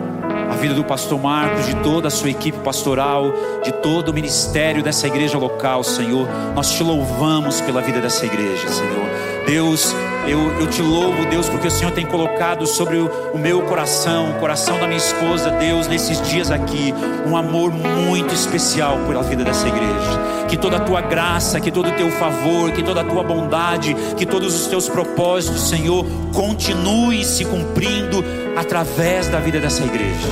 a 0.54 0.56
vida 0.56 0.72
do 0.74 0.84
pastor 0.84 1.20
Marcos, 1.20 1.66
de 1.66 1.74
toda 1.82 2.06
a 2.06 2.10
sua 2.10 2.30
equipe 2.30 2.58
pastoral, 2.58 3.32
de 3.64 3.72
todo 3.72 4.10
o 4.10 4.14
ministério 4.14 4.82
dessa 4.84 5.08
igreja 5.08 5.36
local, 5.36 5.82
Senhor. 5.82 6.28
Nós 6.54 6.70
te 6.70 6.82
louvamos 6.82 7.60
pela 7.60 7.82
vida 7.82 8.00
dessa 8.00 8.24
igreja, 8.24 8.68
Senhor. 8.68 9.23
Deus, 9.46 9.94
eu, 10.26 10.38
eu 10.58 10.66
te 10.66 10.80
louvo, 10.80 11.26
Deus, 11.26 11.48
porque 11.48 11.68
o 11.68 11.70
Senhor 11.70 11.90
tem 11.92 12.06
colocado 12.06 12.66
sobre 12.66 12.96
o, 12.96 13.08
o 13.34 13.38
meu 13.38 13.62
coração, 13.62 14.30
o 14.30 14.34
coração 14.40 14.78
da 14.78 14.86
minha 14.86 14.98
esposa, 14.98 15.50
Deus, 15.50 15.86
nesses 15.86 16.20
dias 16.22 16.50
aqui, 16.50 16.94
um 17.26 17.36
amor 17.36 17.70
muito 17.70 18.34
especial 18.34 18.98
pela 19.06 19.22
vida 19.22 19.44
dessa 19.44 19.68
igreja. 19.68 20.24
Que 20.48 20.56
toda 20.56 20.78
a 20.78 20.80
tua 20.80 21.02
graça, 21.02 21.60
que 21.60 21.70
todo 21.70 21.88
o 21.88 21.92
teu 21.92 22.10
favor, 22.12 22.72
que 22.72 22.82
toda 22.82 23.02
a 23.02 23.04
tua 23.04 23.22
bondade, 23.22 23.94
que 24.16 24.24
todos 24.24 24.54
os 24.54 24.66
teus 24.66 24.88
propósitos, 24.88 25.68
Senhor, 25.68 26.06
continuem 26.32 27.22
se 27.22 27.44
cumprindo 27.44 28.24
através 28.56 29.28
da 29.28 29.40
vida 29.40 29.60
dessa 29.60 29.82
igreja. 29.84 30.28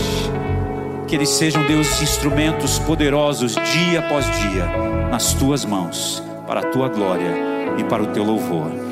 Que 1.06 1.16
eles 1.16 1.28
sejam, 1.28 1.62
Deus, 1.66 2.00
instrumentos 2.00 2.78
poderosos 2.78 3.54
dia 3.54 4.00
após 4.00 4.24
dia 4.40 4.64
nas 5.10 5.34
tuas 5.34 5.66
mãos, 5.66 6.22
para 6.46 6.60
a 6.60 6.64
tua 6.64 6.88
glória 6.88 7.36
e 7.76 7.84
para 7.84 8.02
o 8.02 8.06
teu 8.06 8.24
louvor 8.24 8.91